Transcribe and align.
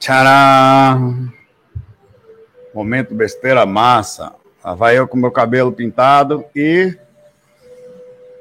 Tcharam! 0.00 1.30
Momento 2.74 3.14
besteira 3.14 3.66
massa. 3.66 4.34
Lá 4.64 4.74
vai 4.74 4.98
eu 4.98 5.06
com 5.06 5.18
meu 5.18 5.30
cabelo 5.30 5.70
pintado 5.70 6.42
e. 6.56 6.96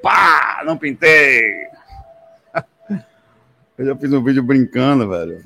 Pá! 0.01 0.63
Não 0.65 0.77
pintei! 0.77 1.67
Eu 3.77 3.85
já 3.85 3.95
fiz 3.95 4.11
um 4.11 4.23
vídeo 4.23 4.43
brincando, 4.43 5.07
velho. 5.09 5.41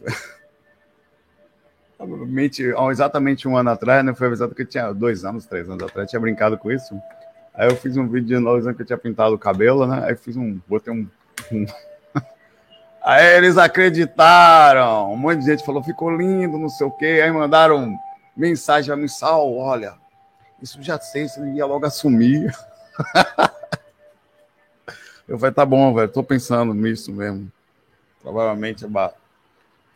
Provavelmente, 1.97 2.63
exatamente 2.91 3.47
um 3.47 3.55
ano 3.55 3.69
atrás, 3.69 4.03
né? 4.03 4.13
Foi 4.13 4.27
exato 4.31 4.55
que 4.55 4.63
eu 4.63 4.65
tinha 4.65 4.91
dois 4.91 5.23
anos, 5.23 5.45
três 5.45 5.69
anos 5.69 5.83
atrás, 5.83 6.09
tinha 6.09 6.19
brincado 6.19 6.57
com 6.57 6.71
isso. 6.71 6.99
Aí 7.53 7.69
eu 7.69 7.75
fiz 7.75 7.95
um 7.95 8.07
vídeo 8.07 8.27
de 8.27 8.39
novo 8.39 8.73
que 8.73 8.81
eu 8.81 8.85
tinha 8.85 8.97
pintado 8.97 9.35
o 9.35 9.39
cabelo, 9.39 9.85
né? 9.85 10.03
Aí 10.05 10.15
fiz 10.15 10.35
um. 10.35 10.59
Botei 10.67 10.91
um, 10.91 11.07
um 11.51 11.65
Aí 13.03 13.37
eles 13.37 13.57
acreditaram. 13.57 15.11
Um 15.11 15.17
monte 15.17 15.39
de 15.39 15.45
gente 15.45 15.65
falou, 15.65 15.83
ficou 15.83 16.15
lindo, 16.15 16.57
não 16.57 16.69
sei 16.69 16.87
o 16.87 16.91
quê. 16.91 17.21
Aí 17.23 17.31
mandaram 17.31 17.97
mensagem 18.35 18.93
a 18.93 18.95
mim, 18.95 19.07
Sal, 19.07 19.53
olha, 19.55 19.95
isso 20.61 20.81
já 20.81 20.99
sei, 20.99 21.27
você 21.27 21.41
ia 21.51 21.65
logo 21.65 21.85
assumir. 21.85 22.55
Eu 25.27 25.39
falei, 25.39 25.53
tá 25.53 25.65
bom, 25.65 25.93
velho, 25.93 26.09
tô 26.09 26.21
pensando 26.21 26.73
nisso 26.73 27.11
mesmo 27.11 27.51
provavelmente 28.23 28.85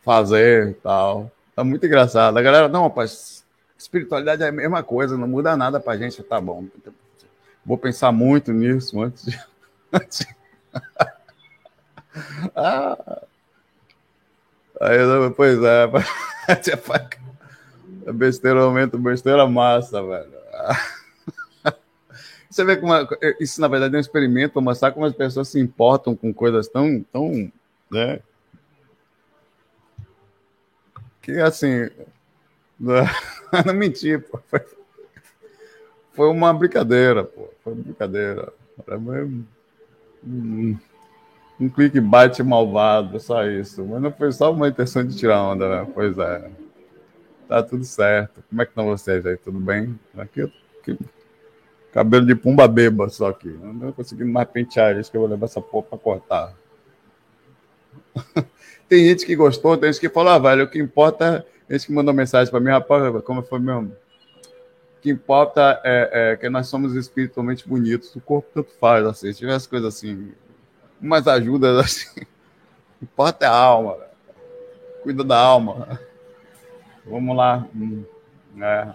fazer 0.04 0.68
e 0.68 0.74
tal. 0.74 1.32
Tá 1.56 1.64
muito 1.64 1.84
engraçado. 1.86 2.36
A 2.36 2.42
galera, 2.42 2.68
não, 2.68 2.82
rapaz, 2.84 3.44
espiritualidade 3.76 4.42
é 4.42 4.48
a 4.48 4.52
mesma 4.52 4.82
coisa, 4.82 5.16
não 5.16 5.26
muda 5.26 5.56
nada 5.56 5.80
pra 5.80 5.96
gente, 5.96 6.22
tá 6.22 6.40
bom. 6.40 6.66
Vou 7.64 7.78
pensar 7.78 8.12
muito 8.12 8.52
nisso 8.52 9.00
antes 9.00 9.24
de. 9.24 9.38
ah. 12.54 13.22
Aí, 14.80 14.98
pois 15.36 15.58
é, 15.62 15.84
é 18.06 18.12
besteira 18.12 18.60
aumenta, 18.60 18.96
besteira 18.96 19.46
massa, 19.46 20.02
velho. 20.02 20.38
Você 22.48 22.64
vê 22.64 22.76
como 22.76 22.92
isso, 23.38 23.60
na 23.60 23.68
verdade, 23.68 23.94
é 23.94 23.98
um 23.98 24.00
experimento 24.00 24.54
para 24.54 24.62
mostrar 24.62 24.92
como 24.92 25.04
as 25.04 25.12
pessoas 25.12 25.48
se 25.48 25.60
importam 25.60 26.16
com 26.16 26.32
coisas 26.32 26.66
tão, 26.68 27.04
tão 27.12 27.52
né? 27.90 28.20
Que 31.20 31.40
assim, 31.40 31.90
não, 32.78 33.04
menti, 33.74 34.16
pô. 34.18 34.38
Foi, 34.46 34.60
foi 36.12 36.28
uma 36.28 36.54
brincadeira, 36.54 37.24
pô. 37.24 37.50
Foi 37.62 37.72
uma 37.72 37.82
brincadeira. 37.82 38.52
Era 38.86 38.98
mesmo 38.98 39.46
um, 40.24 40.78
um 41.60 41.68
clickbait 41.68 42.38
malvado, 42.42 43.18
só 43.20 43.44
isso. 43.44 43.84
Mas 43.84 44.02
não 44.02 44.12
foi 44.12 44.32
só 44.32 44.52
uma 44.52 44.68
intenção 44.68 45.04
de 45.04 45.16
tirar 45.16 45.42
onda, 45.42 45.68
né? 45.68 45.90
Pois 45.94 46.16
é. 46.18 46.50
Tá 47.48 47.62
tudo 47.62 47.84
certo. 47.84 48.42
Como 48.48 48.62
é 48.62 48.64
que 48.64 48.70
estão 48.70 48.86
vocês 48.86 49.24
aí? 49.26 49.36
Tudo 49.36 49.58
bem? 49.58 49.98
Aqui, 50.16 50.42
aqui 50.80 50.98
cabelo 51.92 52.26
de 52.26 52.34
pumba 52.34 52.68
beba 52.68 53.08
só 53.08 53.28
aqui. 53.28 53.48
Não 53.48 53.92
consegui 53.92 54.24
mais 54.24 54.48
pentear 54.48 54.96
isso 54.96 55.10
que 55.10 55.16
eu 55.16 55.22
vou 55.22 55.30
levar 55.30 55.46
essa 55.46 55.60
porra 55.60 55.86
pra 55.86 55.98
cortar. 55.98 56.54
tem 58.88 59.06
gente 59.08 59.26
que 59.26 59.34
gostou, 59.34 59.76
tem 59.76 59.92
gente 59.92 60.00
que 60.00 60.08
falou, 60.08 60.32
ah, 60.32 60.38
velho, 60.38 60.64
o 60.64 60.68
que 60.68 60.78
importa, 60.78 61.44
tem 61.66 61.76
gente 61.76 61.88
que 61.88 61.92
mandou 61.92 62.14
mensagem 62.14 62.50
para 62.50 62.60
mim, 62.60 62.70
rapaz, 62.70 63.22
como 63.24 63.42
foi 63.42 63.58
mesmo? 63.58 63.92
O 64.96 65.00
que 65.00 65.10
importa 65.10 65.80
é, 65.84 66.32
é, 66.32 66.36
que 66.36 66.48
nós 66.48 66.66
somos 66.68 66.94
espiritualmente 66.94 67.68
bonitos, 67.68 68.14
o 68.14 68.20
corpo 68.20 68.48
tanto 68.54 68.70
faz, 68.80 69.04
assim, 69.04 69.32
se 69.32 69.38
tivesse 69.38 69.68
coisas 69.68 69.94
assim, 69.94 70.32
umas 71.00 71.26
ajudas 71.26 71.78
assim, 71.84 72.26
importa 73.02 73.46
é 73.46 73.48
a 73.48 73.54
alma, 73.54 73.96
velho. 73.96 74.10
cuida 75.02 75.24
da 75.24 75.38
alma. 75.38 76.00
Vamos 77.06 77.36
lá. 77.36 77.66
Hum, 77.74 78.04
é. 78.60 78.88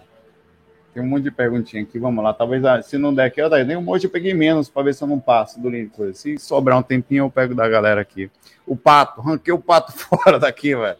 Tem 0.92 1.02
um 1.02 1.06
monte 1.06 1.24
de 1.24 1.30
perguntinha 1.32 1.82
aqui, 1.82 1.98
vamos 1.98 2.22
lá. 2.22 2.32
Talvez, 2.32 2.64
ah, 2.64 2.80
se 2.80 2.96
não 2.96 3.12
der 3.12 3.24
aqui, 3.24 3.42
eu 3.42 3.50
daí. 3.50 3.64
Nem 3.64 3.76
um 3.76 3.82
monte 3.82 4.04
eu 4.04 4.10
peguei 4.10 4.32
menos 4.32 4.68
para 4.68 4.84
ver 4.84 4.94
se 4.94 5.02
eu 5.02 5.08
não 5.08 5.18
passo 5.18 5.60
do 5.60 5.68
link. 5.68 5.92
Se 6.14 6.38
sobrar 6.38 6.78
um 6.78 6.82
tempinho, 6.82 7.24
eu 7.24 7.30
pego 7.30 7.52
da 7.52 7.68
galera 7.68 8.00
aqui. 8.00 8.30
O 8.64 8.76
pato, 8.76 9.20
ranquei 9.20 9.52
o 9.52 9.58
pato 9.58 9.90
fora 9.98 10.38
daqui, 10.38 10.76
velho. 10.76 10.96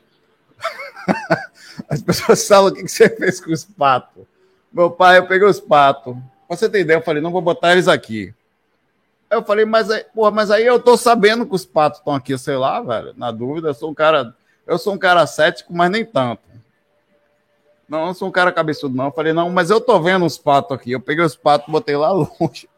As 1.88 2.02
pessoas 2.02 2.46
falam 2.46 2.72
o 2.72 2.74
que 2.74 2.88
você 2.88 3.08
fez 3.08 3.40
com 3.40 3.52
os 3.52 3.64
patos. 3.64 4.24
Meu 4.72 4.90
pai, 4.90 5.18
eu 5.18 5.26
peguei 5.28 5.46
os 5.46 5.60
patos. 5.60 6.16
Pra 6.48 6.56
você 6.56 6.68
ter 6.68 6.80
ideia, 6.80 6.96
eu 6.96 7.02
falei, 7.02 7.22
não 7.22 7.30
vou 7.30 7.40
botar 7.40 7.72
eles 7.72 7.86
aqui. 7.86 8.34
Eu 9.34 9.44
falei, 9.44 9.64
mas 9.64 9.90
aí, 9.90 10.04
porra, 10.14 10.30
mas 10.30 10.50
aí 10.50 10.64
eu 10.64 10.78
tô 10.78 10.96
sabendo 10.96 11.44
que 11.44 11.54
os 11.54 11.66
patos 11.66 11.98
estão 11.98 12.14
aqui, 12.14 12.38
sei 12.38 12.56
lá, 12.56 12.80
velho. 12.80 13.12
Na 13.16 13.30
dúvida, 13.30 13.68
eu 13.68 13.74
sou 13.74 13.90
um 13.90 13.94
cara. 13.94 14.34
Eu 14.66 14.78
sou 14.78 14.94
um 14.94 14.98
cara 14.98 15.26
cético, 15.26 15.74
mas 15.74 15.90
nem 15.90 16.04
tanto. 16.04 16.42
Não, 17.88 18.06
eu 18.06 18.14
sou 18.14 18.28
um 18.28 18.32
cara 18.32 18.52
cabeçudo, 18.52 18.96
não. 18.96 19.06
Eu 19.06 19.12
falei, 19.12 19.32
não, 19.32 19.50
mas 19.50 19.70
eu 19.70 19.80
tô 19.80 20.00
vendo 20.00 20.24
os 20.24 20.38
patos 20.38 20.72
aqui. 20.72 20.92
Eu 20.92 21.00
peguei 21.00 21.24
os 21.24 21.36
patos, 21.36 21.70
botei 21.70 21.96
lá 21.96 22.12
longe. 22.14 22.68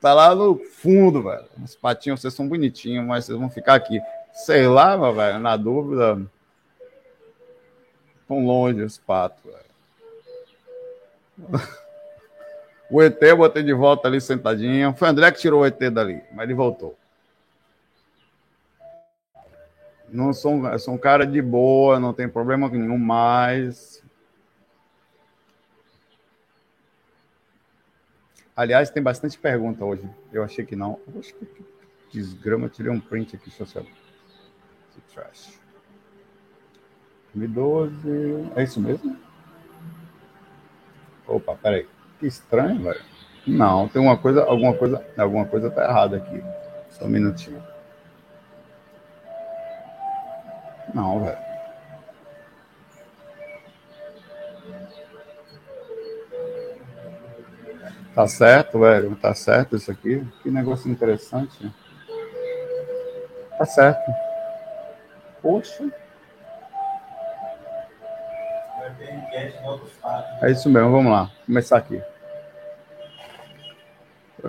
tá 0.00 0.14
lá 0.14 0.34
no 0.34 0.56
fundo, 0.56 1.22
velho. 1.22 1.44
Os 1.62 1.76
patinhos, 1.76 2.20
vocês 2.20 2.34
são 2.34 2.48
bonitinhos, 2.48 3.06
mas 3.06 3.26
vocês 3.26 3.38
vão 3.38 3.50
ficar 3.50 3.74
aqui. 3.74 4.00
Sei 4.32 4.66
lá, 4.66 4.96
velho, 4.96 5.38
na 5.38 5.56
dúvida. 5.56 6.20
Tão 8.26 8.44
longe 8.44 8.82
os 8.82 8.98
patos, 8.98 9.44
velho. 9.44 9.68
O 12.90 13.02
ET 13.02 13.22
eu 13.22 13.36
botei 13.36 13.62
de 13.62 13.74
volta 13.74 14.08
ali 14.08 14.20
sentadinho. 14.20 14.94
Foi 14.94 15.08
o 15.08 15.10
André 15.10 15.30
que 15.30 15.38
tirou 15.38 15.62
o 15.62 15.66
ET 15.66 15.78
dali, 15.90 16.22
mas 16.32 16.44
ele 16.44 16.54
voltou. 16.54 16.96
Não 20.10 20.32
sou, 20.32 20.78
sou 20.78 20.94
um 20.94 20.98
cara 20.98 21.26
de 21.26 21.42
boa, 21.42 22.00
não 22.00 22.14
tem 22.14 22.28
problema 22.28 22.68
nenhum 22.68 22.96
mais. 22.96 24.02
Aliás, 28.56 28.90
tem 28.90 29.02
bastante 29.02 29.38
pergunta 29.38 29.84
hoje. 29.84 30.08
Eu 30.32 30.42
achei 30.42 30.64
que 30.64 30.74
não. 30.74 30.98
Que 32.10 32.18
desgrama, 32.18 32.68
tirei 32.68 32.90
um 32.90 32.98
print 32.98 33.36
aqui, 33.36 33.50
social. 33.50 33.84
Trash. 35.14 35.58
2012. 37.34 38.50
É 38.56 38.62
isso 38.62 38.80
mesmo? 38.80 39.16
Opa, 41.26 41.54
peraí. 41.56 41.86
Que 42.18 42.26
estranho, 42.26 42.82
velho. 42.82 43.00
Não, 43.46 43.88
tem 43.88 44.02
uma 44.02 44.16
coisa, 44.16 44.44
alguma 44.44 44.74
coisa, 44.74 45.04
alguma 45.16 45.46
coisa 45.46 45.70
tá 45.70 45.84
errada 45.84 46.16
aqui. 46.16 46.42
Só 46.90 47.04
um 47.04 47.08
minutinho. 47.08 47.62
Não, 50.92 51.24
velho. 51.24 51.38
Tá 58.14 58.26
certo, 58.26 58.80
velho. 58.80 59.14
Tá 59.16 59.32
certo 59.32 59.76
isso 59.76 59.90
aqui. 59.90 60.26
Que 60.42 60.50
negócio 60.50 60.90
interessante. 60.90 61.72
Tá 63.56 63.64
certo. 63.64 64.10
Poxa. 65.40 65.88
É 70.42 70.50
isso 70.50 70.68
mesmo, 70.68 70.90
vamos 70.90 71.12
lá. 71.12 71.30
Começar 71.46 71.78
aqui. 71.78 72.02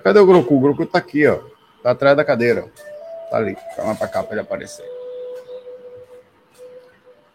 Cadê 0.04 0.20
o 0.20 0.26
Groku? 0.26 0.56
O 0.56 0.60
Groku 0.60 0.86
tá 0.86 1.00
aqui, 1.00 1.28
ó. 1.28 1.40
Tá 1.82 1.92
atrás 1.92 2.16
da 2.16 2.24
cadeira. 2.24 2.68
Tá 3.30 3.38
ali. 3.38 3.58
Calma 3.76 3.96
pra 3.96 4.08
cá 4.08 4.24
pra 4.24 4.34
ele 4.34 4.42
aparecer 4.42 5.00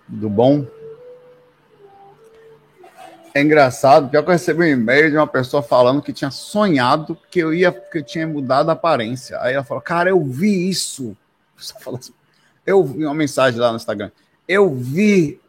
do 0.08 0.28
bom. 0.28 0.66
É 3.34 3.42
engraçado, 3.42 4.08
pior 4.08 4.22
que 4.22 4.28
eu 4.28 4.32
recebi 4.32 4.62
um 4.62 4.66
e-mail 4.66 5.10
de 5.10 5.16
uma 5.16 5.26
pessoa 5.26 5.60
falando 5.60 6.00
que 6.00 6.12
tinha 6.12 6.30
sonhado 6.30 7.18
que 7.30 7.40
eu 7.40 7.52
ia, 7.52 7.72
que 7.72 7.98
eu 7.98 8.04
tinha 8.04 8.26
mudado 8.26 8.68
a 8.70 8.74
aparência. 8.74 9.40
Aí 9.40 9.54
ela 9.54 9.64
falou, 9.64 9.82
cara, 9.82 10.10
eu 10.10 10.22
vi 10.22 10.68
isso. 10.68 11.16
Assim, 11.58 12.14
eu 12.64 12.84
vi 12.84 13.04
uma 13.04 13.14
mensagem 13.14 13.58
lá 13.58 13.70
no 13.70 13.76
Instagram. 13.76 14.12
Eu 14.46 14.72
vi. 14.72 15.40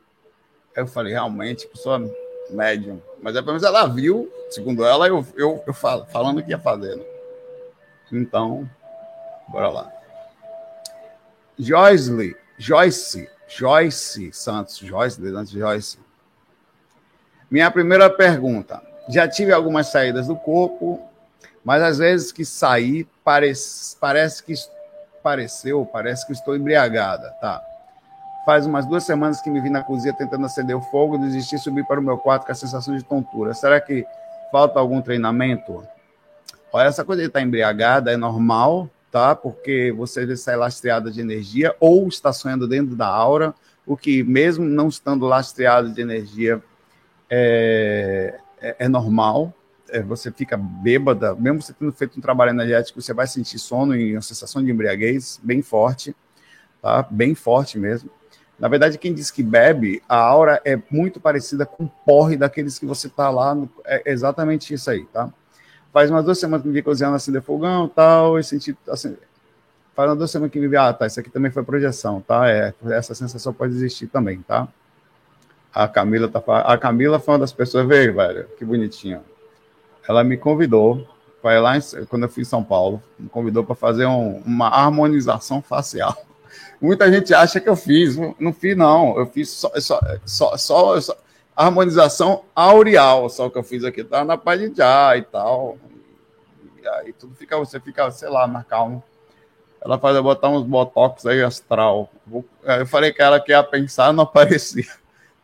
Eu 0.75 0.87
falei, 0.87 1.13
realmente, 1.13 1.67
pessoa 1.67 2.01
médium. 2.49 2.99
Mas 3.21 3.35
é 3.35 3.39
pelo 3.39 3.53
menos 3.53 3.63
ela 3.63 3.85
viu, 3.85 4.31
segundo 4.49 4.85
ela, 4.85 5.07
eu, 5.07 5.25
eu, 5.35 5.63
eu 5.65 5.73
falo, 5.73 6.05
falando 6.05 6.43
que 6.43 6.51
ia 6.51 6.59
fazer. 6.59 6.95
Né? 6.95 7.03
Então, 8.11 8.69
bora 9.47 9.69
lá. 9.69 9.91
Joyce, 11.57 12.35
Joyce 12.57 13.29
Joyce 13.47 14.31
Santos, 14.33 14.77
Joyce, 14.77 15.21
antes 15.27 15.51
Joyce. 15.51 15.99
Minha 17.49 17.69
primeira 17.69 18.09
pergunta: 18.09 18.81
já 19.07 19.27
tive 19.27 19.51
algumas 19.51 19.87
saídas 19.87 20.27
do 20.27 20.35
corpo, 20.35 21.01
mas 21.63 21.81
às 21.81 21.97
vezes 21.97 22.31
que 22.31 22.43
saí 22.43 23.07
parece, 23.23 23.95
parece 23.97 24.43
que 24.43 24.53
pareceu, 25.23 25.85
parece 25.85 26.25
que 26.25 26.33
estou 26.33 26.55
embriagada, 26.55 27.29
tá? 27.41 27.61
Faz 28.45 28.65
umas 28.65 28.85
duas 28.85 29.03
semanas 29.03 29.41
que 29.41 29.49
me 29.49 29.59
vi 29.59 29.71
na 29.71 29.83
cozinha 29.83 30.13
tentando 30.13 30.45
acender 30.45 30.75
o 30.75 30.81
fogo, 30.81 31.17
desisti, 31.17 31.57
subi 31.57 31.83
para 31.83 31.99
o 31.99 32.03
meu 32.03 32.17
quarto 32.17 32.45
com 32.45 32.51
a 32.51 32.55
sensação 32.55 32.95
de 32.95 33.03
tontura. 33.03 33.55
Será 33.55 33.81
que 33.81 34.05
falta 34.55 34.79
algum 34.79 35.01
treinamento? 35.01 35.85
Olha, 36.71 36.87
essa 36.87 37.03
coisa 37.03 37.21
de 37.21 37.27
estar 37.27 37.41
embriagada 37.41 38.13
é 38.13 38.15
normal, 38.15 38.89
tá? 39.11 39.35
Porque 39.35 39.91
você 39.91 40.33
sai 40.37 40.55
lastreada 40.55 41.11
de 41.11 41.19
energia 41.19 41.75
ou 41.77 42.07
está 42.07 42.31
sonhando 42.31 42.65
dentro 42.65 42.95
da 42.95 43.05
aura, 43.05 43.53
o 43.85 43.97
que 43.97 44.23
mesmo 44.23 44.63
não 44.63 44.87
estando 44.87 45.25
lastreado 45.25 45.91
de 45.91 45.99
energia 45.99 46.63
é, 47.29 48.39
é, 48.61 48.75
é 48.79 48.87
normal. 48.87 49.53
É, 49.89 50.01
você 50.01 50.31
fica 50.31 50.55
bêbada, 50.55 51.35
mesmo 51.35 51.61
você 51.61 51.73
tendo 51.73 51.91
feito 51.91 52.17
um 52.17 52.21
trabalho 52.21 52.51
energético, 52.51 53.01
você 53.01 53.13
vai 53.13 53.27
sentir 53.27 53.59
sono 53.59 53.93
e 53.93 54.15
uma 54.15 54.21
sensação 54.21 54.63
de 54.63 54.71
embriaguez 54.71 55.37
bem 55.43 55.61
forte, 55.61 56.15
tá? 56.81 57.05
Bem 57.11 57.35
forte 57.35 57.77
mesmo. 57.77 58.09
Na 58.57 58.67
verdade, 58.67 58.97
quem 58.97 59.13
diz 59.13 59.29
que 59.29 59.43
bebe, 59.43 60.01
a 60.07 60.17
aura 60.17 60.61
é 60.63 60.79
muito 60.89 61.19
parecida 61.19 61.65
com 61.65 61.83
o 61.83 61.91
porre 62.05 62.37
daqueles 62.37 62.79
que 62.79 62.85
você 62.85 63.09
tá 63.09 63.29
lá. 63.29 63.53
No, 63.53 63.69
é 63.85 64.01
exatamente 64.05 64.73
isso 64.73 64.89
aí, 64.89 65.05
tá? 65.05 65.29
Faz 65.91 66.09
umas 66.09 66.23
duas 66.23 66.39
semanas 66.39 66.61
que 66.61 66.67
me 66.67 66.73
vi 66.73 66.81
cozinhando 66.81 67.15
assim 67.15 67.31
de 67.31 67.41
fogão 67.41 67.87
tal, 67.87 68.39
e 68.39 68.43
senti 68.43 68.77
assim. 68.87 69.17
Faz 69.93 70.09
umas 70.09 70.17
duas 70.17 70.31
semanas 70.31 70.51
que 70.51 70.59
me 70.59 70.67
vi, 70.67 70.77
ah, 70.77 70.91
tá, 70.93 71.05
isso 71.05 71.19
aqui 71.19 71.29
também 71.29 71.51
foi 71.51 71.63
projeção, 71.63 72.21
tá? 72.21 72.49
É, 72.49 72.73
essa 72.91 73.13
sensação 73.13 73.53
pode 73.53 73.73
existir 73.73 74.07
também, 74.07 74.41
tá? 74.41 74.67
A 75.73 75.87
Camila 75.87 76.29
tá 76.29 76.41
A 76.61 76.77
Camila 76.77 77.19
foi 77.19 77.33
uma 77.33 77.39
das 77.39 77.51
pessoas, 77.51 77.85
veio, 77.85 78.13
velho, 78.13 78.47
que 78.57 78.63
bonitinha. 78.63 79.21
Ela 80.07 80.23
me 80.23 80.37
convidou, 80.37 81.05
foi 81.41 81.59
lá 81.59 81.77
em, 81.77 81.81
quando 82.07 82.23
eu 82.23 82.29
fui 82.29 82.43
em 82.43 82.45
São 82.45 82.63
Paulo, 82.63 83.01
me 83.19 83.27
convidou 83.27 83.63
para 83.63 83.75
fazer 83.75 84.05
um, 84.05 84.37
uma 84.45 84.69
harmonização 84.69 85.61
facial. 85.61 86.15
Muita 86.85 87.11
gente 87.11 87.33
acha 87.33 87.59
que 87.59 87.67
eu 87.67 87.75
fiz, 87.75 88.15
não 88.39 88.53
fiz 88.53 88.77
não, 88.77 89.17
eu 89.17 89.25
fiz 89.25 89.49
só, 89.49 89.71
só, 89.79 89.99
só, 90.23 90.55
só, 90.55 91.01
só 91.01 91.17
harmonização 91.55 92.43
aureal, 92.53 93.27
só 93.27 93.49
que 93.49 93.57
eu 93.57 93.63
fiz 93.63 93.83
aqui, 93.83 94.03
tá 94.03 94.23
na 94.23 94.37
paz 94.37 94.59
de 94.59 94.67
e 94.67 95.21
tal. 95.23 95.79
E 96.79 96.87
aí 96.87 97.11
tudo 97.13 97.33
fica, 97.33 97.57
você 97.57 97.79
fica, 97.79 98.11
sei 98.11 98.29
lá, 98.29 98.45
na 98.45 98.63
calma. 98.63 99.03
Ela 99.83 99.97
faz 99.97 100.15
eu 100.15 100.21
botar 100.21 100.49
uns 100.49 100.63
botox 100.63 101.25
aí 101.25 101.41
astral. 101.41 102.11
Eu 102.63 102.85
falei 102.85 103.11
que 103.11 103.21
ela 103.21 103.39
que 103.39 103.51
ia 103.51 103.63
pensar, 103.63 104.13
não 104.13 104.23
aparecia. 104.25 104.85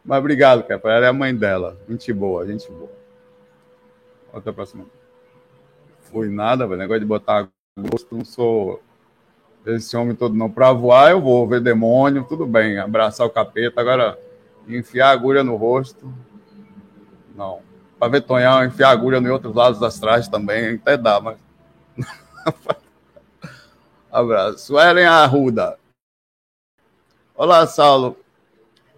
Mas 0.06 0.20
obrigado, 0.20 0.64
cara. 0.64 0.82
Ela 0.84 1.06
é 1.08 1.10
a 1.10 1.14
mãe 1.14 1.36
dela. 1.36 1.78
Gente 1.90 2.14
boa, 2.14 2.46
gente 2.46 2.70
boa. 2.70 2.92
Outra 4.32 4.54
próxima. 4.54 4.86
Fui 6.12 6.30
nada, 6.30 6.68
velho. 6.68 6.80
Negócio 6.80 7.00
de 7.00 7.06
botar 7.06 7.50
gosto, 7.78 8.16
não 8.16 8.26
sou 8.26 8.82
esse 9.66 9.96
homem 9.96 10.16
todo 10.16 10.36
não. 10.36 10.50
Para 10.50 10.72
voar, 10.74 11.12
eu 11.12 11.22
vou 11.22 11.48
ver 11.48 11.62
demônio, 11.62 12.26
tudo 12.28 12.46
bem, 12.46 12.78
abraçar 12.78 13.26
o 13.28 13.30
capeta. 13.30 13.82
Agora, 13.82 14.18
enfiar 14.68 15.12
agulha 15.12 15.44
no 15.44 15.56
rosto, 15.56 16.14
não. 17.36 17.60
Para 18.00 18.12
ver 18.12 18.22
Tonhão, 18.22 18.66
enfiar 18.66 18.90
agulha 18.90 19.18
em 19.18 19.28
outros 19.28 19.54
lados 19.54 19.80
das 19.80 20.00
trajes 20.00 20.28
também, 20.28 20.76
até 20.76 20.98
dá, 20.98 21.20
mas. 21.20 21.38
Abraço. 24.12 24.78
Ellen 24.80 25.06
Arruda. 25.06 25.78
Olá, 27.36 27.66
Saulo. 27.66 28.18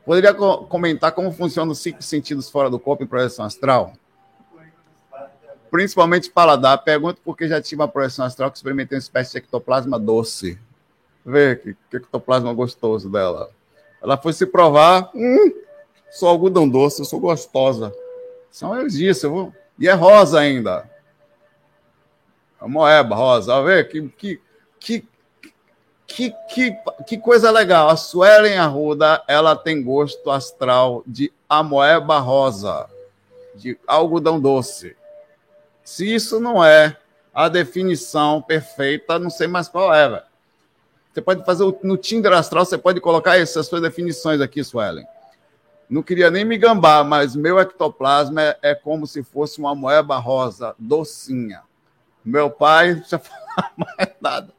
Poderia 0.06 0.34
co 0.34 0.66
comentar 0.66 1.12
como 1.12 1.32
funcionam 1.32 1.72
os 1.72 1.80
cinco 1.80 2.02
sentidos 2.02 2.50
fora 2.50 2.70
do 2.70 2.80
corpo 2.80 3.04
em 3.04 3.08
projeção 3.08 3.46
astral? 3.46 3.94
Principalmente 5.74 6.30
paladar. 6.30 6.84
Pergunto 6.84 7.20
porque 7.26 7.48
já 7.48 7.60
tive 7.60 7.82
uma 7.82 7.88
projeção 7.88 8.24
astral 8.24 8.52
que 8.52 8.58
experimentei 8.58 8.96
uma 8.96 9.02
espécie 9.02 9.32
de 9.32 9.40
ectoplasma 9.40 9.98
doce. 10.00 10.60
Vê 11.26 11.56
que, 11.56 11.76
que 11.90 11.98
ectoplasma 11.98 12.54
gostoso 12.54 13.10
dela. 13.10 13.50
Ela 14.00 14.16
foi 14.16 14.34
se 14.34 14.46
provar, 14.46 15.10
hum, 15.16 15.52
sou 16.12 16.30
algodão 16.30 16.70
doce, 16.70 17.02
eu 17.02 17.06
sou 17.06 17.20
gostosa. 17.20 17.92
São 18.52 18.80
eles 18.80 18.94
disse, 18.94 19.26
vou... 19.26 19.52
e 19.80 19.90
é 19.90 19.94
rosa 19.94 20.42
ainda. 20.42 20.88
É 22.62 22.68
moeba 22.68 23.16
rosa, 23.16 23.60
vê 23.64 23.84
que, 23.84 24.08
que, 24.10 24.40
que, 24.80 25.08
que, 26.06 26.36
que, 26.54 26.78
que 27.08 27.18
coisa 27.18 27.50
legal. 27.50 27.90
A 27.90 27.98
Suelen 27.98 28.60
Arruda, 28.60 29.24
ela 29.28 29.56
tem 29.56 29.82
gosto 29.82 30.30
astral 30.30 31.02
de 31.08 31.34
amoeba 31.50 32.20
rosa, 32.20 32.88
de 33.56 33.76
algodão 33.88 34.40
doce. 34.40 34.96
Se 35.84 36.14
isso 36.14 36.40
não 36.40 36.64
é 36.64 36.98
a 37.34 37.50
definição 37.50 38.42
perfeita, 38.42 39.20
não 39.20 39.30
sei 39.30 39.48
mais 39.48 39.68
qual 39.68 39.94
é, 39.94 40.08
velho. 40.08 40.24
Você 41.12 41.22
pode 41.22 41.46
fazer 41.46 41.64
no 41.84 41.98
Tinder 41.98 42.34
Astral, 42.34 42.66
você 42.66 42.78
pode 42.78 43.00
colocar 43.00 43.38
essas 43.38 43.68
suas 43.68 43.82
definições 43.82 44.42
aqui, 44.42 44.64
Suelen. 44.64 45.06
Não 45.90 46.02
queria 46.02 46.32
nem 46.32 46.44
me 46.44 46.58
gambar, 46.58 47.06
mas 47.06 47.36
meu 47.36 47.60
ectoplasma 47.60 48.42
é, 48.42 48.58
é 48.64 48.76
como 48.76 49.06
se 49.06 49.22
fosse 49.22 49.60
uma 49.60 49.76
moeba 49.76 50.18
rosa, 50.18 50.74
docinha. 50.80 51.62
Meu 52.26 52.50
pai, 52.50 52.96
não 53.12 53.20
falar 53.20 53.74
mais 53.78 54.10
nada. 54.20 54.54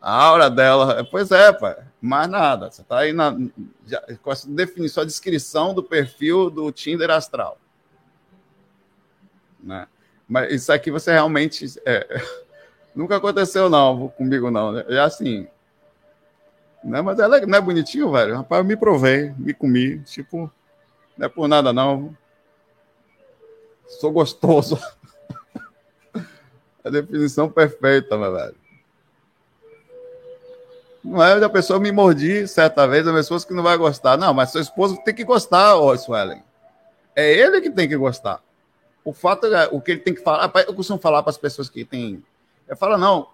A 0.00 0.12
aura 0.12 0.50
dela, 0.50 1.06
pois 1.08 1.30
é, 1.30 1.52
pai, 1.52 1.76
mais 2.00 2.28
nada. 2.28 2.68
Você 2.68 2.82
está 2.82 2.98
aí 2.98 3.12
na, 3.12 3.36
já, 3.86 4.02
com 4.20 4.32
essa 4.32 4.48
definição, 4.50 5.04
a 5.04 5.06
descrição 5.06 5.72
do 5.72 5.84
perfil 5.84 6.50
do 6.50 6.72
Tinder 6.72 7.10
Astral. 7.10 7.56
Né? 9.62 9.86
Mas 10.28 10.52
isso 10.52 10.72
aqui 10.72 10.90
você 10.90 11.12
realmente. 11.12 11.66
É, 11.84 12.06
nunca 12.94 13.16
aconteceu, 13.16 13.68
não, 13.68 14.08
comigo, 14.08 14.50
não. 14.50 14.72
Né? 14.72 14.84
É 14.88 14.98
assim. 15.00 15.46
Né? 16.82 17.00
Mas 17.00 17.18
é, 17.18 17.46
não 17.46 17.58
é 17.58 17.60
bonitinho, 17.60 18.10
velho? 18.10 18.36
Rapaz, 18.36 18.60
eu 18.60 18.64
me 18.64 18.76
provei, 18.76 19.32
me 19.38 19.54
comi. 19.54 20.00
Tipo, 20.00 20.50
não 21.16 21.26
é 21.26 21.28
por 21.28 21.48
nada, 21.48 21.72
não. 21.72 22.16
Sou 23.86 24.10
gostoso. 24.10 24.78
a 26.84 26.90
definição 26.90 27.48
perfeita, 27.48 28.16
meu 28.16 28.32
velho. 28.32 28.62
Não 31.04 31.22
é 31.22 31.44
a 31.44 31.48
pessoa 31.48 31.80
me 31.80 31.90
mordi 31.90 32.46
certa 32.46 32.86
vez, 32.86 33.06
a 33.06 33.12
pessoa 33.12 33.40
que 33.40 33.52
não 33.52 33.62
vai 33.62 33.76
gostar. 33.76 34.16
Não, 34.16 34.32
mas 34.32 34.50
seu 34.50 34.60
esposo 34.60 34.96
tem 35.04 35.14
que 35.14 35.24
gostar, 35.24 35.76
ô 35.76 35.96
Suelen. 35.96 36.42
É 37.14 37.30
ele 37.32 37.60
que 37.60 37.70
tem 37.70 37.88
que 37.88 37.96
gostar. 37.96 38.40
O 39.04 39.12
fato 39.12 39.46
é 39.46 39.68
o 39.72 39.80
que 39.80 39.92
ele 39.92 40.00
tem 40.00 40.14
que 40.14 40.22
falar. 40.22 40.50
Eu 40.66 40.74
costumo 40.74 40.98
falar 40.98 41.22
para 41.22 41.30
as 41.30 41.38
pessoas 41.38 41.68
que 41.68 41.84
têm. 41.84 42.22
Eu 42.68 42.76
falo, 42.76 42.96
não, 42.96 43.28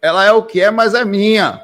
ela 0.00 0.24
é 0.24 0.32
o 0.32 0.42
que 0.42 0.60
é, 0.60 0.70
mas 0.70 0.94
é 0.94 1.04
minha. 1.04 1.62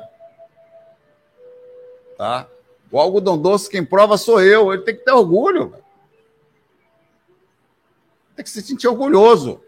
Tá? 2.18 2.46
O 2.90 3.00
algodão 3.00 3.38
doce, 3.38 3.70
quem 3.70 3.84
prova 3.84 4.18
sou 4.18 4.42
eu. 4.42 4.72
Ele 4.72 4.82
tem 4.82 4.94
que 4.94 5.04
ter 5.04 5.12
orgulho. 5.12 5.74
Tem 8.34 8.44
que 8.44 8.50
se 8.50 8.60
sentir 8.60 8.88
orgulhoso. 8.88 9.60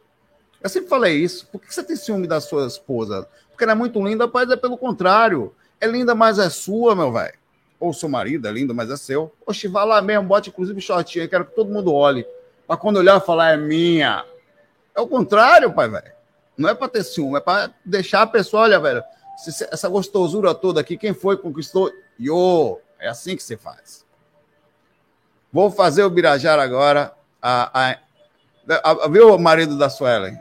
Eu 0.62 0.68
sempre 0.68 0.88
falei 0.88 1.16
isso. 1.16 1.46
Por 1.46 1.60
que 1.60 1.72
você 1.72 1.82
tem 1.82 1.96
ciúme 1.96 2.26
da 2.26 2.40
sua 2.40 2.66
esposa? 2.66 3.26
Porque 3.48 3.64
ela 3.64 3.72
é 3.72 3.76
muito 3.76 4.04
linda, 4.06 4.30
mas 4.32 4.50
é 4.50 4.56
pelo 4.56 4.76
contrário. 4.76 5.54
É 5.80 5.86
linda, 5.86 6.14
mas 6.14 6.38
é 6.38 6.50
sua, 6.50 6.94
meu 6.94 7.10
velho. 7.10 7.38
Ou 7.80 7.94
seu 7.94 8.08
marido 8.08 8.46
é 8.48 8.52
lindo, 8.52 8.74
mas 8.74 8.90
é 8.90 8.96
seu. 8.96 9.32
Oxe, 9.46 9.66
vá 9.66 9.84
lá 9.84 10.02
mesmo, 10.02 10.26
bote 10.26 10.50
inclusive 10.50 10.80
shortinho. 10.80 11.28
Quero 11.28 11.46
que 11.46 11.54
todo 11.54 11.70
mundo 11.70 11.94
olhe 11.94 12.26
para 12.68 12.76
quando 12.76 12.98
olhar 12.98 13.18
falar 13.18 13.54
é 13.54 13.56
minha. 13.56 14.26
É 14.94 15.00
o 15.00 15.08
contrário, 15.08 15.72
pai, 15.72 15.88
velho. 15.88 16.12
Não 16.54 16.68
é 16.68 16.74
para 16.74 16.88
ter 16.88 17.02
ciúme, 17.02 17.38
é 17.38 17.40
para 17.40 17.70
deixar 17.82 18.22
a 18.22 18.26
pessoa, 18.26 18.64
olha, 18.64 18.78
velho, 18.78 19.02
essa 19.70 19.88
gostosura 19.88 20.54
toda 20.54 20.80
aqui, 20.80 20.98
quem 20.98 21.14
foi 21.14 21.38
conquistou? 21.38 21.90
Yo, 22.20 22.78
é 22.98 23.08
assim 23.08 23.34
que 23.36 23.42
se 23.42 23.56
faz. 23.56 24.04
Vou 25.50 25.70
fazer 25.70 26.02
o 26.02 26.10
Birajar 26.10 26.58
agora. 26.58 27.14
A, 27.40 27.70
a, 27.72 27.98
a, 28.82 28.90
a, 28.90 29.08
viu 29.08 29.34
o 29.34 29.38
marido 29.38 29.78
da 29.78 29.88
Suelen? 29.88 30.36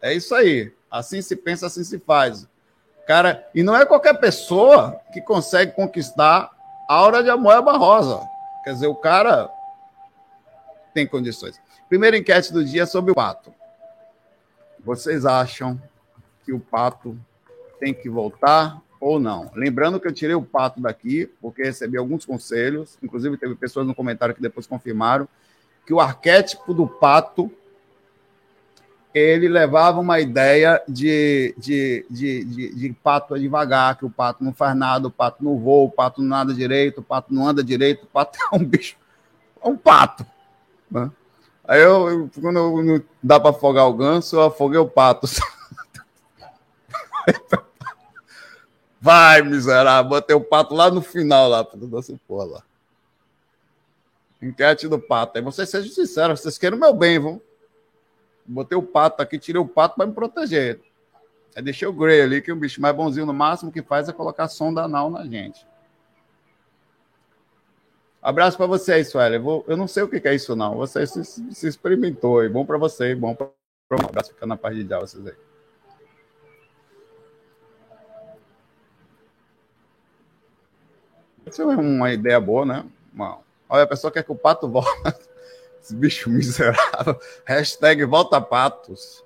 É 0.00 0.14
isso 0.14 0.34
aí. 0.34 0.72
Assim 0.88 1.20
se 1.22 1.34
pensa, 1.34 1.66
assim 1.66 1.82
se 1.82 1.98
faz. 1.98 2.46
Cara, 3.04 3.48
e 3.52 3.64
não 3.64 3.74
é 3.74 3.84
qualquer 3.84 4.14
pessoa 4.20 5.00
que 5.12 5.20
consegue 5.20 5.72
conquistar 5.72 6.50
a 6.88 6.94
aura 6.94 7.22
de 7.22 7.30
Amoeba 7.30 7.72
Rosa. 7.72 8.20
Quer 8.62 8.74
dizer, 8.74 8.86
o 8.86 8.94
cara 8.94 9.50
tem 10.92 11.06
condições. 11.06 11.60
Primeira 11.88 12.16
enquete 12.16 12.52
do 12.52 12.64
dia 12.64 12.82
é 12.82 12.86
sobre 12.86 13.12
o 13.12 13.14
pato. 13.14 13.52
Vocês 14.84 15.24
acham 15.24 15.80
que 16.44 16.52
o 16.52 16.58
pato 16.58 17.16
tem 17.78 17.94
que 17.94 18.08
voltar 18.08 18.80
ou 19.00 19.20
não? 19.20 19.50
Lembrando 19.54 20.00
que 20.00 20.08
eu 20.08 20.12
tirei 20.12 20.34
o 20.34 20.42
pato 20.42 20.80
daqui, 20.80 21.30
porque 21.40 21.62
recebi 21.62 21.96
alguns 21.96 22.24
conselhos, 22.24 22.98
inclusive 23.02 23.36
teve 23.36 23.54
pessoas 23.54 23.86
no 23.86 23.94
comentário 23.94 24.34
que 24.34 24.42
depois 24.42 24.66
confirmaram, 24.66 25.28
que 25.86 25.92
o 25.92 26.00
arquétipo 26.00 26.72
do 26.72 26.86
pato 26.86 27.50
ele 29.14 29.46
levava 29.46 30.00
uma 30.00 30.20
ideia 30.20 30.82
de, 30.88 31.54
de, 31.58 32.06
de, 32.08 32.44
de, 32.44 32.74
de 32.74 32.92
pato 32.94 33.36
é 33.36 33.38
devagar, 33.38 33.98
que 33.98 34.06
o 34.06 34.10
pato 34.10 34.42
não 34.42 34.54
faz 34.54 34.74
nada, 34.74 35.08
o 35.08 35.10
pato 35.10 35.44
não 35.44 35.58
voa, 35.58 35.86
o 35.86 35.90
pato 35.90 36.22
não 36.22 36.28
nada 36.28 36.54
direito, 36.54 36.98
o 36.98 37.02
pato 37.02 37.32
não 37.32 37.46
anda 37.46 37.62
direito, 37.62 38.04
o 38.04 38.06
pato 38.06 38.38
é 38.40 38.56
um 38.56 38.64
bicho, 38.64 38.96
é 39.62 39.68
um 39.68 39.76
pato. 39.76 40.24
Né? 40.92 41.10
Aí 41.64 41.80
eu, 41.80 42.28
quando 42.34 42.82
não 42.82 43.02
dá 43.22 43.40
para 43.40 43.50
afogar 43.50 43.88
o 43.88 43.94
ganso, 43.94 44.36
eu 44.36 44.42
afoguei 44.42 44.78
o 44.78 44.88
pato. 44.88 45.26
Vai, 49.00 49.42
miserável, 49.42 50.08
botei 50.08 50.36
o 50.36 50.40
pato 50.40 50.74
lá 50.74 50.90
no 50.90 51.02
final, 51.02 51.48
lá, 51.48 51.64
para 51.64 51.78
essa 51.98 52.14
porra 52.28 52.44
lá. 52.44 52.62
Enquete 54.40 54.86
do 54.86 54.98
pato. 54.98 55.38
Aí 55.38 55.44
vocês 55.44 55.68
sejam 55.68 55.90
sinceros, 55.90 56.40
vocês 56.40 56.58
querem 56.58 56.76
o 56.76 56.80
meu 56.80 56.94
bem, 56.94 57.18
vão. 57.18 57.40
Botei 58.44 58.76
o 58.76 58.82
pato 58.82 59.22
aqui, 59.22 59.38
tirei 59.38 59.60
o 59.60 59.66
pato 59.66 59.96
para 59.96 60.06
me 60.06 60.12
proteger. 60.12 60.80
Aí 61.54 61.62
deixei 61.62 61.86
o 61.86 61.92
Grey 61.92 62.20
ali, 62.20 62.40
que 62.40 62.50
é 62.50 62.54
um 62.54 62.58
bicho 62.58 62.80
mais 62.80 62.94
bonzinho 62.94 63.26
no 63.26 63.32
máximo 63.32 63.72
que 63.72 63.82
faz 63.82 64.08
é 64.08 64.12
colocar 64.12 64.48
sonda 64.48 64.82
anal 64.82 65.10
na 65.10 65.24
gente. 65.24 65.66
Abraço 68.22 68.56
para 68.56 68.66
vocês, 68.66 69.08
Sueli. 69.08 69.34
Eu, 69.34 69.42
vou, 69.42 69.64
eu 69.66 69.76
não 69.76 69.88
sei 69.88 70.04
o 70.04 70.08
que 70.08 70.26
é 70.28 70.34
isso, 70.34 70.54
não. 70.54 70.76
Você 70.76 71.04
se, 71.04 71.24
se 71.24 71.66
experimentou. 71.66 72.44
E 72.44 72.48
bom 72.48 72.64
para 72.64 72.78
você, 72.78 73.16
bom 73.16 73.34
para 73.34 73.48
um 73.90 74.06
abraço 74.06 74.32
ficando 74.32 74.50
na 74.50 74.56
parte 74.56 74.82
de 74.82 74.88
já, 74.88 75.00
vocês 75.00 75.26
aí. 75.26 75.34
Isso 81.44 81.62
é 81.62 81.66
uma 81.66 82.12
ideia 82.12 82.40
boa, 82.40 82.64
né? 82.64 82.86
Uma... 83.12 83.40
Olha, 83.68 83.82
a 83.82 83.88
pessoa 83.88 84.10
quer 84.12 84.22
que 84.22 84.30
o 84.30 84.36
pato 84.36 84.68
volte. 84.68 84.88
Esse 85.82 85.96
bicho 85.96 86.30
miserável. 86.30 87.20
Hashtag 87.44 88.04
volta 88.04 88.40
patos. 88.40 89.24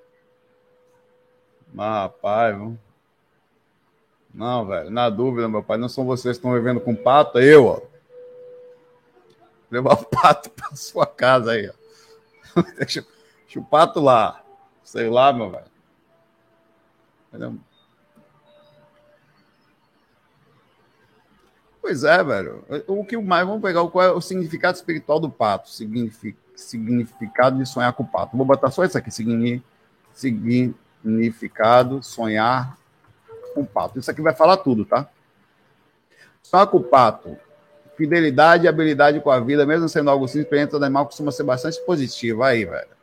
Mas, 1.71 1.87
rapaz, 1.87 2.57
viu? 2.57 2.77
Não, 4.33 4.65
velho, 4.65 4.89
na 4.89 5.09
dúvida, 5.09 5.47
meu 5.47 5.63
pai, 5.63 5.77
não 5.77 5.87
são 5.87 6.05
vocês 6.05 6.37
que 6.37 6.39
estão 6.39 6.53
vivendo 6.53 6.79
com 6.81 6.95
pato, 6.95 7.37
é 7.37 7.45
eu, 7.45 7.65
ó. 7.67 7.96
Levar 9.69 9.93
o 9.93 10.05
pato 10.05 10.49
para 10.49 10.75
sua 10.75 11.05
casa 11.05 11.51
aí, 11.51 11.69
ó. 11.69 12.61
Deixa, 12.77 13.05
deixa 13.43 13.59
o 13.59 13.63
pato 13.63 13.99
lá. 13.99 14.41
Sei 14.83 15.09
lá, 15.09 15.31
meu 15.33 15.51
velho. 15.51 15.77
Pois 21.81 22.03
é, 22.03 22.23
velho. 22.23 22.65
O 22.87 23.05
que 23.05 23.15
mais? 23.17 23.45
Vamos 23.45 23.61
pegar 23.61 23.87
qual 23.87 24.03
é 24.03 24.11
o 24.11 24.19
significado 24.19 24.75
espiritual 24.75 25.19
do 25.19 25.29
pato. 25.29 25.69
significado 25.69 27.57
de 27.57 27.65
sonhar 27.65 27.93
com 27.93 28.03
o 28.03 28.07
pato. 28.07 28.35
Vou 28.35 28.45
botar 28.45 28.71
só 28.71 28.83
isso 28.83 28.97
aqui. 28.97 29.09
Significado, 30.13 32.03
sonhar 32.03 32.77
com 33.53 33.61
o 33.61 33.65
pato. 33.65 33.99
Isso 33.99 34.09
aqui 34.09 34.21
vai 34.21 34.33
falar 34.33 34.57
tudo, 34.57 34.83
tá? 34.83 35.07
Sonhar 36.41 36.67
com 36.67 36.77
o 36.77 36.83
pato. 36.83 37.37
Fidelidade 37.97 38.65
e 38.65 38.67
habilidade 38.67 39.19
com 39.19 39.31
a 39.31 39.39
vida, 39.39 39.65
mesmo 39.65 39.89
sendo 39.89 40.11
algo 40.11 40.27
simples, 40.27 40.47
para 40.47 40.67
todo 40.67 40.83
animal 40.83 41.07
costuma 41.07 41.31
ser 41.31 41.43
bastante 41.43 41.83
positivo. 41.83 42.43
Aí, 42.43 42.63
velho. 42.63 42.95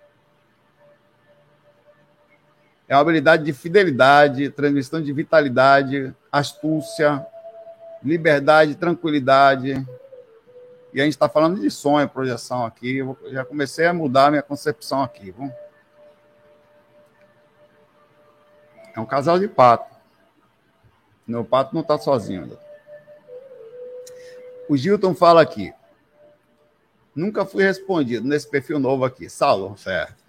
É 2.88 2.94
uma 2.94 3.00
habilidade 3.00 3.42
de 3.44 3.52
fidelidade, 3.52 4.50
transmissão 4.50 5.02
de 5.02 5.12
vitalidade, 5.12 6.14
astúcia, 6.30 7.26
liberdade, 8.02 8.76
tranquilidade. 8.76 9.84
E 10.92 11.00
a 11.00 11.04
gente 11.04 11.14
está 11.14 11.28
falando 11.28 11.60
de 11.60 11.70
sonho, 11.70 12.08
projeção 12.08 12.64
aqui. 12.64 12.98
Eu 12.98 13.18
já 13.30 13.44
comecei 13.44 13.86
a 13.86 13.92
mudar 13.92 14.26
a 14.26 14.30
minha 14.30 14.42
concepção 14.42 15.02
aqui. 15.02 15.32
Viu? 15.32 15.50
É 18.94 19.00
um 19.00 19.06
casal 19.06 19.40
de 19.40 19.48
pato. 19.48 19.92
Meu 21.26 21.44
pato 21.44 21.74
não 21.74 21.82
está 21.82 21.98
sozinho 21.98 22.42
ainda. 22.42 22.63
O 24.68 24.76
Gilton 24.76 25.14
fala 25.14 25.42
aqui. 25.42 25.72
Nunca 27.14 27.44
fui 27.44 27.62
respondido 27.62 28.26
nesse 28.26 28.48
perfil 28.48 28.78
novo 28.78 29.04
aqui. 29.04 29.28
Saulo, 29.28 29.76
certo. 29.76 30.24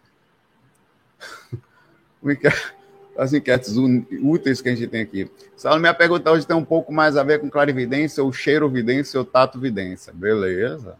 as 3.18 3.34
enquetes 3.34 3.76
úteis 4.22 4.62
que 4.62 4.70
a 4.70 4.76
gente 4.76 4.88
tem 4.88 5.02
aqui. 5.02 5.30
Só 5.56 5.78
minha 5.80 5.94
pergunta 5.94 6.32
hoje 6.32 6.46
tem 6.46 6.56
um 6.56 6.66
pouco 6.66 6.92
mais 6.92 7.16
a 7.18 7.24
ver 7.24 7.40
com 7.40 7.50
clarividência, 7.50 8.24
ou 8.24 8.32
cheiro-vidência, 8.32 9.20
ou 9.20 9.26
tato-vidência. 9.26 10.14
Beleza. 10.14 10.98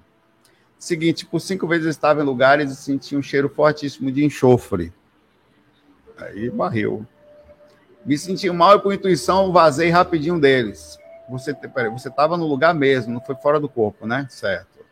Seguinte, 0.80 1.26
por 1.26 1.40
cinco 1.40 1.68
vezes 1.68 1.88
estava 1.88 2.22
em 2.22 2.26
lugares 2.26 2.72
e 2.72 2.76
senti 2.76 3.16
um 3.16 3.22
cheiro 3.22 3.50
fortíssimo 3.50 4.12
de 4.12 4.24
enxofre. 4.24 4.94
Aí 6.18 6.50
barreu. 6.50 7.06
Me 8.06 8.18
senti 8.18 8.50
mal 8.50 8.78
e 8.78 8.82
por 8.82 8.94
intuição 8.94 9.52
vazei 9.52 9.90
rapidinho 9.90 10.40
deles. 10.40 10.98
Você, 11.30 11.54
peraí, 11.54 11.90
você 11.90 12.10
estava 12.10 12.38
no 12.38 12.46
lugar 12.46 12.74
mesmo, 12.74 13.14
não 13.14 13.22
foi 13.22 13.36
fora 13.36 13.60
do 13.60 13.68
corpo, 13.68 14.06
né? 14.06 14.28
Certo. 14.30 14.86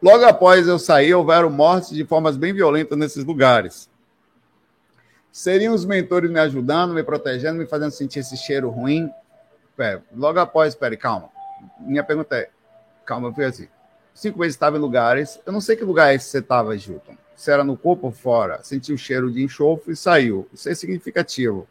Logo 0.00 0.24
após 0.24 0.66
eu 0.68 0.78
sair, 0.78 1.12
houveram 1.14 1.50
mortes 1.50 1.90
de 1.90 2.04
formas 2.04 2.36
bem 2.36 2.52
violentas 2.52 2.96
nesses 2.96 3.24
lugares. 3.24 3.90
Seriam 5.32 5.74
os 5.74 5.84
mentores 5.84 6.30
me 6.30 6.38
ajudando, 6.38 6.94
me 6.94 7.02
protegendo, 7.02 7.58
me 7.58 7.66
fazendo 7.66 7.90
sentir 7.90 8.20
esse 8.20 8.36
cheiro 8.36 8.70
ruim? 8.70 9.10
Logo 10.14 10.38
após, 10.40 10.74
espere, 10.74 10.96
calma. 10.96 11.28
Minha 11.80 12.02
pergunta 12.02 12.36
é, 12.36 12.50
calma, 13.04 13.32
foi 13.32 13.44
assim. 13.44 13.68
Cinco 14.14 14.38
vezes 14.38 14.54
estava 14.54 14.76
em 14.76 14.80
lugares, 14.80 15.40
eu 15.46 15.52
não 15.52 15.60
sei 15.60 15.76
que 15.76 15.84
lugar 15.84 16.10
é 16.10 16.16
esse 16.16 16.24
que 16.26 16.30
você 16.32 16.38
estava, 16.38 16.76
Gilton. 16.76 17.16
Se 17.36 17.52
era 17.52 17.62
no 17.62 17.76
corpo 17.76 18.06
ou 18.06 18.12
fora, 18.12 18.60
sentiu 18.64 18.96
o 18.96 18.98
cheiro 18.98 19.30
de 19.30 19.42
enxofre 19.42 19.92
e 19.92 19.96
saiu. 19.96 20.48
Isso 20.52 20.68
é 20.68 20.74
significativo. 20.74 21.68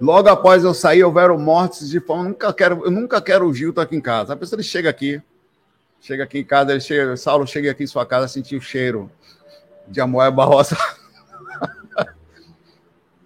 Logo 0.00 0.28
após 0.28 0.62
eu 0.62 0.74
sair, 0.74 1.02
houveram 1.02 1.38
mortes 1.38 1.88
de 1.88 2.00
forma. 2.00 2.24
Eu 2.24 2.28
nunca 2.30 2.52
quero, 2.52 2.84
eu 2.84 2.90
nunca 2.90 3.22
quero 3.22 3.46
o 3.46 3.54
Gilton 3.54 3.80
aqui 3.80 3.96
em 3.96 4.00
casa. 4.00 4.34
A 4.34 4.36
pessoa 4.36 4.56
ele 4.56 4.62
chega 4.62 4.90
aqui, 4.90 5.22
chega 6.00 6.24
aqui 6.24 6.38
em 6.38 6.44
casa, 6.44 6.72
ele 6.72 6.80
chega, 6.80 7.16
Saulo 7.16 7.46
chega 7.46 7.70
aqui 7.70 7.84
em 7.84 7.86
sua 7.86 8.04
casa, 8.04 8.28
sentiu 8.28 8.58
o 8.58 8.62
cheiro 8.62 9.10
de 9.88 10.00
Amoé 10.00 10.30
Barrosa. 10.30 10.76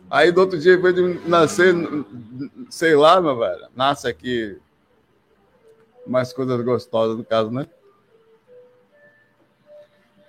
Aí 0.08 0.32
do 0.32 0.40
outro 0.40 0.58
dia, 0.58 0.76
de 0.76 1.28
nascer, 1.28 1.74
sei 2.68 2.94
lá, 2.96 3.20
meu 3.20 3.38
velho, 3.38 3.68
nasce 3.76 4.08
aqui 4.08 4.58
mais 6.06 6.32
coisas 6.32 6.60
gostosas 6.62 7.16
no 7.16 7.24
caso, 7.24 7.50
né? 7.50 7.66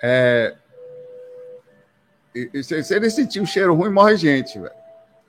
É, 0.04 0.56
e, 2.34 2.64
se, 2.64 2.84
se 2.84 2.96
ele 2.96 3.10
sentir 3.10 3.42
um 3.42 3.46
cheiro 3.46 3.74
ruim, 3.74 3.90
morre 3.90 4.16
gente, 4.16 4.58
velho. 4.60 4.81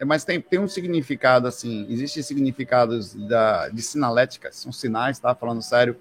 É, 0.02 0.04
mas 0.04 0.24
tem, 0.24 0.40
tem 0.40 0.58
um 0.58 0.66
significado, 0.66 1.46
assim, 1.46 1.86
existem 1.88 2.24
significados 2.24 3.14
da, 3.14 3.68
de 3.68 3.80
sinalética, 3.80 4.50
são 4.50 4.72
sinais, 4.72 5.20
tá? 5.20 5.32
Falando 5.32 5.62
sério 5.62 5.96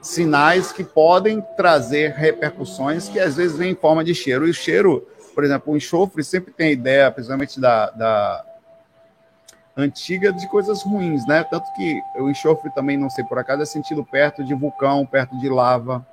sinais 0.00 0.72
que 0.72 0.82
podem 0.82 1.40
trazer 1.56 2.10
repercussões 2.12 3.08
que 3.08 3.20
às 3.20 3.36
vezes 3.36 3.56
vêm 3.56 3.70
em 3.70 3.76
forma 3.76 4.02
de 4.02 4.16
cheiro. 4.16 4.48
E 4.48 4.50
o 4.50 4.54
cheiro, 4.54 5.06
por 5.32 5.44
exemplo, 5.44 5.72
o 5.72 5.76
enxofre 5.76 6.24
sempre 6.24 6.52
tem 6.52 6.68
a 6.68 6.72
ideia, 6.72 7.10
principalmente 7.12 7.60
da, 7.60 7.90
da 7.90 8.44
antiga, 9.76 10.32
de 10.32 10.48
coisas 10.48 10.82
ruins, 10.82 11.24
né? 11.28 11.44
Tanto 11.44 11.72
que 11.74 12.00
o 12.16 12.28
enxofre 12.28 12.74
também, 12.74 12.96
não 12.96 13.10
sei 13.10 13.22
por 13.26 13.38
acaso, 13.38 13.62
é 13.62 13.66
sentido 13.66 14.04
perto 14.04 14.42
de 14.42 14.54
vulcão, 14.54 15.06
perto 15.06 15.38
de 15.38 15.48
lava, 15.48 16.04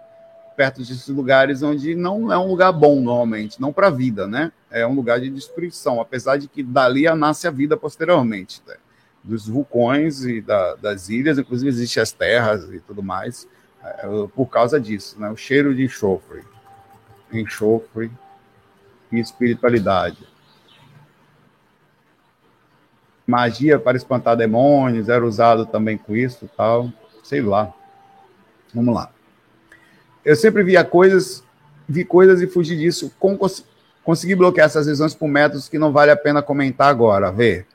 perto 0.56 0.80
desses 0.80 1.08
lugares 1.08 1.64
onde 1.64 1.96
não 1.96 2.32
é 2.32 2.38
um 2.38 2.48
lugar 2.48 2.72
bom 2.72 3.02
normalmente, 3.02 3.62
não 3.62 3.74
para 3.74 3.88
a 3.88 3.92
vida, 3.92 4.28
né? 4.28 4.52
É 4.70 4.86
um 4.86 4.94
lugar 4.94 5.20
de 5.20 5.30
destruição, 5.30 6.00
apesar 6.00 6.38
de 6.38 6.48
que 6.48 6.64
dali 6.64 7.04
nasce 7.16 7.48
a 7.48 7.52
vida 7.52 7.78
posteriormente. 7.78 8.62
Né? 8.68 8.76
dos 9.24 9.48
vulcões 9.48 10.26
e 10.26 10.42
da, 10.42 10.76
das 10.76 11.08
ilhas, 11.10 11.40
inclusive 11.40 11.70
existem 11.70 12.04
as 12.04 12.12
terras 12.12 12.70
e 12.72 12.80
tudo 12.82 13.02
mais, 13.02 13.48
é, 13.82 14.06
por 14.36 14.48
causa 14.48 14.80
disso, 14.80 15.20
né? 15.20 15.30
O 15.30 15.38
cheiro 15.38 15.74
de 15.74 15.86
enxofre, 15.86 16.44
enxofre 17.32 18.12
e 19.12 19.20
espiritualidade. 19.20 20.28
Magia 23.26 23.80
para 23.80 23.96
espantar 23.96 24.36
demônios 24.36 25.08
era 25.08 25.26
usado 25.26 25.66
também 25.66 25.98
com 25.98 26.14
isso, 26.16 26.50
tal, 26.58 26.92
sei 27.24 27.42
lá. 27.42 27.74
Vamos 28.74 28.94
lá. 28.94 29.13
Eu 30.24 30.36
sempre 30.36 30.64
via 30.64 30.84
coisas, 30.84 31.44
vi 31.88 32.06
coisas 32.06 32.42
e 32.42 32.48
fugi 32.48 32.78
disso. 32.78 33.12
Como 33.20 33.38
consegui 34.04 34.36
bloquear 34.36 34.66
essas 34.66 34.88
visões 34.88 35.14
por 35.14 35.28
métodos 35.28 35.68
que 35.68 35.78
não 35.78 35.92
vale 35.92 36.12
a 36.12 36.18
pena 36.18 36.42
comentar 36.42 36.90
agora. 36.90 37.32
Ver. 37.32 37.68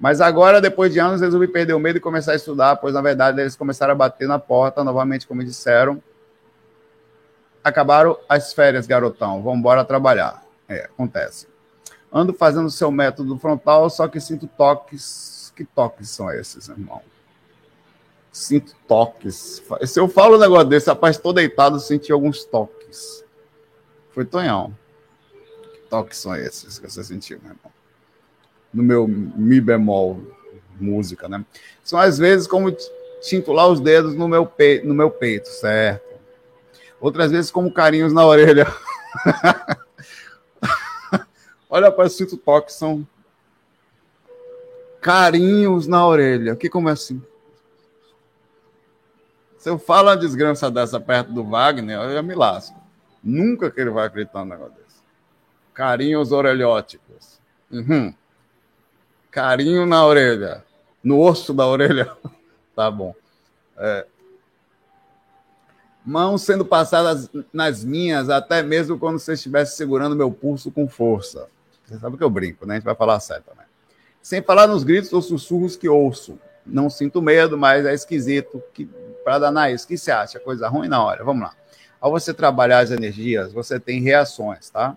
Mas 0.00 0.20
agora, 0.20 0.60
depois 0.60 0.92
de 0.92 0.98
anos, 0.98 1.20
resolvi 1.20 1.46
perder 1.46 1.74
o 1.74 1.78
medo 1.78 1.98
e 1.98 2.00
começar 2.00 2.32
a 2.32 2.34
estudar, 2.34 2.76
pois 2.76 2.92
na 2.92 3.00
verdade 3.00 3.40
eles 3.40 3.54
começaram 3.54 3.92
a 3.92 3.94
bater 3.94 4.26
na 4.26 4.38
porta, 4.38 4.82
novamente, 4.82 5.26
como 5.26 5.44
disseram. 5.44 6.02
Acabaram 7.62 8.18
as 8.28 8.52
férias, 8.52 8.86
garotão. 8.86 9.40
Vamos 9.42 9.60
embora 9.60 9.84
trabalhar. 9.84 10.42
É, 10.68 10.86
acontece. 10.86 11.46
Ando 12.12 12.32
fazendo 12.32 12.68
seu 12.68 12.90
método 12.90 13.38
frontal, 13.38 13.88
só 13.88 14.08
que 14.08 14.18
sinto 14.18 14.46
toques. 14.46 15.52
Que 15.54 15.64
toques 15.64 16.10
são 16.10 16.30
esses, 16.30 16.68
irmão? 16.68 17.00
Sinto 18.32 18.74
toques. 18.88 19.62
Se 19.84 20.00
eu 20.00 20.08
falo 20.08 20.36
um 20.36 20.40
negócio 20.40 20.68
desse, 20.68 20.88
rapaz, 20.88 21.16
estou 21.16 21.32
deitado, 21.32 21.78
senti 21.78 22.10
alguns 22.10 22.44
toques. 22.44 23.24
Foi 24.10 24.24
Tonhão. 24.24 24.76
Que 25.72 25.80
toques 25.90 26.18
são 26.18 26.34
esses 26.34 26.78
que 26.78 26.90
você 26.90 27.04
sentiu, 27.04 27.38
meu 27.42 27.52
irmão? 27.52 27.72
no 28.72 28.82
meu 28.82 29.06
mi 29.06 29.60
bemol 29.60 30.20
música, 30.80 31.28
né? 31.28 31.44
São 31.84 31.98
às 31.98 32.18
vezes 32.18 32.46
como 32.46 32.74
Sinto 33.20 33.52
lá 33.52 33.68
os 33.68 33.78
dedos 33.78 34.16
no 34.16 34.26
meu, 34.26 34.44
pe 34.44 34.82
no 34.82 34.92
meu 34.92 35.08
peito, 35.08 35.48
certo? 35.48 36.02
Outras 37.00 37.30
vezes 37.30 37.52
como 37.52 37.72
carinhos 37.72 38.12
na 38.12 38.26
orelha. 38.26 38.66
Olha 41.70 41.92
para 41.92 42.08
sinto 42.08 42.36
toque, 42.36 42.72
são 42.72 43.06
carinhos 45.00 45.86
na 45.86 46.04
orelha. 46.04 46.56
Que 46.56 46.68
como 46.68 46.88
é 46.88 46.92
assim? 46.92 47.22
Se 49.62 49.68
eu 49.68 49.78
falo 49.78 50.08
uma 50.08 50.16
desgraça 50.16 50.68
dessa 50.68 50.98
perto 50.98 51.32
do 51.32 51.44
Wagner, 51.44 51.96
eu 51.96 52.14
já 52.14 52.20
me 52.20 52.34
lasco. 52.34 52.76
Nunca 53.22 53.70
que 53.70 53.80
ele 53.80 53.90
vai 53.90 54.08
acreditar 54.08 54.40
num 54.40 54.50
negócio 54.50 54.72
desse. 54.72 55.00
Carinhos 55.72 56.32
orelhóticos. 56.32 57.38
Uhum. 57.70 58.12
Carinho 59.30 59.86
na 59.86 60.04
orelha. 60.04 60.64
No 61.00 61.20
osso 61.20 61.54
da 61.54 61.64
orelha. 61.64 62.10
tá 62.74 62.90
bom. 62.90 63.14
É. 63.78 64.04
Mãos 66.04 66.42
sendo 66.42 66.64
passadas 66.64 67.30
nas 67.52 67.84
minhas, 67.84 68.30
até 68.30 68.64
mesmo 68.64 68.98
quando 68.98 69.20
você 69.20 69.34
estivesse 69.34 69.76
segurando 69.76 70.16
meu 70.16 70.32
pulso 70.32 70.72
com 70.72 70.88
força. 70.88 71.46
Você 71.86 72.00
sabe 72.00 72.16
que 72.16 72.24
eu 72.24 72.30
brinco, 72.30 72.66
né? 72.66 72.74
A 72.74 72.76
gente 72.78 72.84
vai 72.84 72.96
falar 72.96 73.20
certo 73.20 73.44
também. 73.44 73.66
Sem 74.20 74.42
falar 74.42 74.66
nos 74.66 74.82
gritos 74.82 75.12
ou 75.12 75.22
sussurros 75.22 75.76
que 75.76 75.88
ouço. 75.88 76.36
Não 76.66 76.90
sinto 76.90 77.22
medo, 77.22 77.56
mas 77.56 77.86
é 77.86 77.94
esquisito 77.94 78.60
que 78.74 78.90
para 79.24 79.38
danar 79.38 79.72
isso. 79.72 79.84
O 79.84 79.88
que 79.88 79.96
você 79.96 80.10
acha? 80.10 80.38
Coisa 80.38 80.68
ruim? 80.68 80.88
Não, 80.88 81.04
olha, 81.04 81.24
vamos 81.24 81.42
lá. 81.42 81.54
Ao 82.00 82.10
você 82.10 82.34
trabalhar 82.34 82.80
as 82.80 82.90
energias, 82.90 83.52
você 83.52 83.78
tem 83.78 84.00
reações, 84.00 84.68
tá? 84.70 84.96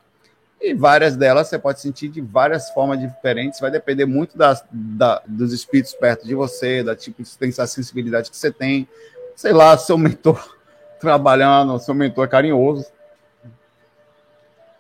E 0.60 0.74
várias 0.74 1.16
delas 1.16 1.48
você 1.48 1.60
pode 1.60 1.80
sentir 1.80 2.08
de 2.08 2.22
várias 2.22 2.70
formas 2.72 3.00
diferentes, 3.00 3.60
vai 3.60 3.70
depender 3.70 4.06
muito 4.06 4.38
das, 4.38 4.64
da, 4.72 5.22
dos 5.28 5.54
espíritos 5.54 5.94
perto 5.94 6.26
de 6.26 6.34
você, 6.34 6.82
da 6.82 6.96
tipo 6.96 7.22
de 7.22 7.30
sensibilidade 7.68 8.32
que 8.32 8.38
você 8.38 8.52
tem. 8.52 8.88
Sei 9.36 9.54
lá, 9.54 9.78
seu 9.78 9.98
mentor 9.98 10.58
trabalhando, 11.00 11.78
seu 11.80 11.94
mentor 11.94 12.26
é 12.26 12.28
carinhoso. 12.28 12.86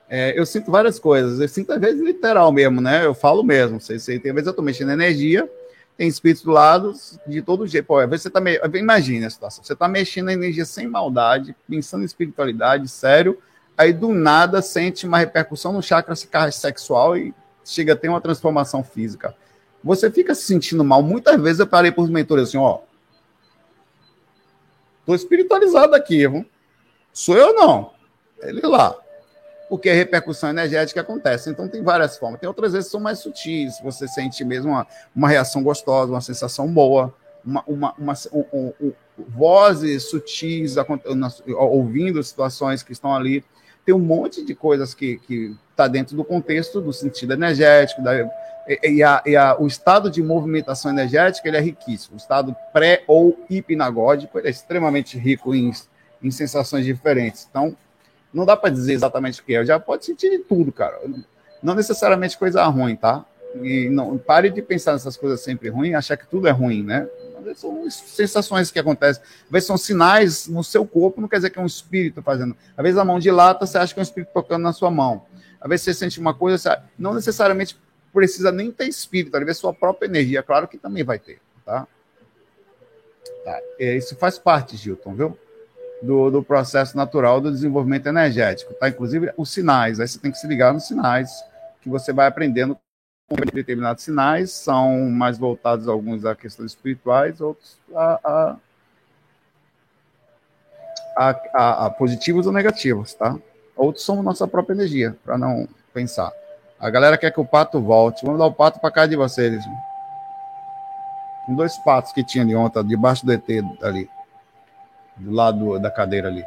É, 0.09 0.39
eu 0.39 0.45
sinto 0.45 0.71
várias 0.71 0.97
coisas, 0.97 1.39
eu 1.39 1.47
sinto 1.47 1.73
às 1.73 1.79
vezes 1.79 2.01
literal 2.01 2.51
mesmo, 2.51 2.79
né? 2.79 3.05
Eu 3.05 3.13
falo 3.13 3.43
mesmo. 3.43 3.79
Sei, 3.81 3.99
sei, 3.99 4.19
tem 4.19 4.33
vezes 4.33 4.47
eu 4.47 4.53
tô 4.53 4.61
mexendo 4.61 4.91
energia, 4.91 5.49
tem 5.97 6.07
espíritos 6.07 6.43
do 6.43 6.51
lado 6.51 6.93
de 7.25 7.41
todo 7.41 7.65
jeito. 7.65 7.85
Pô, 7.85 8.05
você 8.07 8.29
tá 8.29 8.41
me... 8.41 8.59
Imagine 8.73 9.25
a 9.25 9.29
situação. 9.29 9.63
Você 9.63 9.75
tá 9.75 9.87
mexendo 9.87 10.29
a 10.29 10.33
energia 10.33 10.65
sem 10.65 10.87
maldade, 10.87 11.55
pensando 11.67 12.01
em 12.01 12.05
espiritualidade, 12.05 12.87
sério. 12.87 13.41
Aí 13.77 13.93
do 13.93 14.13
nada 14.13 14.61
sente 14.61 15.07
uma 15.07 15.19
repercussão 15.19 15.71
no 15.71 15.81
chakra 15.81 16.15
sexual 16.51 17.17
e 17.17 17.33
chega 17.63 17.93
a 17.93 17.95
ter 17.95 18.09
uma 18.09 18.21
transformação 18.21 18.83
física. 18.83 19.35
Você 19.83 20.11
fica 20.11 20.35
se 20.35 20.43
sentindo 20.43 20.83
mal. 20.83 21.01
Muitas 21.01 21.41
vezes 21.41 21.59
eu 21.59 21.67
parei 21.67 21.91
para 21.91 22.03
os 22.03 22.09
mentores 22.09 22.49
assim, 22.49 22.57
ó. 22.57 22.79
Tô 25.05 25.13
espiritualizado 25.13 25.95
aqui, 25.95 26.27
viu? 26.27 26.45
Sou 27.13 27.37
eu 27.37 27.53
não. 27.53 27.91
Ele 28.41 28.61
lá 28.61 28.95
porque 29.69 29.89
a 29.89 29.93
repercussão 29.93 30.49
energética 30.49 31.01
acontece. 31.01 31.49
Então, 31.49 31.67
tem 31.67 31.83
várias 31.83 32.17
formas. 32.17 32.39
Tem 32.39 32.47
outras 32.47 32.73
vezes 32.73 32.87
que 32.87 32.91
são 32.91 33.01
mais 33.01 33.19
sutis, 33.19 33.79
você 33.81 34.07
sente 34.07 34.43
mesmo 34.43 34.71
uma, 34.71 34.87
uma 35.15 35.29
reação 35.29 35.63
gostosa, 35.63 36.11
uma 36.11 36.21
sensação 36.21 36.71
boa, 36.71 37.13
uma, 37.43 37.63
uma, 37.67 37.93
uma 37.97 38.13
um, 38.31 38.73
um, 38.81 38.93
vozes 39.17 40.03
sutis, 40.09 40.75
ouvindo 41.47 42.21
situações 42.23 42.83
que 42.83 42.91
estão 42.91 43.13
ali. 43.13 43.43
Tem 43.85 43.93
um 43.93 43.99
monte 43.99 44.43
de 44.43 44.55
coisas 44.55 44.93
que 44.93 45.19
está 45.71 45.87
dentro 45.87 46.15
do 46.15 46.23
contexto 46.23 46.81
do 46.81 46.91
sentido 46.91 47.33
energético, 47.33 48.01
da, 48.01 48.27
e, 48.83 49.03
a, 49.03 49.21
e 49.25 49.35
a, 49.35 49.55
o 49.59 49.67
estado 49.67 50.09
de 50.09 50.23
movimentação 50.23 50.91
energética 50.91 51.47
ele 51.47 51.57
é 51.57 51.61
riquíssimo. 51.61 52.15
O 52.15 52.17
estado 52.17 52.55
pré 52.73 53.03
ou 53.07 53.37
hipnagógico 53.49 54.39
ele 54.39 54.47
é 54.47 54.51
extremamente 54.51 55.17
rico 55.17 55.53
em, 55.53 55.71
em 56.21 56.31
sensações 56.31 56.83
diferentes. 56.83 57.47
Então, 57.49 57.77
não 58.35 58.45
dá 58.45 58.57
para 58.57 58.69
dizer 58.69 58.93
exatamente 58.93 59.39
o 59.39 59.43
que 59.43 59.55
é. 59.55 59.65
Já 59.65 59.79
pode 59.79 60.05
sentir 60.05 60.29
de 60.29 60.39
tudo, 60.39 60.71
cara. 60.71 60.99
Não 61.63 61.73
necessariamente 61.73 62.37
coisa 62.37 62.63
ruim, 62.65 62.95
tá? 62.95 63.25
E 63.61 63.89
não 63.89 64.17
pare 64.17 64.49
de 64.49 64.61
pensar 64.61 64.91
nessas 64.91 65.15
coisas 65.15 65.39
sempre 65.39 65.69
ruins, 65.69 65.95
achar 65.95 66.17
que 66.17 66.27
tudo 66.27 66.47
é 66.47 66.51
ruim, 66.51 66.83
né? 66.83 67.07
São 67.55 67.89
sensações 67.89 68.69
que 68.69 68.77
acontecem. 68.79 69.23
Às 69.23 69.49
vezes 69.49 69.67
são 69.67 69.77
sinais 69.77 70.47
no 70.47 70.63
seu 70.63 70.85
corpo, 70.85 71.21
não 71.21 71.27
quer 71.29 71.37
dizer 71.37 71.51
que 71.51 71.57
é 71.57 71.61
um 71.61 71.65
espírito 71.65 72.21
fazendo. 72.21 72.57
Às 72.75 72.83
vezes 72.83 72.97
a 72.97 73.05
mão 73.05 73.19
dilata, 73.19 73.65
você 73.65 73.77
acha 73.77 73.93
que 73.93 73.99
é 73.99 74.01
um 74.01 74.03
espírito 74.03 74.31
tocando 74.33 74.63
na 74.63 74.73
sua 74.73 74.91
mão. 74.91 75.25
Às 75.61 75.69
vezes 75.69 75.85
você 75.85 75.93
sente 75.93 76.19
uma 76.19 76.33
coisa, 76.33 76.57
você... 76.57 76.77
não 76.99 77.13
necessariamente 77.13 77.77
precisa 78.13 78.51
nem 78.51 78.71
ter 78.71 78.87
espírito, 78.87 79.37
às 79.37 79.45
vezes 79.45 79.57
sua 79.59 79.73
própria 79.73 80.07
energia, 80.07 80.43
claro 80.43 80.67
que 80.67 80.77
também 80.77 81.03
vai 81.03 81.19
ter, 81.19 81.39
tá? 81.65 81.87
tá. 83.43 83.59
É, 83.79 83.95
isso 83.95 84.15
faz 84.15 84.39
parte, 84.39 84.75
Gilton, 84.75 85.13
viu? 85.13 85.37
Do, 86.05 86.29
do 86.29 86.43
processo 86.43 86.95
natural 86.95 87.41
do 87.41 87.51
desenvolvimento 87.51 88.07
energético, 88.07 88.73
tá? 88.75 88.87
Inclusive 88.87 89.33
os 89.35 89.49
sinais, 89.49 89.99
aí 89.99 90.07
você 90.07 90.19
tem 90.19 90.31
que 90.31 90.37
se 90.37 90.47
ligar 90.47 90.73
nos 90.73 90.87
sinais 90.87 91.43
que 91.81 91.89
você 91.89 92.13
vai 92.13 92.27
aprendendo 92.27 92.77
com 93.27 93.35
determinados 93.53 94.03
sinais, 94.03 94.51
são 94.51 95.09
mais 95.09 95.37
voltados 95.37 95.87
alguns 95.87 96.25
a 96.25 96.35
questões 96.35 96.71
espirituais, 96.71 97.41
outros 97.41 97.77
a, 97.93 98.57
a, 101.17 101.39
a, 101.53 101.85
a 101.85 101.89
positivos 101.89 102.45
ou 102.45 102.53
negativos, 102.53 103.13
tá? 103.13 103.35
Outros 103.75 104.05
são 104.05 104.21
nossa 104.21 104.47
própria 104.47 104.75
energia, 104.75 105.17
para 105.25 105.37
não 105.37 105.67
pensar. 105.93 106.31
A 106.79 106.89
galera 106.89 107.17
quer 107.17 107.31
que 107.31 107.39
o 107.39 107.45
pato 107.45 107.81
volte. 107.81 108.23
Vamos 108.23 108.39
dar 108.39 108.45
o 108.45 108.53
pato 108.53 108.79
para 108.79 108.91
cá 108.91 109.05
de 109.05 109.15
vocês. 109.15 109.63
Com 111.45 111.55
dois 111.55 111.77
patos 111.79 112.11
que 112.11 112.23
tinha 112.23 112.43
ali 112.43 112.55
ontem, 112.55 112.83
debaixo 112.85 113.25
do 113.25 113.33
ET 113.33 113.43
ali 113.81 114.09
do 115.17 115.31
lado 115.31 115.79
da 115.79 115.89
cadeira 115.89 116.27
ali. 116.27 116.43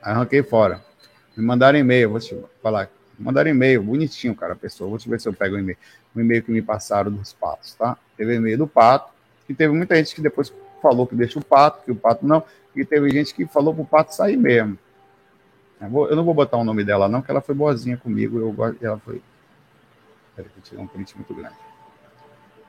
Arranquei 0.00 0.42
fora. 0.42 0.80
Me 1.36 1.44
mandaram 1.44 1.78
e-mail, 1.78 2.10
vou 2.10 2.20
te 2.20 2.36
falar. 2.62 2.88
Mandaram 3.18 3.50
e-mail, 3.50 3.82
bonitinho, 3.82 4.34
cara, 4.34 4.54
a 4.54 4.56
pessoa. 4.56 4.90
Vou 4.90 4.98
te 4.98 5.08
ver 5.08 5.20
se 5.20 5.28
eu 5.28 5.32
pego 5.32 5.54
o 5.54 5.58
e-mail. 5.58 5.78
O 6.14 6.20
e-mail 6.20 6.42
que 6.42 6.50
me 6.50 6.60
passaram 6.60 7.10
dos 7.10 7.32
patos, 7.32 7.74
tá? 7.74 7.96
Teve 8.16 8.34
e-mail 8.34 8.58
do 8.58 8.66
pato, 8.66 9.12
e 9.48 9.54
teve 9.54 9.72
muita 9.72 9.96
gente 9.96 10.14
que 10.14 10.20
depois 10.20 10.52
falou 10.80 11.06
que 11.06 11.14
deixa 11.14 11.38
o 11.38 11.44
pato, 11.44 11.84
que 11.84 11.92
o 11.92 11.96
pato 11.96 12.26
não, 12.26 12.42
e 12.74 12.84
teve 12.84 13.10
gente 13.10 13.34
que 13.34 13.46
falou 13.46 13.74
pro 13.74 13.84
pato 13.84 14.14
sair 14.14 14.36
mesmo. 14.36 14.78
Eu, 15.80 15.88
vou, 15.88 16.16
não 16.16 16.24
vou 16.24 16.34
botar 16.34 16.56
o 16.56 16.64
nome 16.64 16.84
dela, 16.84 17.08
não, 17.08 17.22
que 17.22 17.30
ela 17.30 17.40
foi 17.40 17.54
boazinha 17.54 17.96
comigo. 17.96 18.38
Eu, 18.38 18.76
ela 18.80 18.98
foi. 18.98 19.20
Peraí, 20.34 20.50
eu 20.56 20.62
tirei 20.62 20.82
um 20.82 20.86
print 20.86 21.14
muito 21.16 21.34
grande. 21.34 21.56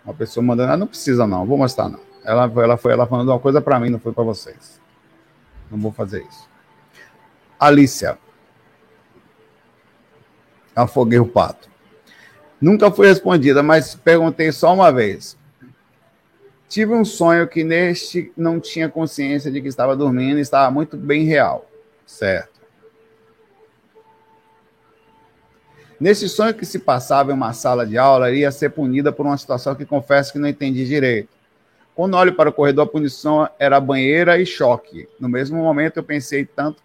Uma 0.04 0.14
pessoa 0.14 0.44
mandando, 0.44 0.74
ah, 0.74 0.78
não 0.78 0.88
precisa 0.88 1.26
não, 1.26 1.46
vou 1.46 1.58
mostrar 1.58 1.90
não. 1.90 2.13
Ela, 2.24 2.52
ela 2.56 2.78
foi 2.78 2.94
ela 2.94 3.06
falando 3.06 3.30
uma 3.30 3.40
coisa 3.40 3.62
para 3.62 3.80
mim, 3.80 3.90
não 3.90 4.00
foi 4.00 4.14
para 4.14 4.24
vocês. 4.24 4.82
Não 5.70 5.78
vou 5.78 5.92
fazer 5.92 6.24
isso. 6.24 6.50
Alícia. 7.60 8.18
Afoguei 10.76 11.20
o 11.20 11.28
pato. 11.28 11.70
Nunca 12.60 12.90
foi 12.90 13.08
respondida, 13.08 13.62
mas 13.62 13.94
perguntei 13.94 14.52
só 14.52 14.74
uma 14.74 14.92
vez. 14.92 15.38
Tive 16.70 16.94
um 16.94 17.06
sonho 17.06 17.48
que 17.48 17.64
neste 17.64 18.32
não 18.36 18.60
tinha 18.60 18.90
consciência 18.90 19.52
de 19.52 19.62
que 19.62 19.68
estava 19.68 19.96
dormindo 19.96 20.38
e 20.40 20.42
estava 20.42 20.72
muito 20.72 20.98
bem 20.98 21.24
real. 21.24 21.70
Certo. 22.06 22.62
Nesse 26.00 26.28
sonho 26.28 26.54
que 26.54 26.66
se 26.66 26.80
passava 26.80 27.32
em 27.32 27.36
uma 27.36 27.54
sala 27.54 27.86
de 27.86 27.98
aula, 27.98 28.32
iria 28.32 28.52
ser 28.52 28.72
punida 28.72 29.12
por 29.12 29.26
uma 29.26 29.38
situação 29.38 29.76
que 29.76 29.86
confesso 29.86 30.34
que 30.34 30.40
não 30.40 30.48
entendi 30.48 30.86
direito. 30.86 31.30
Quando 31.96 32.16
olho 32.16 32.34
para 32.34 32.50
o 32.50 32.54
corredor, 32.54 32.86
a 32.86 32.90
punição 32.90 33.48
era 33.60 33.80
banheira 33.80 34.40
e 34.40 34.46
choque. 34.46 35.08
No 35.20 35.30
mesmo 35.30 35.58
momento, 35.58 35.98
eu 35.98 36.04
pensei 36.04 36.44
tanto, 36.44 36.82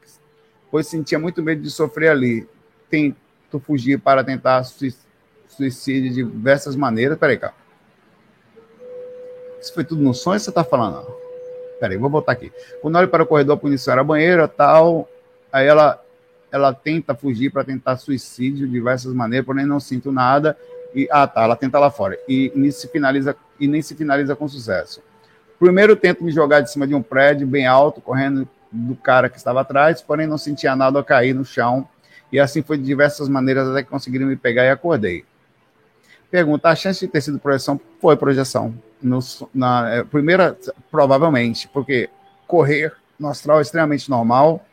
pois 0.71 0.87
sentia 0.87 1.19
muito 1.19 1.43
medo 1.43 1.63
de 1.63 1.71
sofrer 1.71 2.11
ali. 2.11 2.47
Tento 2.91 3.59
fugir 3.61 3.99
para 3.99 4.23
tentar 4.23 4.63
suicídio 4.65 6.11
de 6.11 6.23
diversas 6.23 6.77
maneiras. 6.77 7.19
Peraí, 7.19 7.39
cara. 7.39 7.55
Isso 9.61 9.73
foi 9.73 9.83
tudo 9.83 10.03
no 10.03 10.13
sonho 10.13 10.39
você 10.39 10.51
está 10.51 10.63
falando? 10.63 11.07
Peraí, 11.81 11.97
vou 11.97 12.11
voltar 12.11 12.33
aqui. 12.33 12.53
Quando 12.83 12.97
olho 12.97 13.09
para 13.09 13.23
o 13.23 13.27
corredor, 13.27 13.57
a 13.57 13.61
punição 13.61 13.93
era 13.93 14.05
banheira, 14.05 14.47
tal. 14.47 15.09
Aí 15.51 15.67
ela, 15.67 16.03
ela 16.53 16.75
tenta 16.75 17.15
fugir 17.15 17.51
para 17.51 17.65
tentar 17.65 17.97
suicídio 17.97 18.67
de 18.67 18.73
diversas 18.73 19.15
maneiras, 19.15 19.47
porém 19.47 19.65
não 19.65 19.81
sinto 19.81 20.13
nada. 20.13 20.57
E, 20.95 21.09
ah, 21.11 21.27
tá, 21.27 21.45
ela 21.45 21.57
tenta 21.57 21.79
lá 21.79 21.91
fora. 21.91 22.19
E 22.29 22.53
nisso 22.55 22.81
se 22.81 22.89
finaliza 22.89 23.35
e 23.59 23.67
nem 23.67 23.83
se 23.83 23.95
finaliza 23.95 24.37
com 24.37 24.49
sucesso. 24.49 25.03
Primeiro 25.59 25.97
tento 25.97 26.23
me 26.23 26.31
jogar 26.31 26.61
de 26.61 26.71
cima 26.71 26.87
de 26.87 26.95
um 26.95 27.03
prédio 27.03 27.47
bem 27.47 27.67
alto, 27.67 28.01
correndo 28.01 28.49
do 28.71 28.95
cara 28.95 29.29
que 29.29 29.37
estava 29.37 29.61
atrás, 29.61 30.01
porém 30.01 30.27
não 30.27 30.39
sentia 30.39 30.77
nada 30.77 31.01
a 31.01 31.05
cair 31.05 31.35
no 31.35 31.45
chão. 31.45 31.89
E 32.31 32.39
assim 32.39 32.63
foi 32.63 32.77
de 32.77 32.85
diversas 32.85 33.29
maneiras 33.29 33.69
até 33.69 33.83
que 33.83 33.89
conseguiram 33.89 34.27
me 34.27 34.37
pegar 34.37 34.65
e 34.65 34.71
acordei. 34.71 35.25
Pergunta: 36.31 36.69
a 36.69 36.77
chance 36.77 37.01
de 37.01 37.11
ter 37.11 37.21
sido 37.21 37.39
projeção 37.39 37.81
foi 38.01 38.17
projeção. 38.17 38.75
No, 39.01 39.19
na 39.55 39.89
é, 39.91 40.05
primeira, 40.05 40.57
provavelmente, 40.91 41.69
porque 41.69 42.11
correr 42.47 42.93
no 43.19 43.29
astral 43.29 43.59
é 43.59 43.63
extremamente 43.63 44.11
normal. 44.11 44.65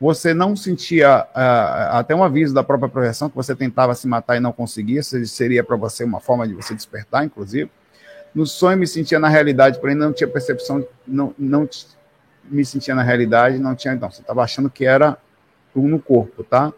Você 0.00 0.34
não 0.34 0.56
sentia 0.56 1.24
uh, 1.24 1.96
até 1.96 2.14
um 2.14 2.24
aviso 2.24 2.52
da 2.52 2.64
própria 2.64 2.88
projeção 2.88 3.30
que 3.30 3.36
você 3.36 3.54
tentava 3.54 3.94
se 3.94 4.08
matar 4.08 4.36
e 4.36 4.40
não 4.40 4.52
conseguia. 4.52 5.02
Seria 5.02 5.62
para 5.62 5.76
você 5.76 6.02
uma 6.02 6.20
forma 6.20 6.46
de 6.48 6.52
você 6.52 6.74
despertar, 6.74 7.24
inclusive. 7.24 7.70
No 8.34 8.46
sonho 8.46 8.76
me 8.76 8.86
sentia 8.86 9.18
na 9.18 9.28
realidade, 9.28 9.78
porém 9.78 9.94
não 9.94 10.12
tinha 10.12 10.28
percepção, 10.28 10.84
não, 11.06 11.34
não 11.38 11.68
me 12.44 12.64
sentia 12.64 12.94
na 12.94 13.02
realidade, 13.02 13.58
não 13.58 13.74
tinha. 13.74 13.94
Então, 13.94 14.10
você 14.10 14.20
estava 14.20 14.42
achando 14.42 14.68
que 14.68 14.84
era 14.84 15.16
um 15.74 15.88
no 15.88 16.00
corpo, 16.00 16.42
tá? 16.42 16.72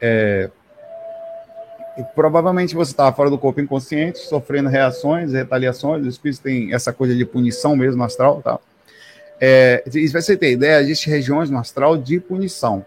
É, 0.00 0.50
e 1.96 2.02
provavelmente 2.14 2.74
você 2.74 2.92
estava 2.92 3.14
fora 3.14 3.28
do 3.28 3.38
corpo 3.38 3.60
inconsciente, 3.60 4.18
sofrendo 4.18 4.68
reações, 4.68 5.32
retaliações. 5.32 6.02
Os 6.02 6.14
espíritos 6.14 6.42
têm 6.42 6.72
essa 6.72 6.92
coisa 6.92 7.14
de 7.14 7.24
punição 7.24 7.76
mesmo 7.76 7.98
no 7.98 8.04
astral, 8.04 8.40
tá? 8.42 8.58
É, 9.40 9.82
e 9.92 10.08
você 10.08 10.36
ter 10.36 10.52
ideia, 10.52 10.80
existem 10.80 11.12
regiões 11.12 11.50
no 11.50 11.58
astral 11.58 11.96
de 11.96 12.20
punição. 12.20 12.84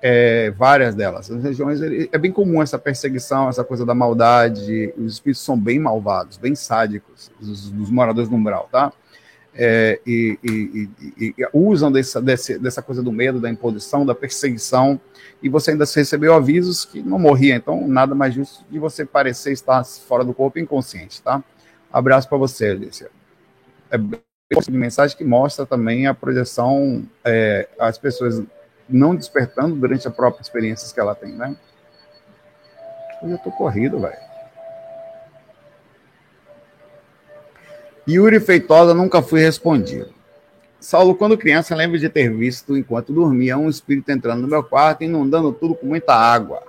É, 0.00 0.50
várias 0.52 0.94
delas. 0.94 1.30
As 1.30 1.42
regiões 1.42 1.80
é 1.82 2.18
bem 2.18 2.30
comum 2.30 2.62
essa 2.62 2.78
perseguição, 2.78 3.48
essa 3.48 3.64
coisa 3.64 3.84
da 3.84 3.94
maldade. 3.94 4.92
Os 4.96 5.14
espíritos 5.14 5.44
são 5.44 5.58
bem 5.58 5.78
malvados, 5.78 6.36
bem 6.36 6.54
sádicos, 6.54 7.30
os, 7.40 7.72
os 7.72 7.90
moradores 7.90 8.28
do 8.28 8.36
umbral, 8.36 8.68
tá? 8.70 8.92
É, 9.60 9.98
e, 10.06 10.38
e, 10.44 10.88
e, 11.00 11.34
e, 11.36 11.48
usam 11.52 11.90
dessa, 11.90 12.22
desse, 12.22 12.58
dessa 12.60 12.80
coisa 12.80 13.02
do 13.02 13.10
medo, 13.10 13.40
da 13.40 13.50
imposição, 13.50 14.06
da 14.06 14.14
perseguição, 14.14 15.00
e 15.42 15.48
você 15.48 15.72
ainda 15.72 15.84
recebeu 15.84 16.32
avisos 16.32 16.84
que 16.84 17.02
não 17.02 17.18
morria, 17.18 17.56
então 17.56 17.88
nada 17.88 18.14
mais 18.14 18.34
justo 18.34 18.64
de 18.70 18.78
você 18.78 19.04
parecer 19.04 19.50
estar 19.50 19.84
fora 19.84 20.24
do 20.24 20.32
corpo 20.32 20.60
inconsciente, 20.60 21.20
tá? 21.20 21.42
Abraço 21.92 22.28
para 22.28 22.38
você, 22.38 22.66
Alicia. 22.66 23.10
É 23.90 23.98
de 23.98 24.70
mensagem 24.70 25.16
que 25.16 25.24
mostra 25.24 25.66
também 25.66 26.06
a 26.06 26.14
projeção, 26.14 27.04
é, 27.24 27.68
as 27.78 27.98
pessoas 27.98 28.42
não 28.88 29.14
despertando 29.14 29.74
durante 29.76 30.08
a 30.08 30.10
própria 30.10 30.42
experiência 30.42 30.92
que 30.92 31.00
ela 31.00 31.14
tem, 31.14 31.32
né? 31.32 31.56
Eu 33.22 33.30
já 33.30 33.38
tô 33.38 33.50
corrido, 33.50 34.00
velho. 34.00 34.28
Yuri 38.08 38.40
Feitosa 38.40 38.94
nunca 38.94 39.20
fui 39.20 39.40
respondido. 39.40 40.14
Saulo, 40.80 41.14
quando 41.14 41.36
criança, 41.36 41.74
lembro 41.74 41.98
de 41.98 42.08
ter 42.08 42.32
visto, 42.32 42.76
enquanto 42.76 43.12
dormia, 43.12 43.58
um 43.58 43.68
espírito 43.68 44.10
entrando 44.10 44.42
no 44.42 44.48
meu 44.48 44.62
quarto, 44.62 45.02
inundando 45.02 45.52
tudo 45.52 45.74
com 45.74 45.86
muita 45.86 46.14
água. 46.14 46.62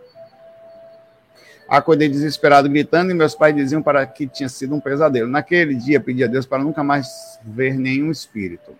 Acordei 1.68 2.10
desesperado, 2.10 2.68
gritando, 2.68 3.12
e 3.12 3.14
meus 3.14 3.36
pais 3.36 3.56
diziam 3.56 3.82
para 3.82 4.06
que 4.08 4.26
tinha 4.26 4.50
sido 4.50 4.74
um 4.76 4.80
pesadelo. 4.80 5.30
Naquele 5.30 5.76
dia, 5.76 6.00
pedi 6.00 6.24
a 6.24 6.28
Deus 6.28 6.48
para 6.48 6.64
nunca 6.64 6.84
mais 6.84 7.40
ver 7.44 7.78
nenhum 7.78 8.10
espírito. 8.10 8.76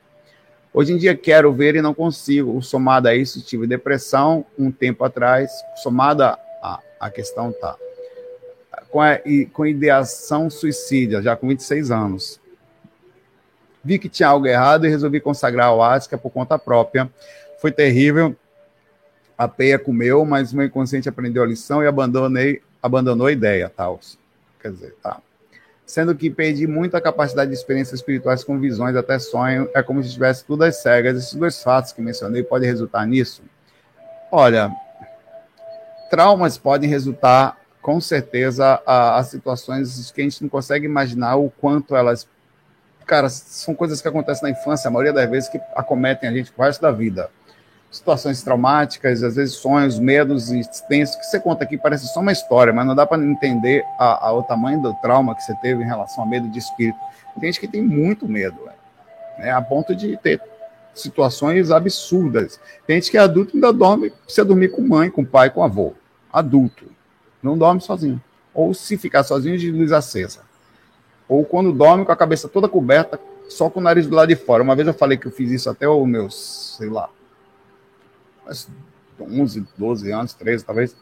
Hoje 0.74 0.94
em 0.94 0.98
dia, 0.98 1.16
quero 1.16 1.52
ver 1.52 1.76
e 1.76 1.82
não 1.82 1.94
consigo. 1.94 2.62
Somado 2.62 3.08
a 3.08 3.16
isso, 3.16 3.42
tive 3.42 3.66
depressão 3.66 4.46
um 4.58 4.72
tempo 4.72 5.04
atrás. 5.04 5.52
Somada 5.78 6.38
a, 6.62 6.80
a 7.00 7.10
questão 7.10 7.52
tá. 7.52 7.76
Com, 8.90 9.02
a, 9.02 9.20
com 9.54 9.66
ideação 9.66 10.50
suicida, 10.50 11.22
já 11.22 11.36
com 11.36 11.48
26 11.48 11.92
anos. 11.92 12.40
Vi 13.84 13.98
que 13.98 14.10
tinha 14.10 14.30
algo 14.30 14.46
errado 14.46 14.86
e 14.86 14.90
resolvi 14.90 15.20
consagrar 15.20 15.74
o 15.74 15.82
Asca 15.82 16.18
por 16.18 16.30
conta 16.30 16.60
própria. 16.60 17.10
Foi 17.60 17.72
terrível. 17.72 18.36
A 19.38 19.48
peia 19.48 19.80
comeu, 19.80 20.26
mas 20.26 20.52
meu 20.52 20.66
inconsciente 20.66 21.08
aprendeu 21.08 21.44
a 21.44 21.48
lição 21.48 21.82
e 21.82 21.88
abandonei 21.88 22.62
abandonou 22.82 23.28
a 23.28 23.32
ideia, 23.32 23.70
tal. 23.70 24.00
Quer 24.62 24.72
dizer, 24.72 24.96
tá. 25.02 25.22
Sendo 25.90 26.14
que 26.14 26.30
perdi 26.30 26.68
muito 26.68 26.96
a 26.96 27.02
capacidade 27.02 27.50
de 27.50 27.58
experiências 27.58 28.00
espirituais 28.00 28.44
com 28.44 28.60
visões, 28.60 28.96
até 28.96 29.18
sonho, 29.18 29.68
é 29.74 29.82
como 29.82 30.04
se 30.04 30.12
tivesse 30.12 30.46
tudo 30.46 30.64
às 30.64 30.76
cegas. 30.84 31.18
Esses 31.18 31.34
dois 31.34 31.64
fatos 31.64 31.92
que 31.92 32.00
mencionei 32.00 32.44
podem 32.44 32.70
resultar 32.70 33.08
nisso? 33.08 33.42
Olha, 34.32 34.72
traumas 36.12 36.60
podem 36.60 36.88
resultar, 36.88 37.58
com 37.82 38.00
certeza, 38.00 38.80
a, 38.86 39.18
a 39.18 39.24
situações 39.24 40.12
que 40.12 40.22
a 40.22 40.24
gente 40.24 40.44
não 40.44 40.48
consegue 40.48 40.86
imaginar 40.86 41.38
o 41.38 41.50
quanto 41.50 41.96
elas 41.96 42.28
cara, 43.04 43.28
são 43.28 43.74
coisas 43.74 44.00
que 44.00 44.08
acontecem 44.08 44.44
na 44.44 44.52
infância, 44.52 44.90
a 44.90 44.92
maioria 44.92 45.12
das 45.12 45.28
vezes 45.28 45.50
que 45.50 45.60
acometem 45.76 46.30
a 46.30 46.32
gente 46.32 46.54
o 46.56 46.62
resto 46.62 46.84
da 46.84 46.92
vida 46.92 47.32
situações 47.92 48.44
traumáticas, 48.44 49.24
às 49.24 49.36
vezes 49.36 49.56
sonhos, 49.56 49.98
medos 49.98 50.52
extensos, 50.52 51.16
que 51.16 51.26
você 51.26 51.40
conta 51.40 51.64
aqui 51.64 51.78
parece 51.78 52.08
só 52.08 52.20
uma 52.20 52.32
história, 52.32 52.72
mas 52.72 52.86
não 52.86 52.96
dá 52.96 53.06
para 53.06 53.24
entender 53.24 53.84
a, 53.98 54.28
a, 54.28 54.34
o 54.34 54.44
tamanho 54.44 54.82
do 54.82 54.94
trauma 54.96 55.36
que 55.36 55.44
você 55.44 55.56
teve 55.56 55.84
em 55.84 55.88
relação 55.88 56.24
a 56.24 56.28
medo 56.28 56.48
de 56.50 56.60
espírito. 56.60 57.00
Tem 57.40 57.52
gente 57.52 57.60
que 57.60 57.68
tem 57.68 57.82
muito 57.82 58.28
medo, 58.28 58.58
né, 59.38 59.52
a 59.52 59.62
ponto 59.62 59.96
de 59.96 60.18
ter 60.18 60.42
situações 60.94 61.72
absurdas. 61.72 62.60
Tem 62.86 62.98
gente 62.98 63.10
que 63.10 63.18
é 63.18 63.22
adulto 63.22 63.56
e 63.56 63.58
ainda 63.58 63.72
dorme, 63.72 64.10
precisa 64.10 64.46
dormir 64.46 64.70
com 64.70 64.82
mãe, 64.82 65.10
com 65.10 65.24
pai, 65.24 65.50
com 65.50 65.64
avô. 65.64 65.94
Adulto. 66.32 66.86
Não 67.42 67.58
dorme 67.58 67.80
sozinho. 67.82 68.22
Ou 68.54 68.74
se 68.74 68.98
ficar 68.98 69.24
sozinho, 69.24 69.58
de 69.58 69.72
luz 69.72 69.92
acesa. 69.92 70.42
Ou 71.28 71.46
quando 71.46 71.72
dorme 71.72 72.06
com 72.06 72.12
a 72.12 72.16
cabeça 72.16 72.50
toda 72.50 72.68
coberta, 72.68 73.20
só 73.48 73.70
com 73.70 73.80
o 73.80 73.84
nariz 73.84 74.06
do 74.08 74.16
lado 74.16 74.28
de 74.28 74.36
fora. 74.36 74.62
Uma 74.62 74.76
vez 74.76 74.88
eu 74.88 74.94
falei 74.94 75.18
que 75.18 75.28
eu 75.28 75.32
fiz 75.32 75.50
isso 75.52 75.70
até 75.70 75.88
os 75.88 76.08
meus, 76.08 76.76
sei 76.78 76.90
lá, 76.90 77.10
11, 79.20 79.66
12 79.78 80.12
anos, 80.12 80.34
13 80.34 80.66
talvez, 80.66 80.96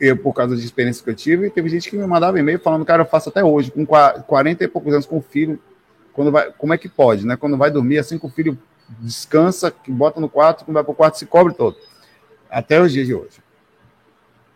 eu, 0.00 0.16
por 0.16 0.32
causa 0.32 0.56
de 0.56 0.64
experiência 0.64 1.02
que 1.02 1.10
eu 1.10 1.14
tive, 1.14 1.50
teve 1.50 1.68
gente 1.68 1.88
que 1.88 1.96
me 1.96 2.06
mandava 2.06 2.38
e-mail 2.38 2.58
falando, 2.58 2.84
cara, 2.84 3.02
eu 3.02 3.06
faço 3.06 3.28
até 3.28 3.44
hoje, 3.44 3.70
com 3.70 3.86
40 3.86 4.64
e 4.64 4.68
poucos 4.68 4.92
anos 4.92 5.06
com 5.06 5.18
o 5.18 5.22
filho, 5.22 5.60
quando 6.12 6.32
vai, 6.32 6.52
como 6.52 6.74
é 6.74 6.78
que 6.78 6.88
pode, 6.88 7.26
né? 7.26 7.36
Quando 7.36 7.56
vai 7.56 7.70
dormir, 7.70 7.98
assim 7.98 8.18
que 8.18 8.26
o 8.26 8.28
filho 8.28 8.58
descansa, 8.98 9.70
que 9.70 9.90
bota 9.90 10.20
no 10.20 10.28
quarto, 10.28 10.64
quando 10.64 10.74
vai 10.74 10.84
para 10.84 10.92
o 10.92 10.94
quarto, 10.94 11.18
se 11.18 11.26
cobre 11.26 11.54
todo. 11.54 11.76
Até 12.50 12.80
os 12.80 12.92
dias 12.92 13.06
de 13.06 13.14
hoje. 13.14 13.40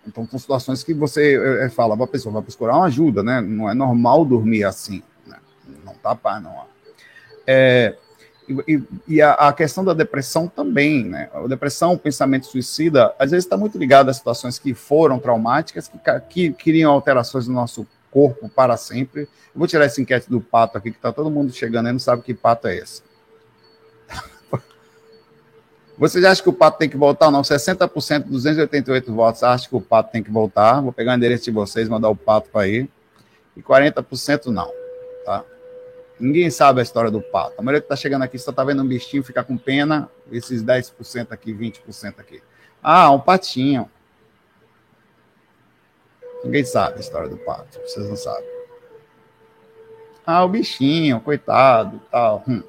Então, 0.07 0.27
são 0.27 0.39
situações 0.39 0.83
que 0.83 0.95
você 0.95 1.37
é, 1.65 1.69
fala, 1.69 1.95
a 2.03 2.07
pessoa 2.07 2.33
vai 2.33 2.43
procurar 2.43 2.77
uma 2.77 2.87
ajuda, 2.87 3.23
né? 3.23 3.41
Não 3.41 3.69
é 3.69 3.75
normal 3.75 4.25
dormir 4.25 4.65
assim. 4.65 5.03
Né? 5.27 5.37
Não 5.85 5.95
tá 5.95 6.15
pá, 6.15 6.39
não. 6.39 6.65
É, 7.47 7.97
e, 8.49 8.83
e 9.09 9.23
a, 9.23 9.33
a, 9.33 9.53
questão 9.53 9.85
da 9.85 9.93
depressão 9.93 10.47
também, 10.47 11.05
né? 11.05 11.29
A 11.33 11.47
depressão, 11.47 11.93
o 11.93 11.99
pensamento 11.99 12.47
suicida, 12.47 13.15
às 13.19 13.31
vezes 13.31 13.45
está 13.45 13.57
muito 13.57 13.77
ligado 13.77 14.09
a 14.09 14.15
situações 14.15 14.59
que 14.59 14.75
foram 14.75 15.19
traumáticas, 15.19 15.89
que, 15.89 16.21
que 16.29 16.53
queriam 16.53 16.93
alterações 16.93 17.49
no 17.49 17.55
nosso 17.55 17.87
corpo 18.11 18.49
para 18.49 18.77
sempre. 18.77 19.23
Eu 19.23 19.29
vou 19.59 19.67
tirar 19.67 19.85
essa 19.85 20.01
enquete 20.01 20.31
do 20.31 20.41
pato 20.41 20.79
aqui, 20.79 20.91
que 20.91 20.97
está 20.97 21.13
todo 21.13 21.31
mundo 21.31 21.53
chegando 21.53 21.87
aí, 21.87 21.93
não 21.93 21.99
sabe 21.99 22.23
que 22.23 22.33
pato 22.33 22.69
é 22.69 22.77
esse. 22.77 23.03
Vocês 25.99 26.25
acham 26.25 26.45
que 26.45 26.51
o 26.51 26.53
pato 26.53 26.79
tem 26.79 26.89
que 26.89 26.97
voltar 26.97 27.31
não? 27.31 27.43
60%, 27.43 28.25
288 28.25 29.13
votos 29.13 29.43
acham 29.43 29.69
que 29.69 29.77
o 29.77 29.81
pato 29.81 30.13
tem 30.13 30.23
que 30.23 30.31
voltar. 30.31 30.81
Vou 30.81 30.93
pegar 30.93 31.13
o 31.13 31.17
endereço 31.17 31.45
de 31.45 31.51
vocês, 31.51 31.89
mandar 31.89 32.09
o 32.09 32.17
pato 32.17 32.49
para 32.51 32.63
aí. 32.63 32.89
E 33.57 33.63
40% 33.63 34.47
não. 34.47 34.71
Tá? 35.25 35.45
Ninguém 36.19 36.51
sabe 36.51 36.81
a 36.81 36.83
história 36.83 37.11
do 37.11 37.21
pato. 37.21 37.55
A 37.59 37.63
maioria 37.63 37.81
que 37.81 37.85
está 37.85 37.97
chegando 37.97 38.23
aqui 38.23 38.39
só 38.39 38.51
está 38.51 38.65
vendo 38.65 38.83
um 38.83 38.87
bichinho 38.87 39.23
ficar 39.23 39.45
com 39.45 39.57
pena, 39.57 40.09
esses 40.33 40.63
10% 40.63 41.31
aqui, 41.31 41.53
20% 41.53 42.19
aqui. 42.19 42.43
Ah, 42.83 43.11
um 43.11 43.21
patinho. 43.21 43.91
Ninguém 46.43 46.65
sabe 46.65 46.97
a 46.97 47.01
história 47.01 47.29
do 47.29 47.37
pato, 47.37 47.79
vocês 47.81 48.09
não 48.09 48.17
sabem. 48.17 48.49
Ah, 50.25 50.45
o 50.45 50.49
bichinho, 50.49 51.21
coitado, 51.21 52.01
tal. 52.11 52.43
Hum. 52.49 52.63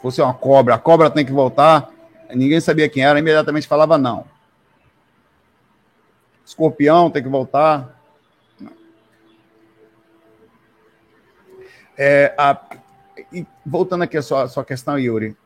Fosse 0.00 0.22
uma 0.22 0.32
cobra, 0.32 0.74
a 0.74 0.78
cobra 0.78 1.10
tem 1.10 1.24
que 1.24 1.32
voltar. 1.32 1.90
Ninguém 2.34 2.60
sabia 2.60 2.88
quem 2.88 3.04
era, 3.04 3.18
imediatamente 3.18 3.66
falava 3.66 3.98
não. 3.98 4.24
Escorpião 6.44 7.10
tem 7.10 7.22
que 7.22 7.28
voltar. 7.28 7.99
É, 12.02 12.32
a, 12.38 12.58
voltando 13.66 14.04
aqui 14.04 14.16
à 14.16 14.22
sua, 14.22 14.48
sua 14.48 14.64
questão, 14.64 14.98
Yuri, 14.98 15.36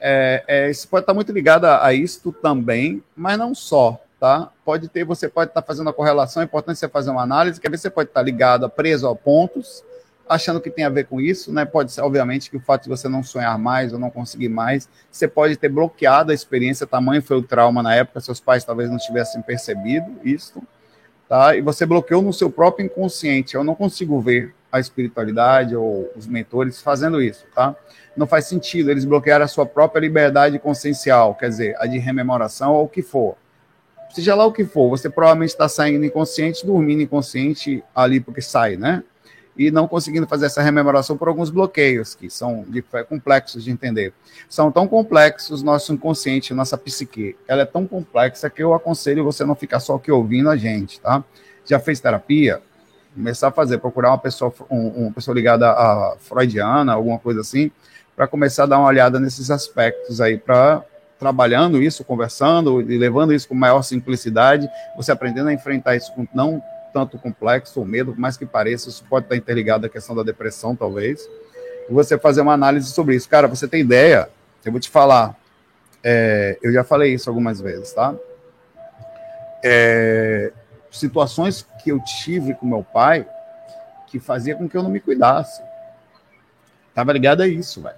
é, 0.00 0.42
é, 0.48 0.68
isso 0.68 0.88
pode 0.88 1.04
estar 1.04 1.14
muito 1.14 1.30
ligado 1.30 1.64
a, 1.64 1.86
a 1.86 1.94
isso 1.94 2.32
também, 2.32 3.00
mas 3.14 3.38
não 3.38 3.54
só, 3.54 4.02
tá? 4.18 4.50
Pode 4.64 4.88
ter, 4.88 5.04
você 5.04 5.28
pode 5.28 5.50
estar 5.50 5.62
fazendo 5.62 5.90
a 5.90 5.92
correlação, 5.92 6.42
é 6.42 6.44
importante 6.44 6.80
você 6.80 6.88
fazer 6.88 7.10
uma 7.10 7.22
análise, 7.22 7.60
que 7.60 7.68
às 7.68 7.70
vezes 7.70 7.82
você 7.82 7.90
pode 7.90 8.08
estar 8.10 8.20
ligado, 8.20 8.68
preso 8.68 9.06
a 9.06 9.14
pontos, 9.14 9.84
achando 10.28 10.60
que 10.60 10.70
tem 10.70 10.84
a 10.84 10.88
ver 10.88 11.06
com 11.06 11.20
isso, 11.20 11.52
né? 11.52 11.64
Pode 11.64 11.92
ser, 11.92 12.00
obviamente, 12.00 12.50
que 12.50 12.56
o 12.56 12.60
fato 12.60 12.82
de 12.82 12.88
você 12.88 13.08
não 13.08 13.22
sonhar 13.22 13.56
mais 13.56 13.92
ou 13.92 13.98
não 14.00 14.10
conseguir 14.10 14.48
mais, 14.48 14.88
você 15.08 15.28
pode 15.28 15.56
ter 15.56 15.68
bloqueado 15.68 16.32
a 16.32 16.34
experiência, 16.34 16.84
tamanho 16.84 17.22
foi 17.22 17.36
o 17.36 17.42
trauma 17.44 17.80
na 17.80 17.94
época, 17.94 18.20
seus 18.20 18.40
pais 18.40 18.64
talvez 18.64 18.90
não 18.90 18.98
tivessem 18.98 19.40
percebido 19.40 20.10
isso, 20.24 20.60
tá? 21.28 21.54
E 21.54 21.60
você 21.60 21.86
bloqueou 21.86 22.22
no 22.22 22.32
seu 22.32 22.50
próprio 22.50 22.86
inconsciente. 22.86 23.54
Eu 23.54 23.62
não 23.62 23.76
consigo 23.76 24.20
ver 24.20 24.52
a 24.72 24.80
espiritualidade 24.80 25.76
ou 25.76 26.10
os 26.16 26.26
mentores 26.26 26.80
fazendo 26.80 27.20
isso, 27.20 27.44
tá? 27.54 27.76
Não 28.16 28.26
faz 28.26 28.46
sentido 28.46 28.90
eles 28.90 29.04
bloquearem 29.04 29.44
a 29.44 29.48
sua 29.48 29.66
própria 29.66 30.00
liberdade 30.00 30.58
consciencial, 30.58 31.34
quer 31.34 31.50
dizer, 31.50 31.76
a 31.78 31.86
de 31.86 31.98
rememoração 31.98 32.72
ou 32.72 32.86
o 32.86 32.88
que 32.88 33.02
for. 33.02 33.36
Seja 34.10 34.34
lá 34.34 34.46
o 34.46 34.52
que 34.52 34.64
for, 34.64 34.88
você 34.88 35.10
provavelmente 35.10 35.50
está 35.50 35.68
saindo 35.68 36.04
inconsciente, 36.04 36.64
dormindo 36.64 37.02
inconsciente 37.02 37.84
ali 37.94 38.18
porque 38.18 38.40
sai, 38.40 38.76
né? 38.76 39.04
E 39.56 39.70
não 39.70 39.86
conseguindo 39.86 40.26
fazer 40.26 40.46
essa 40.46 40.62
rememoração 40.62 41.16
por 41.18 41.28
alguns 41.28 41.50
bloqueios 41.50 42.14
que 42.14 42.30
são 42.30 42.64
de, 42.66 42.82
complexos 43.06 43.62
de 43.62 43.70
entender. 43.70 44.14
São 44.48 44.72
tão 44.72 44.88
complexos 44.88 45.62
nosso 45.62 45.92
inconsciente, 45.92 46.54
nossa 46.54 46.78
psique. 46.78 47.36
Ela 47.46 47.62
é 47.62 47.66
tão 47.66 47.86
complexa 47.86 48.48
que 48.48 48.62
eu 48.62 48.72
aconselho 48.72 49.24
você 49.24 49.44
não 49.44 49.54
ficar 49.54 49.80
só 49.80 49.96
aqui 49.96 50.10
ouvindo 50.10 50.48
a 50.48 50.56
gente, 50.56 50.98
tá? 51.00 51.22
Já 51.66 51.78
fez 51.78 52.00
terapia? 52.00 52.62
Começar 53.14 53.48
a 53.48 53.52
fazer, 53.52 53.78
procurar 53.78 54.10
uma 54.10 54.18
pessoa, 54.18 54.52
um, 54.70 54.88
uma 54.88 55.12
pessoa 55.12 55.34
ligada 55.34 55.70
a 55.70 56.16
freudiana, 56.18 56.94
alguma 56.94 57.18
coisa 57.18 57.40
assim, 57.40 57.70
para 58.16 58.26
começar 58.26 58.64
a 58.64 58.66
dar 58.66 58.78
uma 58.78 58.88
olhada 58.88 59.20
nesses 59.20 59.50
aspectos 59.50 60.20
aí, 60.20 60.38
para 60.38 60.82
trabalhando 61.18 61.80
isso, 61.80 62.04
conversando 62.04 62.80
e 62.80 62.98
levando 62.98 63.32
isso 63.32 63.46
com 63.48 63.54
maior 63.54 63.82
simplicidade, 63.82 64.68
você 64.96 65.12
aprendendo 65.12 65.48
a 65.48 65.52
enfrentar 65.52 65.94
isso 65.94 66.12
com 66.12 66.26
não 66.34 66.60
tanto 66.92 67.16
complexo 67.18 67.78
ou 67.80 67.86
medo, 67.86 68.14
mais 68.18 68.36
que 68.36 68.44
pareça, 68.44 68.88
isso 68.88 69.04
pode 69.08 69.26
estar 69.26 69.36
interligado 69.36 69.86
à 69.86 69.88
questão 69.88 70.14
da 70.16 70.22
depressão, 70.22 70.74
talvez, 70.74 71.28
e 71.88 71.92
você 71.92 72.18
fazer 72.18 72.40
uma 72.40 72.52
análise 72.52 72.88
sobre 72.90 73.14
isso. 73.14 73.28
Cara, 73.28 73.46
você 73.46 73.68
tem 73.68 73.80
ideia? 73.80 74.28
Eu 74.64 74.72
vou 74.72 74.80
te 74.80 74.90
falar, 74.90 75.36
é, 76.02 76.58
eu 76.62 76.72
já 76.72 76.84
falei 76.84 77.14
isso 77.14 77.30
algumas 77.30 77.60
vezes, 77.60 77.92
tá? 77.92 78.14
É, 79.64 80.52
situações 80.92 81.66
que 81.82 81.90
eu 81.90 82.00
tive 82.00 82.54
com 82.54 82.66
meu 82.66 82.84
pai 82.84 83.26
que 84.06 84.20
fazia 84.20 84.54
com 84.54 84.68
que 84.68 84.76
eu 84.76 84.82
não 84.82 84.90
me 84.90 85.00
cuidasse. 85.00 85.62
Tava 86.94 87.12
ligado 87.14 87.40
a 87.40 87.48
isso, 87.48 87.80
velho. 87.80 87.96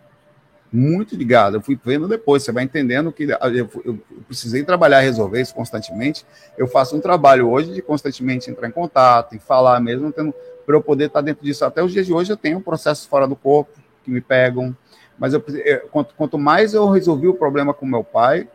Muito 0.73 1.17
ligado. 1.17 1.57
Eu 1.57 1.61
fui 1.61 1.79
vendo 1.83 2.07
depois, 2.07 2.45
você 2.45 2.53
vai 2.53 2.63
entendendo 2.63 3.13
que 3.13 3.25
eu, 3.25 3.71
eu, 3.85 3.99
precisei 4.27 4.63
trabalhar 4.63 5.01
resolver 5.01 5.41
isso 5.41 5.55
constantemente. 5.55 6.25
Eu 6.57 6.69
faço 6.69 6.97
um 6.97 7.01
trabalho 7.01 7.51
hoje 7.51 7.73
de 7.73 7.83
constantemente 7.83 8.49
entrar 8.49 8.69
em 8.69 8.73
contato, 8.73 9.35
e 9.35 9.41
falar 9.41 9.81
mesmo, 9.81 10.13
para 10.13 10.77
eu 10.77 10.83
poder 10.83 11.07
estar 11.07 11.21
dentro 11.21 11.45
disso. 11.45 11.65
Até 11.65 11.83
os 11.83 11.93
dias 11.93 12.07
de 12.07 12.13
hoje 12.13 12.33
eu 12.33 12.37
tenho 12.37 12.61
processos 12.61 13.07
fora 13.07 13.27
do 13.27 13.35
corpo 13.35 13.73
que 14.05 14.11
me 14.11 14.21
pegam, 14.21 14.77
mas 15.19 15.33
eu, 15.33 15.43
quanto, 15.91 16.15
quanto 16.15 16.39
mais 16.39 16.75
eu 16.75 16.89
resolvi 16.91 17.27
o 17.27 17.35
problema 17.35 17.75
com 17.75 17.87
meu 17.87 18.05
pai, 18.05 18.49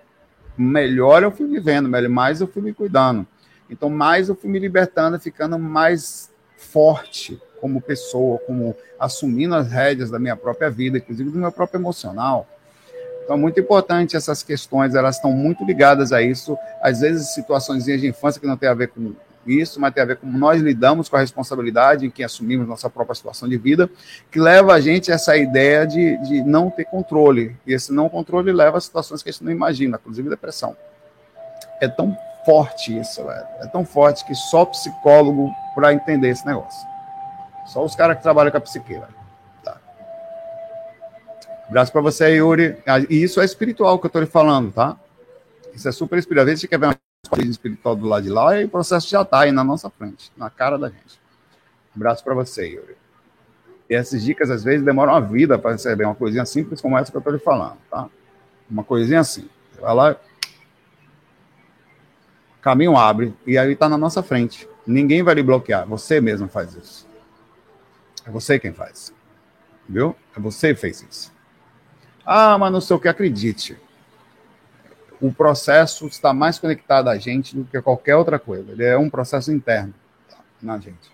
melhor 0.58 1.23
eu 1.23 1.32
fui 1.32 1.47
vivendo, 1.47 1.89
mais 2.10 2.41
eu 2.41 2.47
fui 2.47 2.62
me 2.62 2.73
cuidando. 2.73 3.25
Então, 3.69 3.89
mais 3.89 4.29
eu 4.29 4.36
fui 4.36 4.49
me 4.49 4.60
libertando, 4.60 5.19
ficando 5.19 5.60
mais 5.60 6.29
forte 6.58 7.41
como 7.62 7.82
pessoa, 7.82 8.39
como 8.39 8.75
assumindo 8.99 9.55
as 9.55 9.69
rédeas 9.69 10.10
da 10.10 10.17
minha 10.17 10.36
própria 10.36 10.69
vida, 10.69 10.97
inclusive 10.97 11.29
do 11.29 11.38
meu 11.38 11.51
próprio 11.51 11.79
emocional. 11.79 12.47
Então, 13.23 13.36
é 13.36 13.39
muito 13.39 13.60
importante 13.60 14.15
essas 14.15 14.41
questões, 14.41 14.95
elas 14.95 15.17
estão 15.17 15.32
muito 15.32 15.63
ligadas 15.63 16.12
a 16.12 16.21
isso. 16.21 16.58
Às 16.82 17.01
vezes, 17.01 17.34
situações 17.34 17.86
de 17.86 18.08
infância 18.08 18.41
que 18.41 18.47
não 18.47 18.58
tem 18.58 18.67
a 18.67 18.73
ver 18.73 18.88
com 18.88 19.13
isso, 19.45 19.79
mas 19.79 19.93
tem 19.93 20.03
a 20.03 20.05
ver 20.05 20.17
com 20.17 20.27
nós 20.27 20.62
lidamos 20.62 21.10
com 21.10 21.15
a 21.15 21.19
responsabilidade 21.19 22.05
em 22.05 22.10
que 22.10 22.23
assumimos 22.23 22.67
nossa 22.67 22.89
própria 22.89 23.15
situação 23.15 23.47
de 23.47 23.58
vida, 23.58 23.89
que 24.32 24.39
leva 24.39 24.73
a 24.73 24.79
gente 24.79 25.12
a 25.12 25.15
essa 25.15 25.38
ideia 25.38 25.86
de, 25.86 26.17
de 26.23 26.43
não 26.43 26.69
ter 26.69 26.86
controle. 26.86 27.55
E 27.65 27.73
esse 27.73 27.93
não 27.93 28.10
controle 28.10 28.51
leva 28.51 28.77
a 28.77 28.82
situações 28.82 29.23
que 29.23 29.29
a 29.29 29.32
gente 29.32 29.43
não 29.43 29.51
imagina, 29.51 29.99
inclusive 30.01 30.29
depressão. 30.29 30.75
É 31.82 31.88
tão 31.88 32.17
forte 32.45 32.97
isso, 32.97 33.23
velho. 33.23 33.47
É 33.60 33.67
tão 33.67 33.86
forte 33.86 34.25
que 34.25 34.36
só 34.36 34.65
psicólogo 34.65 35.52
para 35.75 35.93
entender 35.93 36.30
esse 36.30 36.45
negócio. 36.45 36.88
Só 37.65 37.84
os 37.84 37.95
caras 37.95 38.17
que 38.17 38.23
trabalham 38.23 38.52
com 38.52 38.58
a 38.58 38.62
psique, 38.62 38.93
velho. 38.93 39.08
Tá. 39.63 39.78
Abraço 41.67 41.91
para 41.91 42.02
você, 42.02 42.36
Yuri. 42.36 42.78
Ah, 42.86 42.99
e 42.99 43.23
isso 43.23 43.39
é 43.39 43.45
espiritual 43.45 43.99
que 43.99 44.08
eu 44.08 44.10
tô 44.10 44.19
lhe 44.19 44.25
falando, 44.25 44.71
tá? 44.71 44.97
Isso 45.73 45.88
é 45.88 45.91
super 45.91 46.17
espiritual. 46.17 46.43
Às 46.43 46.47
vezes 46.47 46.62
você 46.62 46.67
quer 46.67 46.80
ver 46.80 46.88
uma 46.88 46.99
coisa 47.30 47.49
espiritual 47.49 47.95
do 47.95 48.08
lado 48.08 48.23
de 48.23 48.30
lá 48.30 48.60
e 48.60 48.65
o 48.65 48.69
processo 48.69 49.08
já 49.08 49.23
tá 49.23 49.41
aí 49.41 49.52
na 49.52 49.63
nossa 49.63 49.89
frente, 49.89 50.32
na 50.36 50.49
cara 50.49 50.78
da 50.78 50.89
gente. 50.89 51.19
Abraço 51.95 52.23
para 52.23 52.34
você, 52.34 52.67
Yuri. 52.67 52.97
E 53.89 53.95
essas 53.95 54.23
dicas, 54.23 54.49
às 54.52 54.63
vezes, 54.63 54.86
demoram 54.86 55.13
uma 55.13 55.21
vida 55.21 55.58
para 55.58 55.71
receber 55.71 56.06
uma 56.06 56.15
coisinha 56.15 56.45
simples 56.45 56.80
como 56.80 56.97
essa 56.97 57.12
que 57.12 57.17
eu 57.17 57.21
tô 57.21 57.32
lhe 57.32 57.39
falando, 57.39 57.78
tá? 57.89 58.08
Uma 58.69 58.84
coisinha 58.84 59.19
assim. 59.19 59.49
Vai 59.82 59.93
lá, 59.95 60.15
caminho 62.62 62.98
abre 62.98 63.34
e 63.45 63.58
aí 63.58 63.72
está 63.72 63.88
na 63.88 63.98
nossa 63.98 64.22
frente. 64.22 64.67
Ninguém 64.86 65.24
vai 65.24 65.36
lhe 65.36 65.43
bloquear, 65.43 65.88
você 65.88 66.19
mesmo 66.19 66.48
faz 66.48 66.76
isso. 66.76 67.08
É 68.26 68.32
você 68.32 68.60
quem 68.60 68.74
faz. 68.74 69.13
Viu? 69.88 70.15
É 70.36 70.39
você 70.39 70.74
que 70.74 70.82
fez 70.82 71.02
isso. 71.02 71.34
Ah, 72.26 72.58
mas 72.58 72.72
não 72.72 72.82
sei 72.82 72.95
o 72.95 73.00
que, 73.00 73.08
acredite. 73.08 73.78
O 75.19 75.34
processo 75.34 76.08
está 76.08 76.34
mais 76.34 76.60
conectado 76.60 77.10
a 77.10 77.17
gente 77.17 77.56
do 77.56 77.65
que 77.65 77.82
qualquer 77.82 78.15
outra 78.15 78.38
coisa. 78.38 78.72
Ele 78.72 78.84
é 78.84 78.98
um 78.98 79.10
processo 79.10 79.52
interno 79.52 79.93
na 80.62 80.78
gente. 80.78 81.12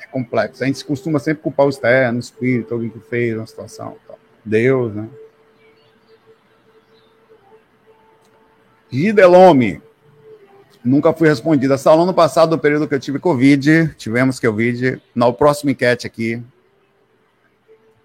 É 0.00 0.06
complexo. 0.06 0.62
A 0.62 0.66
gente 0.66 0.84
costuma 0.84 1.18
sempre 1.18 1.42
culpar 1.42 1.66
o 1.66 1.70
externo, 1.70 2.18
o 2.18 2.20
espírito, 2.20 2.74
alguém 2.74 2.90
que 2.90 3.00
fez 3.00 3.36
uma 3.36 3.46
situação. 3.46 3.96
Deus, 4.44 4.94
né? 4.94 5.08
Gidelome. 8.90 9.80
Nunca 10.84 11.12
fui 11.12 11.28
respondida. 11.28 11.78
Só 11.78 11.96
no 11.96 12.02
ano 12.02 12.14
passado, 12.14 12.50
no 12.50 12.58
período 12.58 12.88
que 12.88 12.94
eu 12.94 13.00
tive 13.00 13.18
Covid, 13.18 13.94
tivemos 13.96 14.40
Covid. 14.40 15.00
Na 15.14 15.32
próxima 15.32 15.70
enquete 15.70 16.06
aqui. 16.06 16.42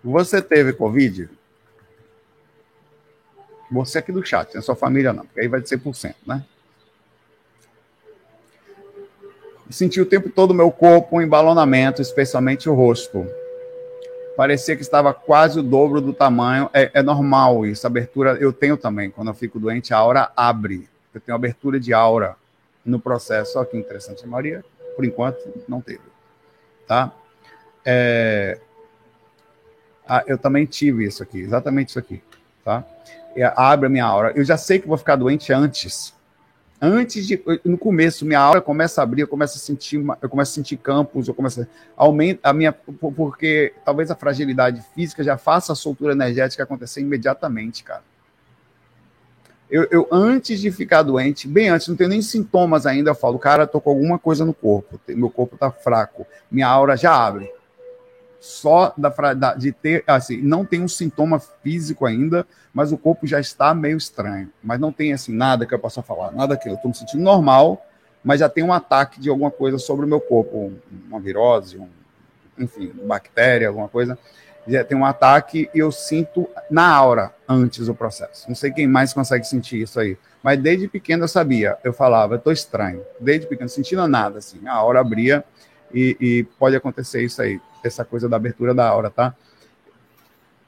Você 0.04 0.42
teve 0.42 0.74
Covid? 0.74 1.30
Você 3.72 3.98
aqui 3.98 4.12
do 4.12 4.26
chat, 4.26 4.56
é 4.56 4.62
sua 4.62 4.76
família 4.76 5.12
não, 5.12 5.26
porque 5.26 5.42
aí 5.42 5.48
vai 5.48 5.60
de 5.60 5.68
100%, 5.68 6.16
né? 6.26 6.46
Senti 9.70 10.00
o 10.00 10.06
tempo 10.06 10.30
todo 10.30 10.52
o 10.52 10.54
meu 10.54 10.72
corpo 10.72 11.18
um 11.18 11.22
embalonamento, 11.22 12.02
especialmente 12.02 12.70
o 12.70 12.74
rosto. 12.74 13.28
Parecia 14.38 14.78
que 14.78 14.82
estava 14.82 15.14
quase 15.14 15.60
o 15.60 15.64
dobro 15.64 16.00
do 16.00 16.14
tamanho. 16.14 16.70
É, 16.74 16.92
é 16.94 17.04
normal 17.04 17.66
isso, 17.66 17.86
abertura 17.86 18.38
eu 18.40 18.54
tenho 18.54 18.78
também. 18.78 19.10
Quando 19.10 19.28
eu 19.28 19.34
fico 19.34 19.60
doente, 19.60 19.94
a 19.94 19.98
aura 19.98 20.32
abre. 20.38 20.88
Eu 21.14 21.20
tenho 21.20 21.36
abertura 21.36 21.78
de 21.78 21.94
aura 21.94 22.38
no 22.88 23.00
processo. 23.00 23.60
Olha 23.60 23.68
que 23.68 23.78
interessante, 23.78 24.24
a 24.24 24.28
Maria, 24.28 24.64
por 24.96 25.06
enquanto, 25.06 25.38
não 25.68 25.82
teve. 25.82 26.02
Tá? 26.88 27.14
É... 27.86 28.60
Ah, 30.08 30.24
eu 30.26 30.38
também 30.38 30.66
tive 30.66 31.06
isso 31.06 31.22
aqui, 31.22 31.40
exatamente 31.40 31.90
isso 31.90 32.00
aqui. 32.00 32.24
Tá? 32.64 32.84
É, 33.36 33.52
abre 33.56 33.88
a 33.88 33.90
minha 33.90 34.06
aura. 34.06 34.32
Eu 34.36 34.44
já 34.44 34.58
sei 34.58 34.80
que 34.80 34.88
vou 34.88 34.98
ficar 34.98 35.18
doente 35.18 35.52
antes. 35.52 36.16
Antes 36.82 37.28
de. 37.28 37.42
No 37.66 37.78
começo, 37.78 38.26
minha 38.26 38.40
aura 38.40 38.62
começa 38.62 39.02
a 39.02 39.04
abrir, 39.04 39.22
eu 39.22 39.28
começo 39.28 39.58
a 39.58 39.60
sentir, 39.60 40.04
eu 40.22 40.30
começo 40.30 40.52
a 40.52 40.56
sentir 40.56 40.78
campos, 40.78 41.28
eu 41.28 41.34
começo 41.34 41.62
a. 41.62 41.68
Aumenta 41.96 42.48
a 42.48 42.54
minha. 42.54 42.72
Porque 42.72 43.74
talvez 43.84 44.12
a 44.12 44.16
fragilidade 44.16 44.84
física 44.94 45.24
já 45.24 45.38
faça 45.38 45.74
a 45.74 45.76
soltura 45.76 46.14
energética 46.14 46.64
acontecer 46.64 47.02
imediatamente, 47.02 47.84
cara. 47.84 48.04
Eu, 49.70 49.86
eu, 49.92 50.08
antes 50.12 50.62
de 50.62 50.72
ficar 50.72 51.04
doente, 51.04 51.48
bem 51.48 51.70
antes, 51.70 51.88
não 51.90 51.96
tenho 51.96 52.10
nem 52.10 52.22
sintomas 52.22 52.86
ainda, 52.86 53.10
eu 53.10 53.16
falo, 53.16 53.38
cara, 53.38 53.68
tô 53.68 53.82
com 53.82 53.90
alguma 53.90 54.18
coisa 54.18 54.46
no 54.46 54.54
corpo, 54.54 55.00
meu 55.10 55.30
corpo 55.30 55.58
tá 55.58 55.70
fraco, 55.70 56.26
minha 56.50 56.68
aura 56.68 56.96
já 56.96 57.14
abre. 57.14 57.52
Só 58.40 58.94
da, 58.98 59.10
da, 59.34 59.56
de 59.56 59.74
ter, 59.74 60.04
assim, 60.08 60.38
não 60.38 60.64
tem 60.64 60.82
um 60.82 60.88
sintoma 60.88 61.40
físico 61.40 62.06
ainda, 62.06 62.48
mas 62.74 62.94
o 62.94 62.98
corpo 62.98 63.28
já 63.28 63.40
está 63.40 63.74
meio 63.74 63.98
estranho. 63.98 64.50
Mas 64.64 64.80
não 64.80 64.92
tem, 64.92 65.12
assim, 65.12 65.34
nada 65.34 65.66
que 65.66 65.74
eu 65.74 65.80
possa 65.80 66.02
falar, 66.02 66.32
nada 66.32 66.56
que 66.56 66.70
eu 66.70 66.78
tô 66.78 66.88
me 66.88 66.94
sentindo 66.94 67.24
normal, 67.24 67.86
mas 68.24 68.40
já 68.40 68.48
tem 68.48 68.64
um 68.64 68.72
ataque 68.72 69.20
de 69.20 69.30
alguma 69.30 69.52
coisa 69.52 69.78
sobre 69.78 70.06
o 70.06 70.08
meu 70.08 70.22
corpo, 70.22 70.72
uma 71.10 71.20
virose, 71.20 71.78
um, 71.78 71.90
enfim, 72.58 72.92
bactéria, 73.04 73.68
alguma 73.68 73.90
coisa 73.90 74.18
tem 74.88 74.98
um 74.98 75.06
ataque 75.06 75.70
e 75.74 75.80
eu 75.80 75.92
sinto 75.92 76.48
na 76.70 76.88
aura 76.88 77.34
antes 77.48 77.86
do 77.86 77.96
processo. 77.96 78.48
Não 78.48 78.56
sei 78.56 78.72
quem 78.72 78.86
mais 78.86 79.14
consegue 79.14 79.46
sentir 79.46 79.82
isso 79.82 80.00
aí. 80.00 80.18
Mas 80.44 80.60
desde 80.60 80.88
pequeno 80.88 81.24
eu 81.24 81.28
sabia, 81.28 81.78
eu 81.84 81.94
falava, 81.94 82.36
eu 82.36 82.40
tô 82.40 82.52
estranho. 82.52 83.02
Desde 83.20 83.48
pequeno, 83.48 83.70
sentindo 83.70 84.06
nada, 84.08 84.40
assim. 84.40 84.66
A 84.68 84.74
aura 84.74 85.00
abria 85.00 85.44
e, 85.94 86.18
e, 86.20 86.44
pode 86.60 86.76
acontecer 86.76 87.24
isso 87.24 87.42
aí, 87.42 87.60
essa 87.84 88.04
coisa 88.04 88.28
da 88.28 88.36
abertura 88.36 88.74
da 88.74 88.88
aura, 88.88 89.10
tá? 89.10 89.34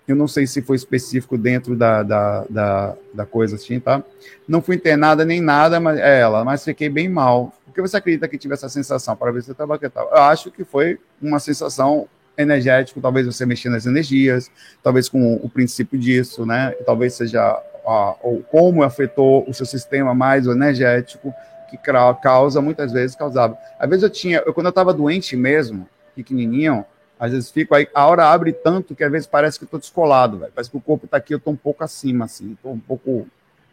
Eu 0.08 0.16
não 0.16 0.28
sei 0.28 0.48
se 0.48 0.62
foi 0.62 0.76
específico 0.76 1.38
dentro 1.38 1.76
da, 1.76 2.02
da, 2.02 2.46
da, 2.50 2.96
da 3.14 3.26
coisa 3.26 3.58
assim, 3.58 3.80
tá? 3.80 4.02
Não 4.48 4.62
fui 4.62 4.76
internada 4.76 5.24
nem 5.24 5.40
nada, 5.40 5.80
mas 5.80 6.00
é 6.00 6.22
ela, 6.22 6.44
mas 6.44 6.64
fiquei 6.64 6.90
bem 6.90 7.08
mal. 7.08 7.54
Por 7.66 7.74
que 7.74 7.82
você 7.82 7.98
acredita 7.98 8.28
que 8.28 8.38
tive 8.38 8.54
essa 8.54 8.70
sensação? 8.70 9.16
Para 9.16 9.32
ver 9.32 9.44
se 9.44 9.50
eu 9.50 9.54
estava 9.54 9.80
Eu 9.82 10.18
acho 10.24 10.50
que 10.50 10.64
foi 10.64 11.00
uma 11.22 11.40
sensação 11.40 12.08
energético, 12.40 13.02
talvez 13.02 13.26
você 13.26 13.46
mexendo 13.46 13.74
nas 13.74 13.86
energias, 13.86 14.50
talvez 14.82 15.10
com 15.10 15.36
o 15.36 15.50
princípio 15.50 16.00
disso, 16.00 16.46
né? 16.46 16.72
Talvez 16.86 17.14
seja 17.14 17.62
a, 17.86 18.16
ou 18.22 18.42
como 18.44 18.82
afetou 18.82 19.48
o 19.48 19.54
seu 19.54 19.66
sistema 19.66 20.16
mais 20.16 20.48
energético, 20.48 21.34
que 21.70 21.78
causa, 22.22 22.62
muitas 22.62 22.92
vezes 22.92 23.16
causava. 23.16 23.58
Às 23.78 23.90
vezes 23.90 24.04
eu 24.04 24.10
tinha, 24.10 24.44
eu, 24.46 24.54
quando 24.54 24.68
eu 24.68 24.72
estava 24.72 24.94
doente 24.94 25.36
mesmo, 25.36 25.88
pequenininho, 26.16 26.86
às 27.20 27.32
vezes 27.32 27.52
fico 27.52 27.76
aí, 27.76 27.88
a 27.94 28.08
hora 28.08 28.26
abre 28.26 28.54
tanto 28.54 28.96
que 28.96 29.04
às 29.04 29.12
vezes 29.12 29.28
parece 29.28 29.60
que 29.60 29.66
eu 29.66 29.70
tô 29.70 29.78
descolado, 29.78 30.40
velho. 30.40 30.52
Parece 30.56 30.72
que 30.72 30.78
o 30.78 30.82
corpo 30.82 31.06
está 31.06 31.18
aqui, 31.18 31.34
eu 31.34 31.40
tô 31.40 31.52
um 31.52 31.56
pouco 31.56 31.84
acima, 31.84 32.26
assim, 32.26 32.58
tô 32.64 32.70
um 32.70 32.80
pouco. 32.80 33.28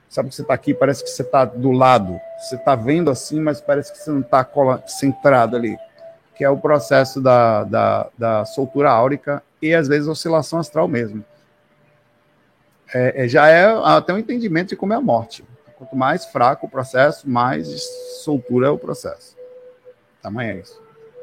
Sabe 0.08 0.28
que 0.28 0.34
você 0.34 0.42
está 0.42 0.54
aqui, 0.54 0.74
parece 0.74 1.02
que 1.02 1.10
você 1.10 1.22
está 1.22 1.44
do 1.44 1.72
lado. 1.72 2.18
Você 2.38 2.56
está 2.56 2.74
vendo 2.74 3.10
assim, 3.10 3.40
mas 3.40 3.60
parece 3.60 3.92
que 3.92 3.98
você 3.98 4.10
não 4.10 4.20
está 4.20 4.48
centrado 4.86 5.56
ali 5.56 5.76
que 6.36 6.44
é 6.44 6.50
o 6.50 6.58
processo 6.58 7.20
da, 7.20 7.64
da, 7.64 8.10
da 8.16 8.44
soltura 8.44 8.90
áurica 8.90 9.42
e 9.60 9.74
às 9.74 9.88
vezes 9.88 10.06
oscilação 10.06 10.58
astral 10.58 10.86
mesmo. 10.86 11.24
É, 12.92 13.24
é, 13.24 13.28
já 13.28 13.48
é 13.48 13.64
até 13.84 14.12
um 14.12 14.18
entendimento 14.18 14.68
de 14.68 14.76
como 14.76 14.92
é 14.92 14.96
a 14.96 15.00
morte. 15.00 15.44
Quanto 15.76 15.96
mais 15.96 16.26
fraco 16.26 16.66
o 16.66 16.70
processo, 16.70 17.28
mais 17.28 17.66
soltura 18.22 18.68
é 18.68 18.70
o 18.70 18.78
processo. 18.78 19.36
Tamanho 20.22 20.52
é 20.52 20.60
isso. 20.60 20.80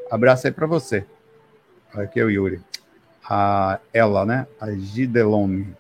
Abraço 0.10 0.48
aí 0.48 0.54
para 0.54 0.68
você. 0.68 1.06
Aqui 1.94 2.20
é 2.20 2.24
o 2.24 2.30
Yuri. 2.30 2.62
A 3.24 3.80
ela, 3.94 4.26
né? 4.26 4.48
A 4.60 4.72
Gidelone. 4.72 5.76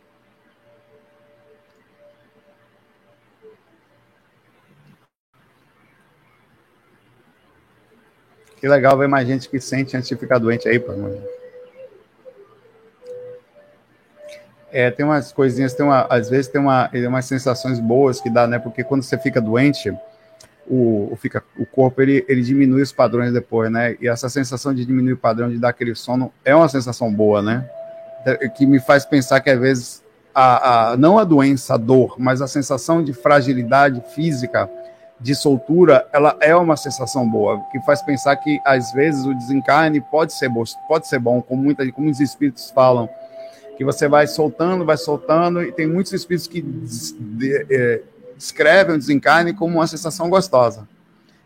Que 8.63 8.67
legal 8.69 8.97
ver 8.97 9.09
mais 9.09 9.27
gente 9.27 9.49
que 9.49 9.59
sente 9.59 9.97
antes 9.97 10.07
de 10.07 10.15
ficar 10.15 10.37
doente 10.37 10.69
aí, 10.69 10.79
pô. 10.79 10.93
É, 14.71 14.89
tem 14.89 15.05
umas 15.05 15.33
coisinhas, 15.33 15.73
tem 15.73 15.85
uma, 15.85 16.07
às 16.09 16.29
vezes 16.29 16.47
tem 16.47 16.61
uma, 16.61 16.89
umas 17.09 17.25
sensações 17.25 17.77
boas 17.77 18.21
que 18.21 18.29
dá, 18.29 18.47
né? 18.47 18.57
Porque 18.59 18.81
quando 18.81 19.03
você 19.03 19.17
fica 19.17 19.41
doente, 19.41 19.93
o, 20.65 21.09
o, 21.11 21.17
fica, 21.17 21.43
o 21.59 21.65
corpo 21.65 22.01
ele, 22.01 22.25
ele 22.29 22.41
diminui 22.41 22.81
os 22.81 22.93
padrões 22.93 23.33
depois, 23.33 23.69
né? 23.69 23.97
E 23.99 24.07
essa 24.07 24.29
sensação 24.29 24.73
de 24.73 24.85
diminuir 24.85 25.11
o 25.11 25.17
padrão, 25.17 25.49
de 25.49 25.57
dar 25.57 25.67
aquele 25.67 25.93
sono, 25.93 26.31
é 26.45 26.55
uma 26.55 26.69
sensação 26.69 27.13
boa, 27.13 27.41
né? 27.41 27.69
É, 28.25 28.47
que 28.47 28.65
me 28.65 28.79
faz 28.79 29.05
pensar 29.05 29.41
que 29.41 29.49
às 29.49 29.59
vezes 29.59 30.01
a, 30.33 30.91
a, 30.91 30.95
não 30.95 31.19
a 31.19 31.25
doença, 31.25 31.73
a 31.73 31.77
dor, 31.77 32.15
mas 32.17 32.41
a 32.41 32.47
sensação 32.47 33.03
de 33.03 33.11
fragilidade 33.11 34.01
física 34.15 34.69
de 35.19 35.35
soltura, 35.35 36.07
ela 36.11 36.35
é 36.41 36.55
uma 36.55 36.75
sensação 36.75 37.27
boa, 37.27 37.61
que 37.71 37.79
faz 37.81 38.01
pensar 38.01 38.35
que 38.35 38.59
às 38.65 38.91
vezes 38.91 39.25
o 39.25 39.33
desencarne 39.33 40.01
pode 40.01 40.33
ser 40.33 40.49
bom, 40.49 40.63
pode 40.87 41.07
ser 41.07 41.19
bom, 41.19 41.41
como 41.41 41.63
muita, 41.63 41.89
como 41.91 42.09
os 42.09 42.19
espíritos 42.19 42.69
falam, 42.71 43.09
que 43.77 43.85
você 43.85 44.07
vai 44.07 44.27
soltando, 44.27 44.85
vai 44.85 44.97
soltando, 44.97 45.61
e 45.61 45.71
tem 45.71 45.87
muitos 45.87 46.11
espíritos 46.13 46.47
que 46.47 46.61
de, 46.61 47.65
é, 47.69 48.01
descrevem 48.35 48.95
o 48.95 48.99
desencarne 48.99 49.53
como 49.53 49.75
uma 49.75 49.87
sensação 49.87 50.29
gostosa, 50.29 50.87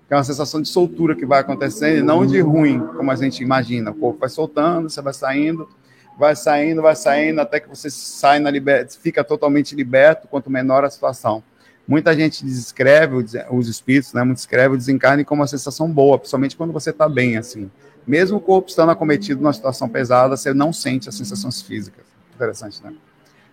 que 0.07 0.13
é 0.13 0.17
uma 0.17 0.23
sensação 0.23 0.61
de 0.61 0.69
soltura 0.69 1.15
que 1.15 1.25
vai 1.25 1.41
acontecendo, 1.41 1.99
e 1.99 2.01
não 2.01 2.25
de 2.25 2.39
ruim, 2.39 2.79
como 2.79 3.11
a 3.11 3.15
gente 3.15 3.43
imagina. 3.43 3.91
O 3.91 3.95
corpo 3.95 4.19
vai 4.19 4.29
soltando, 4.29 4.89
você 4.89 5.01
vai 5.01 5.13
saindo, 5.13 5.69
vai 6.17 6.35
saindo, 6.35 6.81
vai 6.81 6.95
saindo, 6.95 7.41
até 7.41 7.59
que 7.59 7.69
você 7.69 7.89
sai 7.89 8.39
na 8.39 8.49
liber... 8.49 8.87
fica 8.89 9.23
totalmente 9.23 9.75
liberto, 9.75 10.27
quanto 10.27 10.49
menor 10.49 10.83
a 10.83 10.89
situação. 10.89 11.43
Muita 11.87 12.13
gente 12.13 12.43
descreve 12.43 13.15
os 13.49 13.69
espíritos, 13.69 14.11
né? 14.11 14.21
Muito 14.21 14.37
descreve 14.37 14.75
o 14.75 14.77
desencarne 14.77 15.23
como 15.23 15.41
uma 15.41 15.47
sensação 15.47 15.89
boa, 15.89 16.19
principalmente 16.19 16.57
quando 16.57 16.73
você 16.73 16.89
está 16.89 17.07
bem, 17.07 17.37
assim. 17.37 17.71
Mesmo 18.05 18.37
o 18.37 18.41
corpo 18.41 18.67
estando 18.67 18.89
acometido 18.91 19.41
numa 19.41 19.53
situação 19.53 19.87
pesada, 19.87 20.35
você 20.35 20.53
não 20.53 20.73
sente 20.73 21.07
as 21.07 21.15
sensações 21.15 21.61
físicas. 21.61 22.05
Interessante, 22.35 22.83
né? 22.83 22.93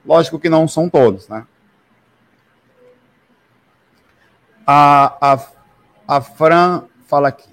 Lógico 0.05 0.41
que 0.41 0.49
não 0.49 0.67
são 0.67 0.89
todos, 0.89 1.29
né? 1.29 1.47
A, 4.67 5.35
a, 5.35 5.47
a 6.09 6.21
Fran 6.21 6.85
fala 7.07 7.29
aqui, 7.29 7.49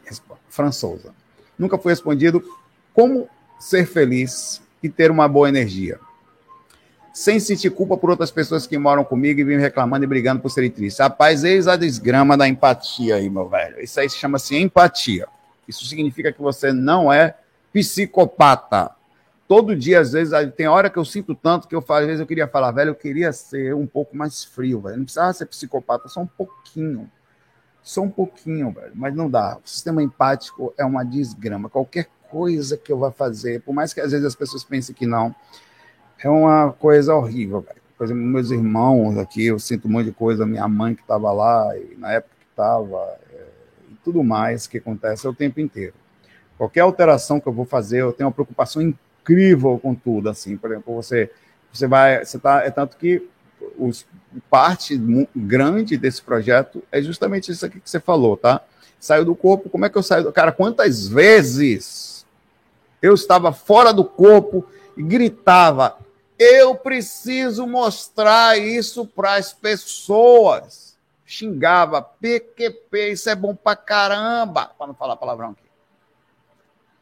Fran 0.50 0.72
Souza. 0.72 1.13
Nunca 1.60 1.78
foi 1.78 1.91
respondido 1.91 2.44
como 2.91 3.30
ser 3.60 3.86
feliz 3.86 4.62
e 4.82 4.89
ter 4.89 5.12
uma 5.12 5.28
boa 5.28 5.48
energia 5.48 6.00
sem 7.13 7.39
sentir 7.39 7.69
culpa 7.71 7.97
por 7.97 8.10
outras 8.10 8.32
pessoas 8.32 8.65
que 8.65 8.78
moram 8.78 9.04
comigo 9.04 9.39
e 9.39 9.43
vêm 9.43 9.60
reclamando 9.60 10.04
e 10.04 10.08
brigando 10.08 10.41
por 10.41 10.50
serem 10.50 10.71
tristes. 10.71 11.00
Rapaz, 11.00 11.43
eis 11.43 11.67
a 11.67 11.76
desgrama 11.76 12.38
da 12.38 12.47
empatia 12.47 13.15
aí, 13.15 13.30
meu 13.30 13.47
velho. 13.50 13.82
Isso 13.82 14.00
aí 14.00 14.10
chama-se 14.10 14.56
empatia. 14.56 15.28
Isso 15.67 15.86
significa 15.86 16.32
que 16.32 16.41
você 16.41 16.71
não 16.71 17.12
é 17.12 17.36
psicopata. 17.74 18.91
Todo 19.47 19.76
dia, 19.76 20.00
às 20.00 20.13
vezes, 20.13 20.34
tem 20.56 20.67
hora 20.67 20.89
que 20.89 20.97
eu 20.97 21.04
sinto 21.04 21.36
tanto 21.36 21.67
que 21.67 21.76
eu 21.76 21.84
às 21.86 22.06
vezes 22.06 22.21
eu 22.21 22.26
queria 22.26 22.47
falar, 22.47 22.71
velho, 22.71 22.91
eu 22.91 22.95
queria 22.95 23.34
ser 23.34 23.76
um 23.76 23.86
pouco 23.86 24.15
mais 24.15 24.45
frio, 24.45 24.80
velho. 24.80 24.97
Não 24.97 25.04
precisava 25.04 25.34
ser 25.34 25.45
psicopata, 25.45 26.08
só 26.08 26.21
um 26.21 26.28
pouquinho. 26.28 27.12
Só 27.84 28.02
um 28.02 28.10
pouquinho, 28.10 28.71
velho. 28.71 28.91
Mas 28.95 29.13
não 29.13 29.30
dá. 29.30 29.58
O 29.58 29.67
sistema 29.67 30.02
empático 30.02 30.74
é 30.78 30.86
uma 30.86 31.04
desgrama. 31.04 31.69
Qualquer 31.69 32.08
coisa 32.30 32.78
que 32.78 32.91
eu 32.91 32.97
vá 32.97 33.12
fazer, 33.12 33.62
por 33.62 33.74
mais 33.74 33.93
que 33.93 34.00
às 34.00 34.12
vezes 34.12 34.26
as 34.26 34.36
pessoas 34.36 34.63
pensem 34.63 34.95
que 34.95 35.06
não, 35.06 35.36
é 36.27 36.29
uma 36.29 36.71
coisa 36.71 37.15
horrível, 37.15 37.62
velho. 37.62 37.81
Por 37.97 38.05
exemplo, 38.05 38.23
meus 38.23 38.49
irmãos 38.51 39.17
aqui, 39.17 39.45
eu 39.45 39.60
sinto 39.60 39.88
um 39.88 39.91
monte 39.91 40.05
de 40.05 40.12
coisa, 40.12 40.45
minha 40.45 40.67
mãe 40.67 40.95
que 40.95 41.01
estava 41.01 41.31
lá, 41.31 41.71
na 41.97 42.13
época 42.13 42.36
que 42.39 42.47
estava, 42.51 43.19
é, 43.31 43.45
e 43.91 43.95
tudo 44.03 44.23
mais 44.23 44.65
que 44.65 44.77
acontece 44.77 45.27
o 45.27 45.34
tempo 45.34 45.60
inteiro. 45.60 45.93
Qualquer 46.57 46.81
alteração 46.81 47.39
que 47.39 47.47
eu 47.47 47.53
vou 47.53 47.65
fazer, 47.65 48.01
eu 48.01 48.13
tenho 48.13 48.27
uma 48.27 48.34
preocupação 48.34 48.81
incrível 48.81 49.79
com 49.79 49.93
tudo, 49.93 50.29
assim. 50.29 50.57
Por 50.57 50.71
exemplo, 50.71 50.95
você, 50.95 51.31
você 51.71 51.88
vai, 51.88 52.25
você 52.25 52.39
tá, 52.39 52.63
é 52.63 52.71
tanto 52.71 52.97
que 52.97 53.27
os, 53.77 54.05
parte 54.49 54.99
grande 55.36 55.97
desse 55.97 56.21
projeto 56.21 56.84
é 56.91 57.01
justamente 57.01 57.51
isso 57.51 57.65
aqui 57.65 57.79
que 57.79 57.89
você 57.89 57.99
falou, 57.99 58.38
tá? 58.38 58.62
Saiu 58.99 59.25
do 59.25 59.36
corpo, 59.36 59.69
como 59.69 59.86
é 59.86 59.89
que 59.89 59.97
eu 59.97 60.03
saio 60.03 60.23
do... 60.23 60.31
Cara, 60.31 60.51
quantas 60.51 61.07
vezes 61.07 62.25
eu 63.01 63.13
estava 63.13 63.51
fora 63.51 63.91
do 63.91 64.05
corpo 64.05 64.65
e 64.95 65.01
gritava, 65.01 65.97
eu 66.43 66.73
preciso 66.73 67.67
mostrar 67.67 68.58
isso 68.58 69.06
para 69.06 69.36
as 69.36 69.54
pessoas. 69.54 70.97
Xingava, 71.23 72.01
PQP, 72.01 73.12
isso 73.12 73.30
é 73.30 73.36
bom 73.36 73.56
pra 73.56 73.75
caramba, 73.75 74.65
para 74.75 74.88
não 74.88 74.95
falar 74.95 75.17
palavrão 75.17 75.51
aqui. 75.51 75.69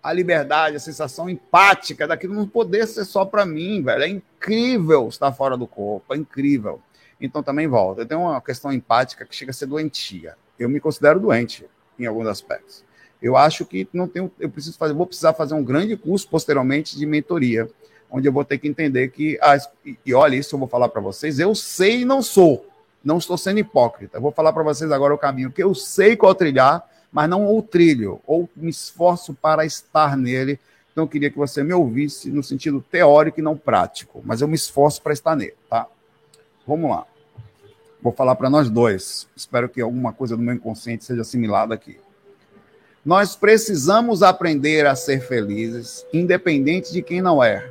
A 0.04 0.12
liberdade, 0.12 0.75
a 0.75 0.80
sensação 0.80 1.30
empática 1.30 2.06
daquilo 2.06 2.34
não 2.34 2.45
poder 2.45 2.86
ser 2.86 3.06
só 3.06 3.23
para 3.23 3.45
mim, 3.45 3.82
velho. 3.82 4.04
É 4.04 4.10
incrível 4.10 5.08
estar 5.08 5.32
fora 5.32 5.56
do 5.56 5.65
corpo, 5.65 6.13
é 6.13 6.17
incrível. 6.17 6.82
Então 7.19 7.41
também 7.41 7.65
volta. 7.65 8.02
Eu 8.02 8.06
tenho 8.06 8.19
uma 8.19 8.41
questão 8.41 8.73
empática 8.73 9.25
que 9.25 9.34
chega 9.34 9.52
a 9.52 9.54
ser 9.54 9.67
doentia. 9.67 10.36
Eu 10.60 10.67
me 10.67 10.82
considero 10.82 11.17
doente 11.17 11.65
em 11.97 12.06
alguns 12.06 12.28
aspectos. 12.28 12.84
Eu 13.21 13.38
acho 13.38 13.65
que 13.65 13.88
não 13.93 14.08
tenho, 14.08 14.30
eu 14.38 14.49
preciso 14.49 14.78
fazer, 14.78 14.93
vou 14.93 15.08
precisar 15.08 15.32
fazer 15.32 15.54
um 15.54 15.63
grande 15.63 15.95
curso 15.95 16.28
posteriormente 16.28 16.97
de 16.97 17.06
mentoria 17.06 17.69
onde 18.10 18.28
eu 18.28 18.32
vou 18.32 18.43
ter 18.43 18.58
que 18.58 18.67
entender 18.67 19.10
que, 19.10 19.38
as, 19.41 19.69
e 20.06 20.13
olha, 20.13 20.36
isso 20.36 20.56
eu 20.56 20.60
vou 20.60 20.67
falar 20.67 20.89
para 20.89 21.02
vocês, 21.02 21.39
eu 21.39 21.54
sei 21.54 22.02
e 22.02 22.06
não 22.06 22.22
sou, 22.22 22.65
não 23.04 23.17
estou 23.17 23.38
sendo 23.38 23.60
hipócrita. 23.60 24.17
Eu 24.17 24.22
vou 24.22 24.32
falar 24.32 24.52
para 24.54 24.63
vocês 24.63 24.91
agora 24.91 25.13
o 25.13 25.17
caminho 25.17 25.52
que 25.52 25.63
eu 25.63 25.74
sei 25.76 26.15
qual 26.15 26.34
trilhar, 26.36 26.88
mas 27.12 27.30
não 27.30 27.56
o 27.56 27.62
trilho, 27.62 28.19
ou 28.26 28.50
me 28.56 28.69
esforço 28.69 29.34
para 29.34 29.65
estar 29.65 30.15
nele. 30.15 30.60
Então 30.91 31.04
eu 31.04 31.08
queria 31.08 31.30
que 31.30 31.38
você 31.38 31.63
me 31.63 31.74
ouvisse 31.74 32.30
no 32.30 32.43
sentido 32.43 32.84
teórico 32.91 33.39
e 33.39 33.43
não 33.43 33.58
prático, 33.58 34.22
mas 34.26 34.41
eu 34.41 34.48
me 34.48 34.56
esforço 34.56 35.02
para 35.02 35.13
estar 35.13 35.36
nele, 35.36 35.56
tá? 35.69 35.88
Vamos 36.67 36.89
lá. 36.89 37.06
Vou 38.02 38.13
falar 38.13 38.36
para 38.36 38.50
nós 38.50 38.69
dois. 38.69 39.28
Espero 39.36 39.67
que 39.67 39.82
alguma 39.82 40.13
coisa 40.13 40.38
do 40.38 40.41
meu 40.41 40.54
inconsciente 40.54 41.04
seja 41.04 41.22
assimilada 41.22 41.74
aqui. 41.74 41.98
Nós 43.04 43.36
precisamos 43.36 44.22
aprender 44.22 44.86
a 44.86 44.95
ser 44.95 45.22
felizes, 45.22 46.06
independente 46.13 46.91
de 46.91 47.02
quem 47.02 47.22
não 47.22 47.43
é. 47.43 47.69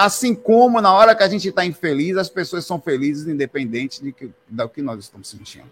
Assim 0.00 0.34
como 0.34 0.80
na 0.80 0.94
hora 0.94 1.14
que 1.14 1.22
a 1.22 1.28
gente 1.28 1.46
está 1.46 1.62
infeliz, 1.62 2.16
as 2.16 2.30
pessoas 2.30 2.64
são 2.64 2.80
felizes, 2.80 3.28
independente 3.28 4.02
de 4.02 4.12
que, 4.12 4.30
do 4.48 4.66
que 4.66 4.80
nós 4.80 4.98
estamos 4.98 5.28
sentindo. 5.28 5.70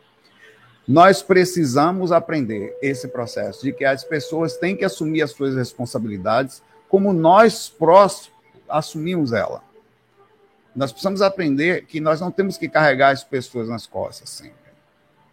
Nós 0.87 1.23
precisamos 1.23 2.13
aprender 2.13 2.77
esse 2.83 3.09
processo 3.09 3.65
de 3.65 3.73
que 3.73 3.87
as 3.87 4.05
pessoas 4.05 4.59
têm 4.59 4.77
que 4.77 4.85
assumir 4.85 5.23
as 5.23 5.31
suas 5.31 5.55
responsabilidades, 5.55 6.63
como 6.91 7.11
nós 7.15 7.71
próximos 7.71 8.37
assumimos 8.69 9.33
ela. 9.33 9.63
Nós 10.77 10.93
precisamos 10.93 11.23
aprender 11.23 11.87
que 11.87 11.99
nós 11.99 12.21
não 12.21 12.31
temos 12.31 12.59
que 12.59 12.69
carregar 12.69 13.13
as 13.13 13.25
pessoas 13.25 13.67
nas 13.67 13.87
costas 13.87 14.29
sempre, 14.29 14.53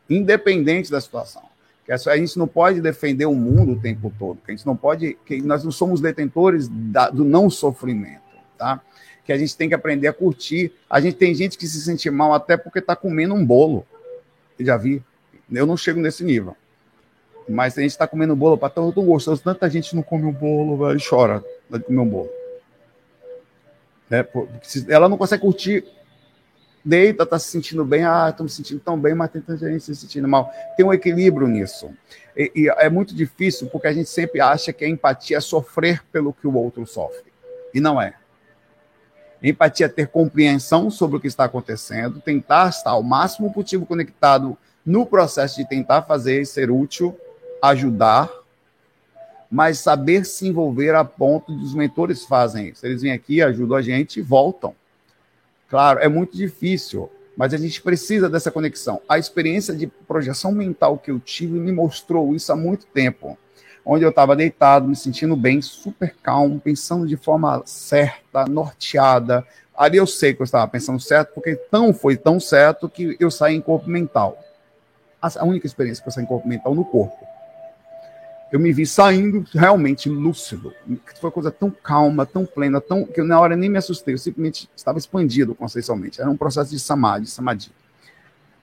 independente 0.10 0.89
da 0.89 1.01
situação. 1.01 1.43
Que 1.86 1.91
a 1.91 1.97
gente 2.15 2.39
não 2.39 2.47
pode 2.47 2.79
defender 2.79 3.25
o 3.25 3.36
mundo 3.36 3.73
o 3.73 3.79
tempo 3.79 4.10
todo, 4.17 4.39
que 4.45 4.51
a 4.53 4.55
gente 4.55 4.65
não 4.65 4.77
pode, 4.77 5.17
que 5.25 5.41
nós 5.41 5.65
não 5.65 5.71
somos 5.71 5.99
detentores 5.99 6.69
da, 6.69 7.10
do 7.10 7.25
não 7.25 7.49
sofrimento 7.49 8.24
tá? 8.57 8.81
Que 9.23 9.33
a 9.33 9.37
gente 9.37 9.55
tem 9.55 9.67
que 9.67 9.75
aprender 9.75 10.07
a 10.07 10.13
curtir. 10.13 10.71
A 10.89 10.99
gente 10.99 11.15
tem 11.15 11.33
gente 11.33 11.57
que 11.57 11.67
se 11.67 11.81
sente 11.81 12.09
mal 12.09 12.33
até 12.33 12.57
porque 12.57 12.79
está 12.79 12.95
comendo 12.95 13.33
um 13.33 13.45
bolo. 13.45 13.85
Eu 14.58 14.65
já 14.65 14.77
vi. 14.77 15.03
Eu 15.51 15.65
não 15.65 15.77
chego 15.77 15.99
nesse 15.99 16.23
nível. 16.23 16.56
Mas 17.47 17.77
a 17.77 17.81
gente 17.81 17.91
está 17.91 18.08
comendo 18.08 18.35
bolo 18.35 18.58
para 18.58 18.69
tão, 18.69 18.91
gostoso. 18.91 19.41
Tanta 19.41 19.69
gente 19.69 19.95
não 19.95 20.01
come 20.01 20.25
um 20.25 20.31
bolo, 20.31 20.87
velho, 20.87 20.99
chora 21.08 21.43
de 21.69 21.79
comer 21.79 21.99
um 21.99 22.08
bolo. 22.08 22.29
É, 24.10 24.25
ela 24.89 25.08
não 25.08 25.17
consegue 25.17 25.41
curtir. 25.41 25.85
Deita, 26.83 27.25
tá 27.25 27.39
se 27.39 27.49
sentindo 27.49 27.83
bem. 27.83 28.03
Ah, 28.03 28.29
estou 28.29 28.43
me 28.43 28.49
sentindo 28.49 28.79
tão 28.79 28.99
bem, 28.99 29.15
mas 29.15 29.31
tem 29.31 29.41
tanta 29.41 29.67
gente 29.71 29.83
se 29.83 29.95
sentindo 29.95 30.27
mal. 30.27 30.51
Tem 30.77 30.85
um 30.85 30.93
equilíbrio 30.93 31.47
nisso. 31.47 31.91
E, 32.37 32.51
e 32.56 32.69
é 32.69 32.89
muito 32.89 33.15
difícil 33.15 33.67
porque 33.67 33.87
a 33.87 33.93
gente 33.93 34.10
sempre 34.10 34.39
acha 34.39 34.71
que 34.71 34.85
a 34.85 34.89
empatia 34.89 35.37
é 35.37 35.41
sofrer 35.41 36.03
pelo 36.12 36.33
que 36.33 36.47
o 36.47 36.56
outro 36.56 36.85
sofre. 36.85 37.31
E 37.73 37.79
não 37.79 38.01
é. 38.01 38.13
Empatia 39.50 39.85
é 39.85 39.89
ter 39.89 40.08
compreensão 40.08 40.89
sobre 40.89 41.17
o 41.17 41.19
que 41.19 41.27
está 41.27 41.43
acontecendo, 41.43 42.19
tentar 42.19 42.69
estar 42.69 42.89
ao 42.89 43.04
máximo 43.04 43.54
possível 43.54 43.85
conectado 43.85 44.58
no 44.83 45.06
processo 45.06 45.58
de 45.58 45.69
tentar 45.69 46.02
fazer 46.02 46.48
ser 46.48 46.71
útil, 46.71 47.15
ajudar, 47.62 48.27
mas 49.50 49.77
saber 49.77 50.25
se 50.25 50.48
envolver 50.48 50.96
a 50.96 51.06
ponto 51.06 51.54
dos 51.54 51.75
mentores 51.75 52.25
fazem 52.25 52.69
isso. 52.69 52.83
Eles 52.83 53.04
vêm 53.04 53.12
aqui, 53.12 53.39
ajudam 53.39 53.77
a 53.77 53.83
gente 53.83 54.19
e 54.19 54.23
voltam. 54.23 54.73
Claro, 55.69 56.00
é 56.00 56.08
muito 56.10 56.35
difícil, 56.35 57.08
mas 57.37 57.54
a 57.54 57.58
gente 57.58 57.83
precisa 57.83 58.27
dessa 58.27 58.50
conexão. 58.50 59.00
A 59.08 59.19
experiência 59.19 59.75
de 59.75 59.85
projeção 59.85 60.52
mental 60.52 60.98
que 60.98 61.12
eu 61.12 61.19
tive 61.19 61.60
me 61.60 61.71
mostrou 61.71 62.33
isso 62.33 62.52
há 62.52 62.56
muito 62.56 62.87
tempo. 62.87 63.37
Onde 63.86 64.04
eu 64.04 64.10
estava 64.10 64.36
deitado, 64.36 64.88
me 64.88 64.96
sentindo 64.96 65.36
bem, 65.36 65.62
super 65.62 66.15
calmo, 66.23 66.60
pensando 66.60 67.08
de 67.08 67.15
forma 67.15 67.62
certa, 67.65 68.46
norteada. 68.46 69.46
Ali 69.77 69.98
eu 69.98 70.08
sei 70.08 70.33
que 70.33 70.42
eu 70.42 70.46
estava 70.46 70.67
pensando 70.67 71.00
certo, 71.00 71.33
porque 71.33 71.56
tão 71.56 71.94
foi 71.94 72.17
tão 72.17 72.40
certo 72.40 72.90
que 72.90 73.15
eu 73.19 73.29
saí 73.29 73.56
em 73.56 73.62
corpo 73.62 73.88
mental. 73.88 74.40
A 75.21 75.46
única 75.46 75.67
experiência 75.67 76.02
que 76.02 76.08
eu 76.08 76.13
saí 76.13 76.23
em 76.23 76.27
corpo 76.27 76.48
mental 76.48 76.73
no 76.73 76.83
corpo. 76.83 77.17
Eu 78.52 78.60
me 78.60 78.71
vi 78.71 78.86
saindo 78.86 79.46
realmente 79.54 80.08
lúcido. 80.08 80.73
Foi 81.19 81.27
uma 81.27 81.31
coisa 81.31 81.52
tão 81.52 81.69
calma, 81.69 82.25
tão 82.25 82.46
plena, 82.46 82.79
tão 82.79 83.06
que 83.06 83.19
eu, 83.19 83.25
na 83.25 83.40
hora 83.40 83.56
nem 83.56 83.69
me 83.69 83.77
assustei. 83.77 84.13
Eu 84.13 84.17
simplesmente 84.17 84.69
estava 84.75 84.98
expandido 84.98 85.54
conceitualmente. 85.54 86.21
Era 86.21 86.29
um 86.29 86.38
processo 86.38 86.71
de 86.71 86.79
samadhi, 86.79 87.27
samadhi. 87.27 87.71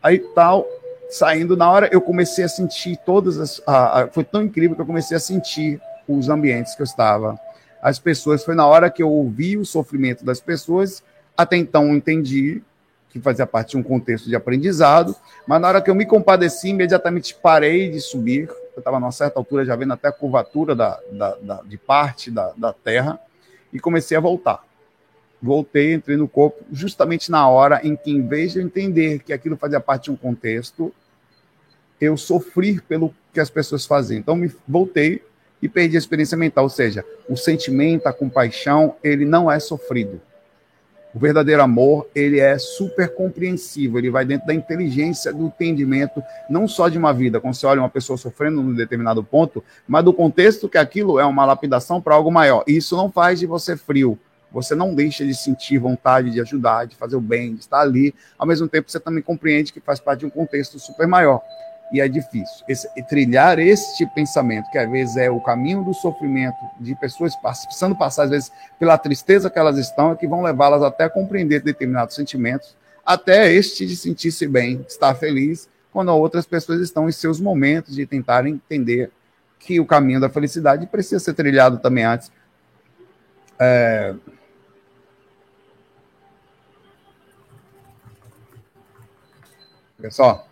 Aí 0.02 0.18
tal, 0.18 0.66
saindo 1.12 1.56
na 1.56 1.70
hora, 1.70 1.88
eu 1.92 2.00
comecei 2.00 2.44
a 2.44 2.48
sentir 2.48 2.96
todas 3.04 3.38
as. 3.38 3.62
A, 3.66 4.02
a, 4.02 4.08
foi 4.08 4.24
tão 4.24 4.42
incrível 4.42 4.74
que 4.74 4.82
eu 4.82 4.86
comecei 4.86 5.16
a 5.16 5.20
sentir 5.20 5.80
os 6.08 6.28
ambientes 6.28 6.74
que 6.74 6.82
eu 6.82 6.84
estava, 6.84 7.38
as 7.82 7.98
pessoas. 7.98 8.44
Foi 8.44 8.54
na 8.54 8.66
hora 8.66 8.90
que 8.90 9.02
eu 9.02 9.10
ouvi 9.10 9.56
o 9.56 9.64
sofrimento 9.64 10.24
das 10.24 10.40
pessoas. 10.40 11.02
Até 11.36 11.56
então 11.56 11.94
entendi 11.94 12.62
que 13.10 13.20
fazia 13.20 13.46
parte 13.46 13.72
de 13.72 13.76
um 13.76 13.82
contexto 13.82 14.26
de 14.26 14.34
aprendizado, 14.34 15.14
mas 15.46 15.60
na 15.60 15.68
hora 15.68 15.82
que 15.82 15.90
eu 15.90 15.94
me 15.94 16.06
compadeci, 16.06 16.70
imediatamente 16.70 17.34
parei 17.34 17.90
de 17.90 18.00
subir. 18.00 18.48
Eu 18.74 18.78
estava 18.78 18.98
numa 18.98 19.12
certa 19.12 19.38
altura, 19.38 19.66
já 19.66 19.76
vendo 19.76 19.92
até 19.92 20.08
a 20.08 20.12
curvatura 20.12 20.74
da, 20.74 20.98
da, 21.12 21.36
da 21.42 21.62
de 21.62 21.76
parte 21.76 22.30
da, 22.30 22.52
da 22.56 22.72
terra, 22.72 23.20
e 23.70 23.78
comecei 23.78 24.16
a 24.16 24.20
voltar 24.20 24.64
voltei, 25.42 25.92
entrei 25.92 26.16
no 26.16 26.28
corpo, 26.28 26.64
justamente 26.70 27.30
na 27.30 27.48
hora 27.48 27.80
em 27.82 27.96
que, 27.96 28.12
em 28.12 28.24
vez 28.24 28.52
de 28.52 28.60
eu 28.60 28.64
entender 28.64 29.18
que 29.18 29.32
aquilo 29.32 29.56
fazia 29.56 29.80
parte 29.80 30.04
de 30.04 30.12
um 30.12 30.16
contexto, 30.16 30.94
eu 32.02 32.16
sofri 32.16 32.80
pelo 32.80 33.14
que 33.32 33.38
as 33.38 33.48
pessoas 33.48 33.86
faziam. 33.86 34.18
Então, 34.18 34.34
me 34.34 34.50
voltei 34.66 35.22
e 35.62 35.68
perdi 35.68 35.96
a 35.96 35.98
experiência 35.98 36.36
mental. 36.36 36.64
Ou 36.64 36.70
seja, 36.70 37.04
o 37.28 37.36
sentimento, 37.36 38.08
a 38.08 38.12
compaixão, 38.12 38.96
ele 39.04 39.24
não 39.24 39.48
é 39.48 39.60
sofrido. 39.60 40.20
O 41.14 41.18
verdadeiro 41.18 41.62
amor, 41.62 42.08
ele 42.12 42.40
é 42.40 42.58
super 42.58 43.14
compreensivo, 43.14 43.98
ele 43.98 44.10
vai 44.10 44.24
dentro 44.24 44.46
da 44.46 44.54
inteligência, 44.54 45.32
do 45.32 45.46
entendimento, 45.46 46.22
não 46.50 46.66
só 46.66 46.88
de 46.88 46.98
uma 46.98 47.12
vida, 47.12 47.38
quando 47.38 47.54
você 47.54 47.66
olha 47.66 47.82
uma 47.82 47.88
pessoa 47.90 48.16
sofrendo 48.16 48.62
num 48.62 48.74
determinado 48.74 49.22
ponto, 49.22 49.62
mas 49.86 50.04
do 50.04 50.12
contexto 50.12 50.70
que 50.70 50.78
aquilo 50.78 51.20
é 51.20 51.24
uma 51.24 51.44
lapidação 51.44 52.00
para 52.00 52.14
algo 52.14 52.32
maior. 52.32 52.64
E 52.66 52.78
isso 52.78 52.96
não 52.96 53.12
faz 53.12 53.38
de 53.38 53.46
você 53.46 53.76
frio, 53.76 54.18
você 54.50 54.74
não 54.74 54.94
deixa 54.94 55.24
de 55.24 55.34
sentir 55.34 55.78
vontade 55.78 56.30
de 56.30 56.40
ajudar, 56.40 56.86
de 56.86 56.96
fazer 56.96 57.14
o 57.14 57.20
bem, 57.20 57.54
de 57.54 57.60
estar 57.60 57.80
ali. 57.80 58.14
Ao 58.38 58.46
mesmo 58.46 58.66
tempo, 58.66 58.90
você 58.90 58.98
também 58.98 59.22
compreende 59.22 59.72
que 59.72 59.80
faz 59.80 60.00
parte 60.00 60.20
de 60.20 60.26
um 60.26 60.30
contexto 60.30 60.78
super 60.78 61.06
maior 61.06 61.42
e 61.92 62.00
é 62.00 62.08
difícil. 62.08 62.64
Esse, 62.66 62.88
trilhar 63.02 63.58
este 63.58 64.06
pensamento, 64.06 64.70
que 64.70 64.78
às 64.78 64.90
vezes 64.90 65.16
é 65.16 65.30
o 65.30 65.40
caminho 65.40 65.84
do 65.84 65.92
sofrimento 65.92 66.56
de 66.80 66.94
pessoas 66.94 67.36
precisando 67.36 67.94
passar, 67.94 68.24
às 68.24 68.30
vezes, 68.30 68.52
pela 68.78 68.96
tristeza 68.96 69.50
que 69.50 69.58
elas 69.58 69.76
estão, 69.76 70.12
é 70.12 70.16
que 70.16 70.26
vão 70.26 70.42
levá-las 70.42 70.82
até 70.82 71.04
a 71.04 71.10
compreender 71.10 71.60
determinados 71.60 72.14
sentimentos, 72.14 72.74
até 73.04 73.52
este 73.52 73.86
de 73.86 73.94
sentir-se 73.94 74.46
bem, 74.48 74.84
estar 74.88 75.14
feliz, 75.14 75.68
quando 75.92 76.08
outras 76.16 76.46
pessoas 76.46 76.80
estão 76.80 77.08
em 77.08 77.12
seus 77.12 77.38
momentos 77.38 77.94
de 77.94 78.06
tentar 78.06 78.46
entender 78.46 79.10
que 79.58 79.78
o 79.78 79.86
caminho 79.86 80.20
da 80.20 80.30
felicidade 80.30 80.86
precisa 80.86 81.20
ser 81.20 81.34
trilhado 81.34 81.78
também 81.78 82.04
antes. 82.04 82.32
É... 83.58 84.14
Pessoal, 90.00 90.48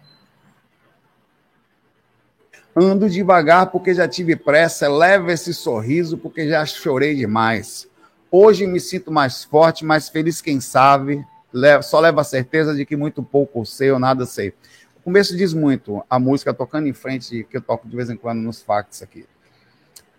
Ando 2.82 3.10
devagar 3.10 3.66
porque 3.66 3.92
já 3.92 4.08
tive 4.08 4.34
pressa, 4.34 4.88
leva 4.88 5.30
esse 5.30 5.52
sorriso 5.52 6.16
porque 6.16 6.48
já 6.48 6.64
chorei 6.64 7.14
demais. 7.14 7.86
Hoje 8.30 8.66
me 8.66 8.80
sinto 8.80 9.12
mais 9.12 9.44
forte, 9.44 9.84
mais 9.84 10.08
feliz, 10.08 10.40
quem 10.40 10.62
sabe. 10.62 11.22
Só 11.82 12.00
leva 12.00 12.22
a 12.22 12.24
certeza 12.24 12.74
de 12.74 12.86
que 12.86 12.96
muito 12.96 13.22
pouco 13.22 13.66
sei 13.66 13.90
ou 13.90 13.98
nada 13.98 14.24
sei. 14.24 14.54
O 14.96 15.02
começo 15.02 15.36
diz 15.36 15.52
muito, 15.52 16.02
a 16.08 16.18
música 16.18 16.54
tocando 16.54 16.88
em 16.88 16.94
frente, 16.94 17.46
que 17.50 17.58
eu 17.58 17.60
toco 17.60 17.86
de 17.86 17.94
vez 17.94 18.08
em 18.08 18.16
quando 18.16 18.38
nos 18.38 18.62
facts 18.62 19.02
aqui. 19.02 19.26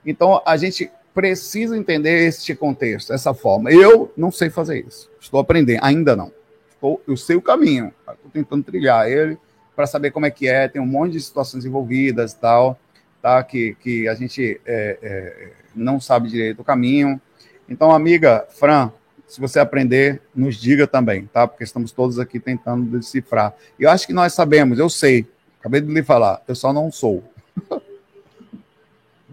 Então, 0.05 0.39
a 0.45 0.55
gente 0.55 0.91
precisa 1.15 1.75
entender 1.75 2.27
este 2.27 2.53
contexto, 2.53 3.11
essa 3.11 3.33
forma. 3.33 3.71
Eu 3.71 4.13
não 4.15 4.31
sei 4.31 4.51
fazer 4.51 4.85
isso. 4.85 5.09
Estou 5.19 5.39
aprendendo, 5.39 5.83
ainda 5.83 6.15
não. 6.15 6.31
Estou, 6.69 7.01
eu 7.07 7.17
sei 7.17 7.35
o 7.35 7.41
caminho, 7.41 7.91
estou 8.07 8.29
tentando 8.31 8.63
trilhar 8.63 9.09
ele 9.09 9.35
para 9.81 9.87
saber 9.87 10.11
como 10.11 10.27
é 10.27 10.29
que 10.29 10.47
é, 10.47 10.67
tem 10.67 10.79
um 10.79 10.85
monte 10.85 11.13
de 11.13 11.21
situações 11.21 11.65
envolvidas 11.65 12.35
tal, 12.35 12.79
tá? 13.19 13.43
Que, 13.43 13.73
que 13.81 14.07
a 14.07 14.13
gente 14.13 14.61
é, 14.63 14.99
é, 15.01 15.53
não 15.73 15.99
sabe 15.99 16.29
direito 16.29 16.59
o 16.59 16.63
caminho. 16.63 17.19
Então, 17.67 17.91
amiga 17.91 18.45
Fran, 18.51 18.91
se 19.27 19.41
você 19.41 19.59
aprender, 19.59 20.21
nos 20.35 20.55
diga 20.55 20.85
também, 20.85 21.25
tá? 21.25 21.47
Porque 21.47 21.63
estamos 21.63 21.91
todos 21.91 22.19
aqui 22.19 22.39
tentando 22.39 22.95
decifrar. 22.95 23.55
Eu 23.79 23.89
acho 23.89 24.05
que 24.05 24.13
nós 24.13 24.35
sabemos, 24.35 24.77
eu 24.77 24.87
sei, 24.87 25.27
acabei 25.59 25.81
de 25.81 25.91
lhe 25.91 26.03
falar, 26.03 26.43
eu 26.47 26.53
só 26.53 26.71
não 26.71 26.91
sou. 26.91 27.23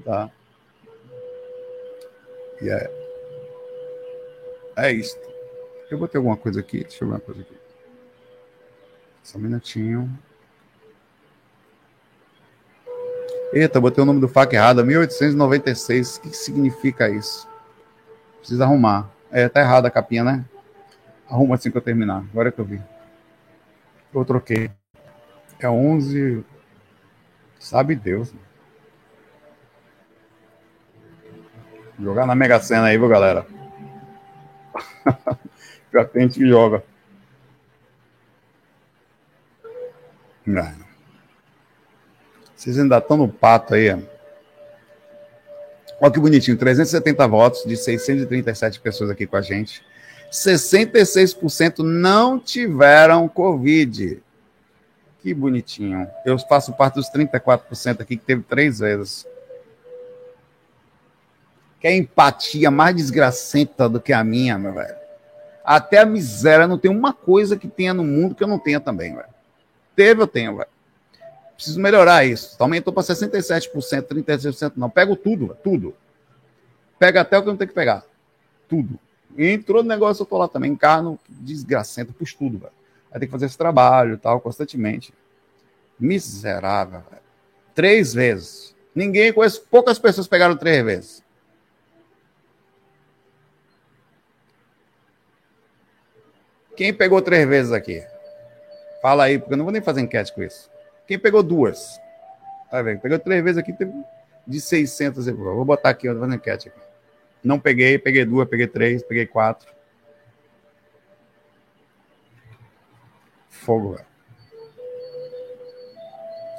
tá? 0.02 0.30
E 2.62 2.70
é, 2.70 2.90
é 4.78 4.92
isso. 4.92 5.14
Eu 5.90 5.98
botei 5.98 6.18
alguma 6.18 6.38
coisa 6.38 6.60
aqui, 6.60 6.84
deixa 6.84 7.04
eu 7.04 7.08
ver 7.08 7.14
uma 7.16 7.20
coisa 7.20 7.42
aqui. 7.42 7.54
Só 9.22 9.36
um 9.36 9.42
minutinho. 9.42 10.18
Eita, 13.52 13.80
botei 13.80 14.02
o 14.02 14.06
nome 14.06 14.20
do 14.20 14.28
fac 14.28 14.52
errado, 14.52 14.84
1896. 14.84 16.16
O 16.16 16.20
que, 16.20 16.36
significa 16.36 17.08
isso? 17.08 17.48
Precisa 18.38 18.64
arrumar. 18.64 19.10
É, 19.30 19.48
tá 19.48 19.60
errada 19.60 19.88
a 19.88 19.90
capinha, 19.90 20.22
né? 20.22 20.44
Arruma 21.28 21.54
assim 21.54 21.70
que 21.70 21.76
eu 21.76 21.82
terminar. 21.82 22.24
Agora 22.30 22.50
é 22.50 22.52
que 22.52 22.58
eu 22.58 22.64
vi. 22.64 22.80
Eu 24.14 24.24
troquei. 24.24 24.70
É 25.58 25.68
11. 25.68 26.44
Sabe 27.58 27.94
Deus. 27.94 28.34
Jogar 31.98 32.26
na 32.26 32.34
Mega 32.34 32.60
Sena 32.60 32.86
aí, 32.86 32.98
viu, 32.98 33.08
galera? 33.08 33.46
Já 35.92 36.04
tem 36.04 36.22
gente 36.22 36.38
que 36.38 36.48
joga. 36.48 36.84
Não. 40.46 40.87
Vocês 42.58 42.76
ainda 42.76 42.98
estão 42.98 43.16
no 43.16 43.28
pato 43.28 43.74
aí. 43.74 43.88
Olha 46.00 46.12
que 46.12 46.18
bonitinho, 46.18 46.56
370 46.56 47.28
votos 47.28 47.62
de 47.64 47.76
637 47.76 48.80
pessoas 48.80 49.10
aqui 49.10 49.28
com 49.28 49.36
a 49.36 49.40
gente. 49.40 49.80
66% 50.28 51.78
não 51.84 52.36
tiveram 52.36 53.28
Covid. 53.28 54.20
Que 55.22 55.32
bonitinho. 55.32 56.10
Eu 56.26 56.36
faço 56.36 56.72
parte 56.72 56.94
dos 56.96 57.08
34% 57.08 58.00
aqui 58.00 58.16
que 58.16 58.24
teve 58.24 58.42
três 58.42 58.80
vezes. 58.80 59.24
Que 61.78 61.86
é 61.86 61.96
empatia 61.96 62.72
mais 62.72 62.96
desgracenta 62.96 63.88
do 63.88 64.00
que 64.00 64.12
a 64.12 64.24
minha, 64.24 64.58
meu 64.58 64.72
velho. 64.72 64.96
Até 65.64 65.98
a 65.98 66.06
miséria 66.06 66.66
não 66.66 66.76
tem 66.76 66.90
uma 66.90 67.12
coisa 67.12 67.56
que 67.56 67.68
tenha 67.68 67.94
no 67.94 68.02
mundo 68.02 68.34
que 68.34 68.42
eu 68.42 68.48
não 68.48 68.58
tenha 68.58 68.80
também, 68.80 69.14
velho. 69.14 69.28
Teve, 69.94 70.22
eu 70.22 70.26
tenho, 70.26 70.56
velho. 70.56 70.77
Preciso 71.58 71.80
melhorar 71.80 72.24
isso. 72.24 72.54
Aumentou 72.60 72.92
para 72.92 73.02
67%, 73.02 73.72
36%. 74.04 74.74
Não, 74.76 74.88
pego 74.88 75.16
tudo, 75.16 75.56
tudo. 75.60 75.92
Pega 77.00 77.22
até 77.22 77.36
o 77.36 77.42
que 77.42 77.48
não 77.48 77.56
tenho 77.56 77.66
que 77.66 77.74
pegar. 77.74 78.04
Tudo. 78.68 78.96
Entrou 79.36 79.82
no 79.82 79.88
negócio, 79.88 80.22
eu 80.22 80.26
tô 80.26 80.38
lá 80.38 80.46
também. 80.46 80.70
Encarno, 80.70 81.18
desgracento, 81.28 82.12
pus 82.12 82.32
tudo, 82.32 82.58
velho. 82.58 82.72
Vai 83.10 83.18
ter 83.18 83.26
que 83.26 83.32
fazer 83.32 83.46
esse 83.46 83.58
trabalho 83.58 84.14
e 84.14 84.16
tal, 84.16 84.40
constantemente. 84.40 85.12
Miserável, 85.98 87.02
velho. 87.10 87.22
Três 87.74 88.14
vezes. 88.14 88.72
Ninguém 88.94 89.32
conhece, 89.32 89.60
poucas 89.60 89.98
pessoas 89.98 90.28
pegaram 90.28 90.56
três 90.56 90.84
vezes. 90.84 91.24
Quem 96.76 96.94
pegou 96.94 97.20
três 97.20 97.48
vezes 97.48 97.72
aqui? 97.72 98.06
Fala 99.02 99.24
aí, 99.24 99.40
porque 99.40 99.54
eu 99.54 99.58
não 99.58 99.64
vou 99.64 99.72
nem 99.72 99.82
fazer 99.82 100.00
enquete 100.00 100.32
com 100.32 100.44
isso. 100.44 100.70
Quem 101.08 101.18
pegou 101.18 101.42
duas? 101.42 101.98
Tá 102.70 102.82
vendo? 102.82 103.00
Pegou 103.00 103.18
três 103.18 103.42
vezes 103.42 103.58
aqui, 103.58 103.72
teve 103.72 103.90
de 104.46 104.60
600. 104.60 105.26
Vou 105.26 105.64
botar 105.64 105.88
aqui, 105.88 106.06
vou 106.06 106.20
fazer 106.20 106.34
enquete 106.34 106.68
aqui. 106.68 106.80
Não 107.42 107.58
peguei, 107.58 107.98
peguei 107.98 108.26
duas, 108.26 108.46
peguei 108.46 108.66
três, 108.66 109.02
peguei 109.02 109.26
quatro. 109.26 109.72
Fogo, 113.48 113.94
velho. 113.94 114.06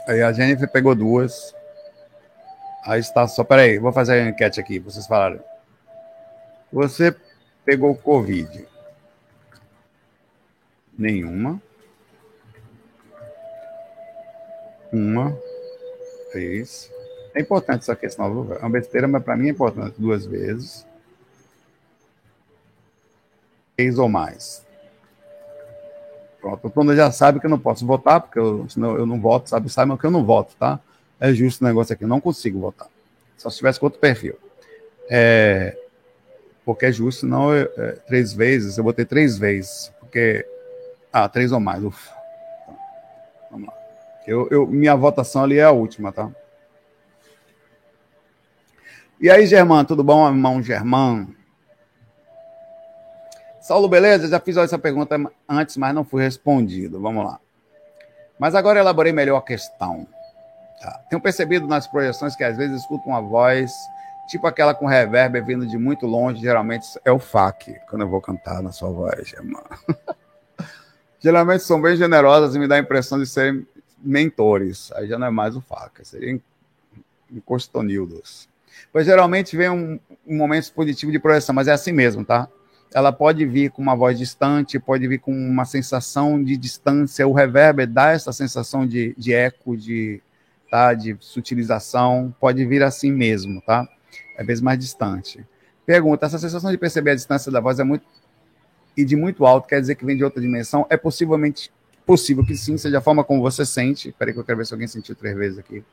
Aí 0.08 0.24
a 0.24 0.34
Jennifer 0.34 0.68
pegou 0.68 0.96
duas. 0.96 1.54
Aí 2.84 3.00
está 3.00 3.28
só. 3.28 3.44
Peraí, 3.44 3.78
vou 3.78 3.94
fazer 3.94 4.14
a 4.14 4.30
enquete 4.30 4.60
aqui. 4.60 4.80
Vocês 4.80 5.06
falaram. 5.06 5.44
Você 6.74 7.16
pegou 7.64 7.96
Covid? 7.96 8.68
Nenhuma. 10.98 11.62
Uma, 14.92 15.38
três. 16.32 16.92
É 17.34 17.42
importante 17.42 17.82
essa 17.82 17.96
questão. 17.96 18.26
É 18.54 18.60
uma 18.60 18.70
besteira, 18.70 19.08
mas 19.08 19.24
para 19.24 19.38
mim 19.38 19.48
é 19.48 19.52
importante. 19.52 19.96
Duas 19.98 20.26
vezes. 20.26 20.86
Três 23.76 23.98
ou 23.98 24.10
mais. 24.10 24.66
Pronto. 26.42 26.68
O 26.68 26.70
Tona 26.70 26.96
já 26.96 27.12
sabe 27.12 27.40
que 27.40 27.46
eu 27.46 27.50
não 27.50 27.60
posso 27.60 27.86
votar, 27.86 28.22
porque 28.22 28.40
eu, 28.40 28.68
senão 28.70 28.96
eu 28.98 29.06
não 29.06 29.20
voto, 29.20 29.50
sabe? 29.50 29.70
Sabe 29.70 29.98
que 29.98 30.06
eu 30.06 30.12
não 30.12 30.26
voto, 30.26 30.56
tá? 30.58 30.80
É 31.20 31.34
justo 31.34 31.64
o 31.64 31.68
negócio 31.68 31.94
aqui. 31.94 32.04
Eu 32.04 32.08
não 32.08 32.22
consigo 32.22 32.60
votar. 32.60 32.88
Só 33.38 33.50
se 33.50 33.58
tivesse 33.58 33.80
com 33.80 33.86
outro 33.86 34.00
perfil. 34.00 34.36
É, 35.10 35.78
porque 36.66 36.86
é 36.86 36.92
justo, 36.92 37.26
não 37.26 37.54
é, 37.54 37.62
é, 37.78 37.92
três 38.08 38.34
vezes. 38.34 38.78
Eu 38.78 38.84
botei 38.84 39.06
três 39.06 39.38
vezes. 39.38 39.92
Porque. 40.00 40.46
Ah, 41.12 41.28
três 41.28 41.52
ou 41.52 41.60
mais. 41.60 41.84
Ufa. 41.84 42.19
Eu, 44.28 44.48
eu, 44.50 44.68
minha 44.68 44.96
votação 44.96 45.44
ali 45.44 45.58
é 45.58 45.64
a 45.64 45.72
última, 45.72 46.12
tá? 46.12 46.30
E 49.20 49.30
aí, 49.30 49.46
Germán, 49.46 49.84
tudo 49.84 50.04
bom, 50.04 50.28
irmão 50.28 50.62
Germán? 50.62 51.28
Saulo, 53.60 53.88
beleza? 53.88 54.28
Já 54.28 54.40
fiz 54.40 54.56
essa 54.58 54.80
pergunta 54.80 55.16
antes, 55.48 55.76
mas 55.78 55.94
não 55.94 56.04
fui 56.04 56.24
respondido. 56.24 57.02
Vamos 57.02 57.26
lá. 57.26 57.40
Mas 58.40 58.56
agora 58.56 58.80
elaborei 58.80 59.12
melhor 59.12 59.38
a 59.38 59.42
questão. 59.42 60.08
Tá. 60.82 61.02
Tenho 61.10 61.22
percebido 61.22 61.68
nas 61.68 61.86
projeções 61.86 62.36
que 62.36 62.44
às 62.44 62.56
vezes 62.56 62.82
escuto 62.82 63.10
uma 63.10 63.22
voz, 63.22 63.72
tipo 64.30 64.48
aquela 64.48 64.74
com 64.74 64.86
reverb 64.86 65.42
vindo 65.42 65.68
de 65.68 65.78
muito 65.78 66.08
longe, 66.08 66.42
geralmente 66.42 66.88
é 67.04 67.12
o 67.12 67.20
FAC, 67.20 67.76
quando 67.90 68.04
eu 68.04 68.10
vou 68.10 68.22
cantar 68.22 68.64
na 68.64 68.72
sua 68.72 68.90
voz, 68.90 69.28
Germán. 69.28 69.62
geralmente 71.20 71.64
são 71.64 71.82
bem 71.82 71.98
generosas 71.98 72.56
e 72.56 72.60
me 72.60 72.68
dá 72.68 72.76
a 72.76 72.80
impressão 72.80 73.20
de 73.20 73.28
serem 73.28 73.68
mentores. 74.02 74.92
Aí 74.94 75.08
já 75.08 75.18
não 75.18 75.28
é 75.28 75.32
mais 75.32 75.56
o 75.56 75.62
FAC, 75.62 76.06
seria 76.06 76.40
encostonildos. 77.32 78.48
Pois 78.92 79.06
geralmente 79.06 79.56
vem 79.56 79.70
um, 79.70 80.00
um 80.26 80.38
momento 80.38 80.72
positivo 80.74 81.12
de 81.12 81.20
projeção, 81.20 81.54
mas 81.54 81.68
é 81.68 81.72
assim 81.72 81.92
mesmo, 81.92 82.24
tá? 82.24 82.48
Ela 82.94 83.12
pode 83.12 83.46
vir 83.46 83.70
com 83.70 83.82
uma 83.82 83.96
voz 83.96 84.18
distante, 84.18 84.80
pode 84.80 85.08
vir 85.08 85.20
com 85.20 85.32
uma 85.32 85.64
sensação 85.64 86.44
de 86.44 86.58
distância. 86.58 87.28
O 87.28 87.34
reverb 87.34 87.86
dá 87.86 88.12
essa 88.12 88.34
sensação 88.34 88.88
de, 88.88 89.14
de 89.16 89.32
eco, 89.32 89.78
de, 89.78 90.22
tá? 90.72 90.94
de 90.96 91.16
sutilização, 91.20 92.34
pode 92.40 92.66
vir 92.66 92.82
assim 92.82 93.12
mesmo, 93.12 93.62
tá? 93.62 93.88
É 94.36 94.44
vezes 94.44 94.62
mais 94.62 94.80
distante. 94.80 95.46
Pergunta: 95.86 96.26
essa 96.26 96.40
sensação 96.40 96.72
de 96.72 96.78
perceber 96.78 97.12
a 97.12 97.16
distância 97.16 97.52
da 97.52 97.60
voz 97.60 97.80
é 97.80 97.84
muito 97.84 98.06
e 98.98 99.06
de 99.06 99.16
muito 99.16 99.46
alto, 99.46 99.68
quer 99.68 99.80
dizer 99.80 99.96
que 99.96 100.04
vem 100.04 100.18
de 100.18 100.24
outra 100.24 100.42
dimensão? 100.42 100.86
É 100.90 100.98
possivelmente 100.98 101.72
possível 102.10 102.44
que 102.44 102.58
sim, 102.58 102.76
seja 102.76 102.98
a 102.98 103.02
forma 103.02 103.24
como 103.24 103.40
você 103.40 103.64
sente. 103.64 104.10
Espera 104.10 104.34
que 104.34 104.40
eu 104.40 104.44
quero 104.44 104.58
ver 104.58 104.66
se 104.66 104.74
alguém 104.74 104.88
sentiu 104.88 105.16
três 105.16 105.38
vezes 105.38 105.60
aqui. 105.60 105.84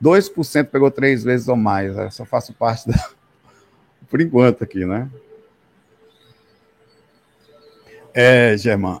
2% 0.00 0.66
pegou 0.66 0.88
três 0.92 1.24
vezes 1.24 1.48
ou 1.48 1.56
mais. 1.56 1.96
Eu 1.96 2.08
só 2.12 2.24
faço 2.24 2.54
parte 2.54 2.88
da. 2.88 2.94
Por 4.08 4.20
enquanto 4.20 4.62
aqui, 4.62 4.86
né? 4.86 5.10
É, 8.14 8.56
Germán. 8.56 9.00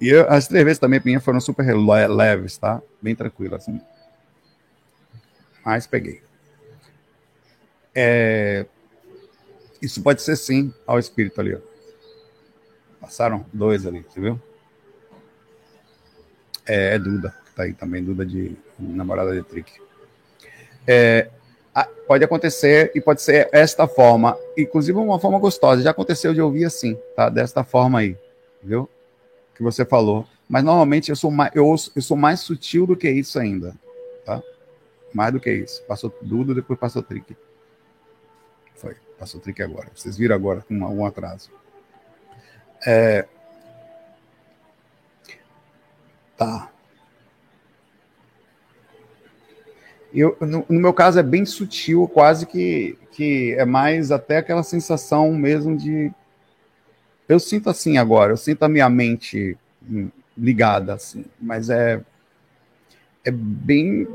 E 0.00 0.10
eu, 0.10 0.30
as 0.30 0.46
três 0.46 0.64
vezes 0.64 0.78
também 0.78 1.00
minha 1.04 1.18
foram 1.18 1.40
super 1.40 1.74
leves, 1.74 2.56
tá? 2.56 2.80
Bem 3.02 3.16
tranquilo, 3.16 3.56
assim. 3.56 3.80
Mas 5.64 5.88
peguei. 5.88 6.22
É, 7.92 8.64
isso 9.82 10.00
pode 10.00 10.22
ser 10.22 10.36
sim 10.36 10.72
ao 10.86 11.00
espírito 11.00 11.40
ali, 11.40 11.56
ó. 11.56 11.58
Passaram 13.00 13.44
dois 13.52 13.84
ali, 13.84 14.06
você 14.08 14.20
viu? 14.20 14.40
É, 16.66 16.94
é 16.94 16.98
Duda, 16.98 17.34
que 17.44 17.52
tá 17.52 17.62
aí 17.64 17.72
também, 17.72 18.02
Duda 18.02 18.24
de 18.24 18.56
namorada 18.78 19.32
de 19.34 19.42
Trick. 19.42 19.72
É, 20.86 21.28
pode 22.06 22.24
acontecer 22.24 22.92
e 22.94 23.00
pode 23.00 23.20
ser 23.20 23.48
esta 23.52 23.86
forma, 23.88 24.38
inclusive 24.56 24.96
uma 24.98 25.18
forma 25.18 25.38
gostosa. 25.38 25.82
Já 25.82 25.90
aconteceu 25.90 26.32
de 26.32 26.40
ouvir 26.40 26.64
assim, 26.64 26.96
tá? 27.14 27.28
Desta 27.28 27.64
forma 27.64 27.98
aí, 27.98 28.16
viu? 28.62 28.88
Que 29.54 29.62
você 29.62 29.84
falou. 29.84 30.26
Mas 30.48 30.62
normalmente 30.62 31.10
eu 31.10 31.16
sou 31.16 31.30
mais, 31.30 31.50
eu, 31.54 31.74
eu 31.94 32.02
sou 32.02 32.16
mais 32.16 32.40
sutil 32.40 32.86
do 32.86 32.96
que 32.96 33.10
isso 33.10 33.38
ainda, 33.38 33.74
tá? 34.24 34.40
Mais 35.12 35.32
do 35.32 35.40
que 35.40 35.52
isso. 35.52 35.82
Passou 35.84 36.14
Duda, 36.22 36.54
depois 36.54 36.78
passou 36.78 37.02
Trick. 37.02 37.36
Foi, 38.76 38.94
passou 39.18 39.40
Trick 39.40 39.60
agora. 39.60 39.88
Vocês 39.94 40.16
viram 40.16 40.36
agora 40.36 40.64
com 40.66 40.84
algum 40.84 41.04
atraso. 41.04 41.50
É... 42.86 43.26
Tá. 46.36 46.70
Eu, 50.12 50.36
no, 50.40 50.64
no, 50.68 50.80
meu 50.80 50.94
caso 50.94 51.18
é 51.18 51.22
bem 51.22 51.44
sutil, 51.44 52.08
quase 52.08 52.46
que, 52.46 52.98
que 53.12 53.54
é 53.58 53.64
mais 53.64 54.10
até 54.10 54.38
aquela 54.38 54.62
sensação 54.62 55.32
mesmo 55.32 55.76
de. 55.76 56.12
Eu 57.28 57.40
sinto 57.40 57.68
assim 57.68 57.98
agora, 57.98 58.32
eu 58.32 58.36
sinto 58.36 58.62
a 58.62 58.68
minha 58.68 58.88
mente 58.88 59.58
ligada, 60.36 60.94
assim, 60.94 61.24
mas 61.40 61.70
é. 61.70 62.00
É 63.24 63.30
bem. 63.30 64.06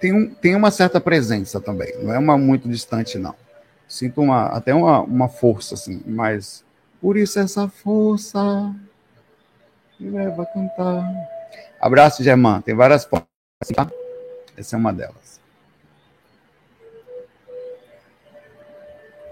Tem, 0.00 0.12
um, 0.12 0.34
tem 0.34 0.56
uma 0.56 0.70
certa 0.70 1.00
presença 1.00 1.60
também, 1.60 1.96
não 2.02 2.12
é 2.12 2.18
uma 2.18 2.36
muito 2.36 2.68
distante, 2.68 3.18
não. 3.18 3.34
Sinto 3.86 4.20
uma, 4.20 4.46
até 4.46 4.74
uma, 4.74 5.00
uma 5.00 5.28
força, 5.28 5.74
assim, 5.74 6.02
mas. 6.06 6.64
Por 7.00 7.16
isso 7.16 7.38
essa 7.38 7.66
força 7.66 8.74
me 9.98 10.10
leva 10.10 10.42
a 10.42 10.46
cantar. 10.46 11.04
Abraço, 11.80 12.22
Germán. 12.22 12.60
Tem 12.60 12.74
várias 12.74 13.04
portas, 13.04 13.28
tá? 13.74 13.90
Essa 14.56 14.76
é 14.76 14.78
uma 14.78 14.92
delas. 14.92 15.40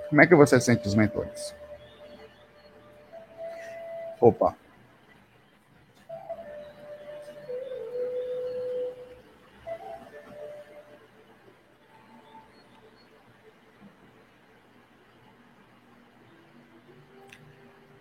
Como 0.09 0.21
é 0.21 0.27
que 0.27 0.35
você 0.35 0.61
sente 0.61 0.87
os 0.89 0.95
mentores? 0.95 1.55
Opa. 4.21 4.57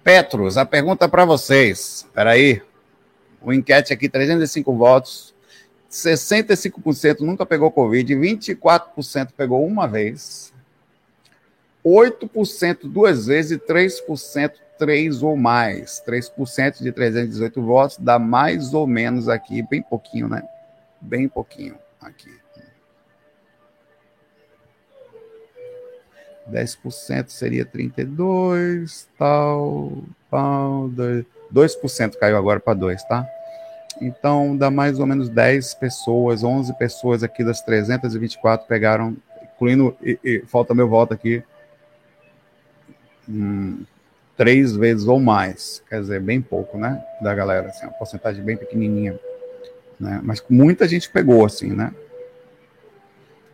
Petros, 0.10 0.58
a 0.58 0.66
pergunta 0.66 1.08
para 1.08 1.24
vocês. 1.24 1.98
Espera 1.98 2.32
aí. 2.32 2.64
O 3.44 3.54
enquete 3.54 3.94
aqui, 3.94 4.10
305 4.10 4.76
votos. 4.76 5.36
65% 5.88 7.20
nunca 7.20 7.46
pegou 7.46 7.70
Covid, 7.70 8.16
24% 8.16 9.30
pegou 9.38 9.64
uma 9.64 9.88
vez, 9.88 10.52
8% 11.86 12.92
duas 12.92 13.28
vezes 13.28 13.52
e 13.52 13.60
3% 13.60 14.52
três 14.80 15.22
ou 15.22 15.38
mais. 15.38 16.02
3% 16.04 16.82
de 16.82 16.92
318 16.92 17.62
votos 17.62 17.98
dá 18.00 18.18
mais 18.18 18.74
ou 18.74 18.88
menos 18.88 19.30
aqui, 19.30 19.62
bem 19.62 19.84
pouquinho, 19.84 20.28
né? 20.28 20.42
Bem 21.00 21.28
pouquinho 21.28 21.78
aqui. 22.02 22.39
10% 26.52 27.30
seria 27.30 27.66
32, 27.66 29.08
tal, 29.18 30.04
tal, 30.30 30.90
2. 30.90 31.26
2% 31.54 32.16
caiu 32.18 32.38
agora 32.38 32.60
para 32.60 32.74
2, 32.76 33.04
tá? 33.06 33.28
Então, 34.02 34.56
dá 34.56 34.70
mais 34.70 35.00
ou 35.00 35.06
menos 35.06 35.30
10 35.30 35.74
pessoas, 35.76 36.44
11 36.44 36.78
pessoas 36.78 37.24
aqui 37.24 37.44
das 37.44 37.62
324 37.62 38.68
pegaram, 38.68 39.18
incluindo, 39.44 39.96
e, 40.02 40.18
e 40.24 40.40
falta 40.46 40.74
meu 40.74 40.88
voto 40.88 41.14
aqui, 41.14 41.44
hum, 43.28 43.84
três 44.38 44.76
vezes 44.76 45.06
ou 45.06 45.20
mais. 45.20 45.84
Quer 45.90 46.02
dizer, 46.02 46.22
bem 46.22 46.42
pouco, 46.42 46.78
né? 46.78 47.04
Da 47.22 47.36
galera, 47.36 47.68
assim, 47.68 47.86
uma 47.86 47.94
porcentagem 47.94 48.44
bem 48.44 48.56
pequenininha. 48.56 49.20
Né? 50.00 50.22
Mas 50.24 50.42
muita 50.50 50.88
gente 50.88 51.10
pegou, 51.10 51.46
assim, 51.46 51.74
né? 51.74 51.94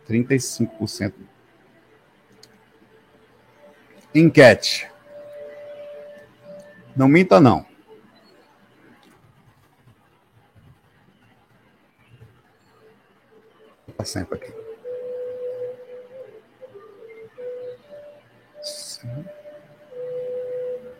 35%. 0.08 1.12
Enquete. 4.18 4.88
Não 6.96 7.06
minta, 7.06 7.38
não. 7.38 7.66
sempre 14.04 14.38
aqui. 14.38 14.54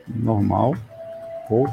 Normal, 0.08 0.74
pouco. 1.48 1.72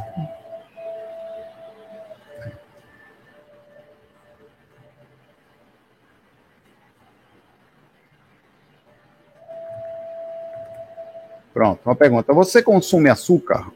Pronto, 11.63 11.79
uma 11.85 11.95
pergunta. 11.95 12.33
Você 12.33 12.61
consome 12.61 13.09
açúcar? 13.09 13.71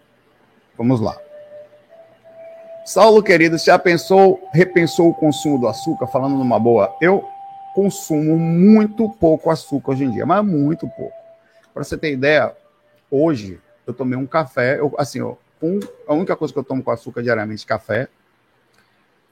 Vamos 0.78 1.00
lá. 1.00 1.18
Saulo, 2.86 3.24
querido, 3.24 3.58
já 3.58 3.80
pensou, 3.80 4.46
repensou 4.54 5.10
o 5.10 5.14
consumo 5.14 5.58
do 5.58 5.70
açúcar? 5.70 6.06
Falando 6.06 6.36
numa 6.36 6.60
boa, 6.60 6.94
eu 7.00 7.24
consumo 7.74 8.38
muito 8.38 9.10
pouco 9.12 9.50
açúcar 9.50 9.92
hoje 9.94 10.04
em 10.04 10.12
dia, 10.12 10.26
mas 10.26 10.46
muito 10.46 10.86
pouco. 10.98 11.16
Para 11.74 11.82
você 11.82 11.98
ter 11.98 12.12
ideia, 12.12 12.54
hoje 13.10 13.58
eu 13.86 13.94
tomei 13.94 14.20
um 14.20 14.28
café, 14.28 14.82
eu, 14.82 14.94
assim, 14.98 15.22
ó, 15.22 15.36
um, 15.64 15.80
a 16.06 16.14
única 16.14 16.36
coisa 16.36 16.54
que 16.54 16.60
eu 16.60 16.66
tomo 16.66 16.84
com 16.84 16.92
açúcar 16.92 17.24
diariamente 17.24 17.64
é 17.64 17.68
café. 17.70 18.10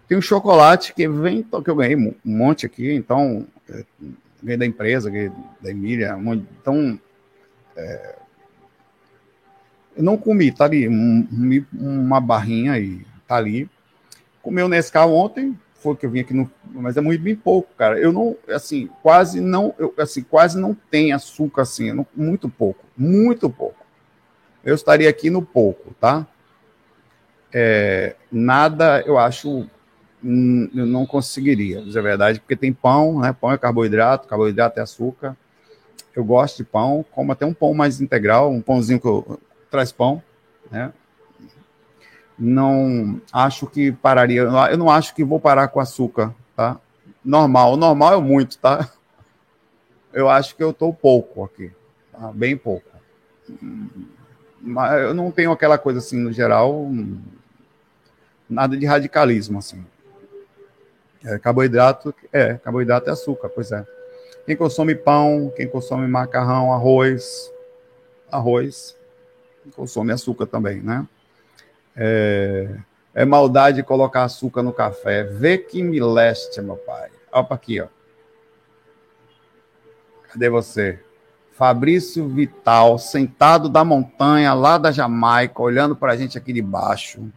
Tem 0.08 0.18
um 0.18 0.22
chocolate 0.22 0.94
que 0.94 1.10
vem, 1.10 1.44
que 1.44 1.70
eu 1.70 1.76
ganhei 1.76 1.98
um 1.98 2.16
monte 2.24 2.66
aqui, 2.66 2.94
então, 2.94 3.46
é, 3.70 3.84
ganhei 4.42 4.58
da 4.58 4.66
empresa, 4.66 5.10
ganhei 5.10 5.30
da 5.60 5.72
Emília, 5.72 6.18
então, 6.62 6.98
é, 7.76 8.16
eu 9.96 10.04
não 10.04 10.18
comi, 10.18 10.52
tá 10.52 10.66
ali, 10.66 10.90
um, 10.90 11.28
uma 11.74 12.20
barrinha 12.20 12.74
aí, 12.74 13.06
tá 13.28 13.36
ali. 13.36 13.70
Comeu 14.42 14.68
Nescau 14.68 15.14
ontem, 15.14 15.58
foi 15.76 15.96
que 15.96 16.06
eu 16.06 16.10
vim 16.10 16.20
aqui 16.20 16.34
no, 16.34 16.50
mas 16.66 16.98
é 16.98 17.02
muito 17.02 17.22
bem 17.22 17.36
pouco, 17.36 17.70
cara. 17.78 17.98
Eu 18.00 18.12
não, 18.12 18.36
assim, 18.50 18.90
quase 19.02 19.40
não, 19.40 19.74
eu, 19.78 19.94
assim, 19.98 20.22
quase 20.22 20.60
não 20.60 20.76
tem 20.90 21.14
açúcar 21.14 21.62
assim, 21.62 21.94
não, 21.94 22.06
muito 22.16 22.50
pouco, 22.50 22.84
muito 22.98 23.50
pouco. 23.50 23.86
Eu 24.64 24.76
estaria 24.76 25.10
aqui 25.10 25.30
no 25.30 25.42
pouco, 25.42 25.94
tá? 26.00 26.28
É, 27.54 28.16
nada, 28.32 29.02
eu 29.06 29.18
acho, 29.18 29.66
hum, 30.24 30.70
eu 30.76 30.86
não 30.86 31.06
conseguiria, 31.06 31.82
dizer 31.82 32.00
a 32.00 32.02
verdade, 32.02 32.40
porque 32.40 32.56
tem 32.56 32.74
pão, 32.74 33.20
né? 33.22 33.32
Pão 33.32 33.52
é 33.52 33.58
carboidrato, 33.58 34.28
carboidrato 34.28 34.80
é 34.80 34.84
açúcar. 34.84 35.38
Eu 36.16 36.24
gosto 36.24 36.58
de 36.58 36.64
pão, 36.64 37.06
como 37.12 37.32
até 37.32 37.46
um 37.46 37.54
pão 37.54 37.74
mais 37.74 38.02
integral, 38.02 38.52
um 38.52 38.62
pãozinho 38.62 39.00
que 39.00 39.08
eu, 39.08 39.40
traz 39.76 39.92
pão, 39.92 40.24
né? 40.72 40.94
não 42.38 43.22
acho 43.32 43.68
que 43.68 43.92
pararia. 43.92 44.42
Eu 44.42 44.78
não 44.78 44.90
acho 44.90 45.16
que 45.16 45.24
vou 45.24 45.40
parar 45.40 45.68
com 45.68 45.80
açúcar, 45.80 46.34
tá? 46.56 46.80
Normal. 47.24 47.78
Normal 47.78 48.14
é 48.14 48.22
muito, 48.22 48.58
tá? 48.58 48.90
Eu 50.14 50.30
acho 50.30 50.56
que 50.56 50.64
eu 50.64 50.70
estou 50.70 50.94
pouco 50.94 51.44
aqui, 51.44 51.72
tá? 52.12 52.32
bem 52.34 52.56
pouco. 52.56 52.88
Mas 54.62 55.02
eu 55.02 55.14
não 55.14 55.30
tenho 55.30 55.52
aquela 55.52 55.78
coisa 55.78 56.00
assim, 56.00 56.18
no 56.18 56.32
geral, 56.32 56.90
nada 58.50 58.78
de 58.78 58.86
radicalismo, 58.86 59.60
assim. 59.60 59.86
É, 61.24 61.38
carboidrato, 61.38 62.16
é, 62.32 62.54
carboidrato 62.54 63.10
é 63.10 63.14
açúcar, 63.14 63.50
pois 63.50 63.72
é. 63.72 63.86
Quem 64.46 64.56
consome 64.56 64.96
pão, 64.96 65.52
quem 65.56 65.68
consome 65.68 66.08
macarrão, 66.08 66.72
arroz, 66.72 67.52
arroz, 68.32 68.96
consome 69.72 70.12
açúcar 70.12 70.46
também, 70.46 70.82
né? 70.82 71.06
É, 71.96 72.76
é 73.14 73.26
maldade 73.26 73.82
colocar 73.84 74.24
açúcar 74.24 74.62
no 74.62 74.74
café. 74.74 75.24
Vê 75.24 75.58
que 75.58 75.82
me 75.82 76.00
leste, 76.00 76.62
meu 76.62 76.76
pai. 76.76 77.10
Para 77.32 77.56
aqui, 77.56 77.82
ó. 77.82 77.88
Cadê 80.32 80.50
você? 80.50 81.00
Fabrício 81.54 82.28
Vital, 82.28 83.00
sentado 83.00 83.70
da 83.70 83.86
montanha 83.86 84.54
lá 84.54 84.78
da 84.78 84.92
Jamaica, 84.92 85.62
olhando 85.62 85.96
para 85.96 86.12
a 86.12 86.18
gente 86.18 86.38
aqui 86.38 86.52
de 86.52 86.62
baixo. 86.62 87.32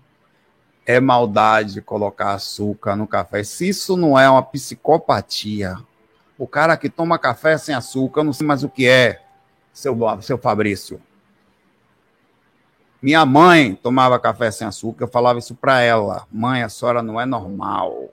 É 0.84 0.98
maldade 0.98 1.80
colocar 1.80 2.32
açúcar 2.32 2.96
no 2.96 3.06
café. 3.06 3.44
Se 3.44 3.68
isso 3.68 3.96
não 3.96 4.18
é 4.18 4.28
uma 4.28 4.42
psicopatia, 4.42 5.76
o 6.36 6.48
cara 6.48 6.76
que 6.76 6.88
toma 6.88 7.18
café 7.18 7.56
sem 7.56 7.74
açúcar, 7.74 8.20
eu 8.20 8.24
não 8.24 8.32
sei 8.32 8.46
mais 8.46 8.64
o 8.64 8.68
que 8.68 8.88
é, 8.88 9.22
seu, 9.72 9.96
seu 10.20 10.38
Fabrício. 10.38 11.00
Minha 13.00 13.24
mãe 13.24 13.74
tomava 13.76 14.18
café 14.18 14.50
sem 14.50 14.66
açúcar, 14.66 15.04
eu 15.04 15.08
falava 15.08 15.38
isso 15.38 15.54
para 15.54 15.80
ela. 15.80 16.26
Mãe, 16.32 16.62
a 16.62 16.68
senhora 16.68 17.02
não 17.02 17.20
é 17.20 17.24
normal. 17.24 18.10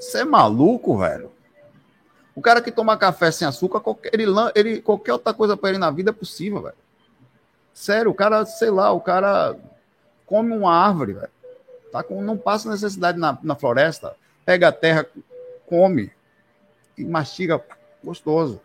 Você 0.00 0.20
é 0.20 0.24
maluco, 0.24 0.96
velho? 0.98 1.30
O 2.34 2.40
cara 2.40 2.62
que 2.62 2.70
toma 2.70 2.96
café 2.96 3.30
sem 3.30 3.46
açúcar, 3.46 3.80
qualquer, 3.80 4.10
ele, 4.14 4.24
ele, 4.54 4.80
qualquer 4.80 5.12
outra 5.12 5.34
coisa 5.34 5.56
para 5.56 5.70
ele 5.70 5.78
na 5.78 5.90
vida 5.90 6.10
é 6.10 6.12
possível, 6.12 6.62
velho. 6.62 6.76
Sério, 7.74 8.10
o 8.10 8.14
cara, 8.14 8.46
sei 8.46 8.70
lá, 8.70 8.92
o 8.92 9.00
cara 9.00 9.56
come 10.24 10.56
uma 10.56 10.72
árvore, 10.72 11.14
velho. 11.14 11.30
Tá 11.92 12.02
com, 12.02 12.22
não 12.22 12.38
passa 12.38 12.70
necessidade 12.70 13.18
na, 13.18 13.36
na 13.42 13.54
floresta. 13.54 14.14
Pega 14.44 14.68
a 14.68 14.72
terra, 14.72 15.06
come 15.66 16.12
e 16.96 17.04
mastiga 17.04 17.62
gostoso. 18.02 18.60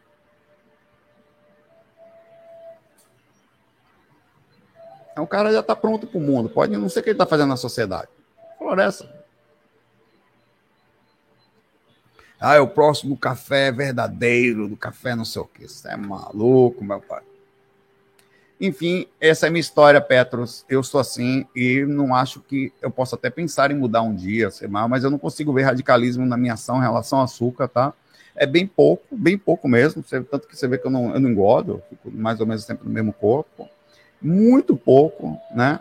Então 5.14 5.24
o 5.24 5.28
cara 5.28 5.54
já 5.54 5.60
está 5.60 5.76
pronto 5.76 6.08
para 6.08 6.18
o 6.18 6.22
mundo. 6.22 6.50
Pode 6.50 6.76
não 6.76 6.90
sei 6.90 7.00
o 7.00 7.04
que 7.04 7.12
ele 7.12 7.16
está 7.16 7.26
fazendo 7.26 7.50
na 7.50 7.56
sociedade. 7.56 8.10
Floresta. 8.58 9.08
Ah, 12.40 12.56
é 12.56 12.60
o 12.60 12.68
próximo 12.68 13.16
café 13.16 13.72
verdadeiro, 13.72 14.68
do 14.68 14.76
café 14.76 15.16
não 15.16 15.24
sei 15.24 15.42
o 15.42 15.46
que. 15.46 15.68
Você 15.68 15.88
é 15.88 15.96
maluco, 15.96 16.84
meu 16.84 17.00
pai. 17.00 17.22
Enfim, 18.60 19.08
essa 19.22 19.48
é 19.48 19.50
minha 19.50 19.62
história, 19.62 20.02
Petros. 20.02 20.66
Eu 20.68 20.82
sou 20.84 21.00
assim 21.00 21.46
e 21.56 21.86
não 21.86 22.16
acho 22.16 22.40
que 22.42 22.74
eu 22.82 22.90
possa 22.90 23.16
até 23.16 23.30
pensar 23.30 23.72
em 23.72 23.76
mudar 23.76 24.02
um 24.02 24.16
dia, 24.16 24.50
sei 24.50 24.68
lá, 24.68 24.88
mas 24.88 25.04
eu 25.04 25.12
não 25.12 25.20
consigo 25.20 25.54
ver 25.54 25.64
radicalismo 25.64 26.26
na 26.26 26.38
minha 26.38 26.54
ação 26.54 26.78
em 26.78 26.82
relação 26.82 27.20
ao 27.20 27.26
açúcar, 27.26 27.68
tá? 27.68 27.94
É 28.36 28.48
bem 28.48 28.66
pouco, 28.66 29.16
bem 29.16 29.38
pouco 29.38 29.68
mesmo. 29.68 30.04
Tanto 30.04 30.48
que 30.48 30.58
você 30.58 30.68
vê 30.68 30.78
que 30.78 30.88
eu 30.88 30.92
não, 30.92 31.14
eu 31.14 31.20
não 31.20 31.30
engordo, 31.30 31.74
eu 31.74 31.84
fico 31.90 32.12
mais 32.12 32.40
ou 32.40 32.48
menos 32.48 32.64
sempre 32.64 32.88
no 32.88 32.94
mesmo 32.94 33.14
corpo 33.14 33.70
muito 34.24 34.76
pouco, 34.76 35.38
né? 35.54 35.80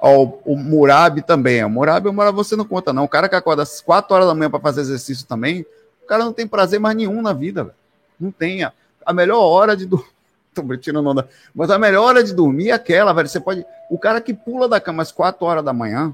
Ó, 0.00 0.24
o 0.44 0.56
Murabi 0.56 1.22
também. 1.22 1.64
O 1.64 1.70
Murabi, 1.70 2.08
o 2.08 2.12
Murabi 2.12 2.36
você 2.36 2.56
não 2.56 2.64
conta, 2.64 2.92
não. 2.92 3.04
O 3.04 3.08
cara 3.08 3.28
que 3.28 3.36
acorda 3.36 3.62
às 3.62 3.80
4 3.80 4.14
horas 4.14 4.26
da 4.26 4.34
manhã 4.34 4.50
para 4.50 4.58
fazer 4.58 4.80
exercício 4.80 5.26
também, 5.26 5.64
o 6.02 6.06
cara 6.06 6.24
não 6.24 6.32
tem 6.32 6.46
prazer 6.46 6.80
mais 6.80 6.96
nenhum 6.96 7.22
na 7.22 7.32
vida, 7.32 7.64
véio. 7.64 7.76
Não 8.18 8.32
tem. 8.32 8.64
A, 8.64 8.72
a 9.06 9.12
melhor 9.12 9.40
hora 9.40 9.76
de 9.76 9.86
dormir. 9.86 10.10
Tô 10.52 10.76
tirando 10.76 11.08
onda. 11.08 11.28
Mas 11.54 11.70
a 11.70 11.78
melhor 11.78 12.04
hora 12.04 12.22
de 12.24 12.34
dormir 12.34 12.70
é 12.70 12.72
aquela, 12.72 13.12
velho. 13.12 13.28
Você 13.28 13.40
pode. 13.40 13.64
O 13.88 13.98
cara 13.98 14.20
que 14.20 14.34
pula 14.34 14.68
da 14.68 14.80
cama 14.80 15.02
às 15.02 15.12
4 15.12 15.46
horas 15.46 15.64
da 15.64 15.72
manhã, 15.72 16.12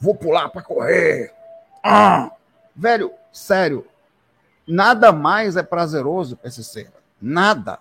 vou 0.00 0.14
pular 0.14 0.48
para 0.48 0.62
correr. 0.62 1.32
Ah! 1.82 2.30
Velho, 2.74 3.12
sério. 3.32 3.86
Nada 4.66 5.12
mais 5.12 5.56
é 5.56 5.62
prazeroso 5.62 6.38
ser. 6.48 6.90
Nada. 7.20 7.78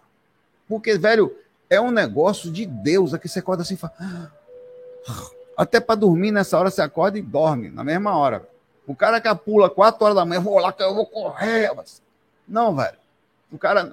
Porque, 0.67 0.97
velho, 0.97 1.35
é 1.69 1.79
um 1.79 1.91
negócio 1.91 2.51
de 2.51 2.65
Deus. 2.65 3.13
Aqui 3.13 3.27
você 3.27 3.39
acorda 3.39 3.63
assim 3.63 3.75
e 3.75 3.77
fala. 3.77 3.93
Ah, 3.99 5.29
até 5.55 5.79
para 5.79 5.95
dormir 5.95 6.31
nessa 6.31 6.57
hora 6.57 6.69
você 6.69 6.81
acorda 6.81 7.17
e 7.17 7.21
dorme 7.21 7.69
na 7.69 7.83
mesma 7.83 8.17
hora. 8.17 8.47
O 8.87 8.95
cara 8.95 9.21
que 9.21 9.33
pula 9.35 9.69
4 9.69 10.03
horas 10.03 10.15
da 10.15 10.25
manhã, 10.25 10.41
vou 10.41 10.57
lá 10.57 10.73
que 10.73 10.81
eu 10.81 10.95
vou 10.95 11.05
correr. 11.05 11.71
Não, 12.47 12.75
velho. 12.75 12.97
O 13.51 13.57
cara, 13.57 13.91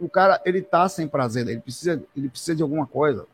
o 0.00 0.08
cara, 0.08 0.40
ele 0.44 0.62
tá 0.62 0.88
sem 0.88 1.08
prazer, 1.08 1.48
ele 1.48 1.60
precisa, 1.60 2.02
ele 2.16 2.28
precisa 2.28 2.54
de 2.54 2.62
alguma 2.62 2.86
coisa. 2.86 3.26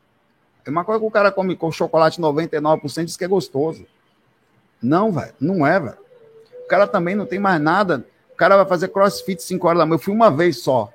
É 0.64 0.70
uma 0.70 0.84
coisa 0.84 1.00
que 1.00 1.06
o 1.06 1.10
cara 1.10 1.32
come 1.32 1.56
com 1.56 1.72
chocolate 1.72 2.20
99% 2.20 3.04
diz 3.04 3.16
que 3.16 3.24
é 3.24 3.28
gostoso. 3.28 3.84
Não, 4.82 5.10
velho, 5.12 5.34
não 5.40 5.66
é, 5.66 5.80
velho. 5.80 5.98
O 6.64 6.68
cara 6.68 6.86
também 6.86 7.14
não 7.14 7.26
tem 7.26 7.38
mais 7.38 7.60
nada. 7.60 8.04
O 8.32 8.36
cara 8.36 8.56
vai 8.56 8.66
fazer 8.66 8.88
crossfit 8.88 9.42
5 9.42 9.66
horas 9.66 9.78
da 9.80 9.86
manhã. 9.86 9.96
Eu 9.96 10.02
fui 10.02 10.14
uma 10.14 10.30
vez 10.30 10.62
só. 10.62 10.92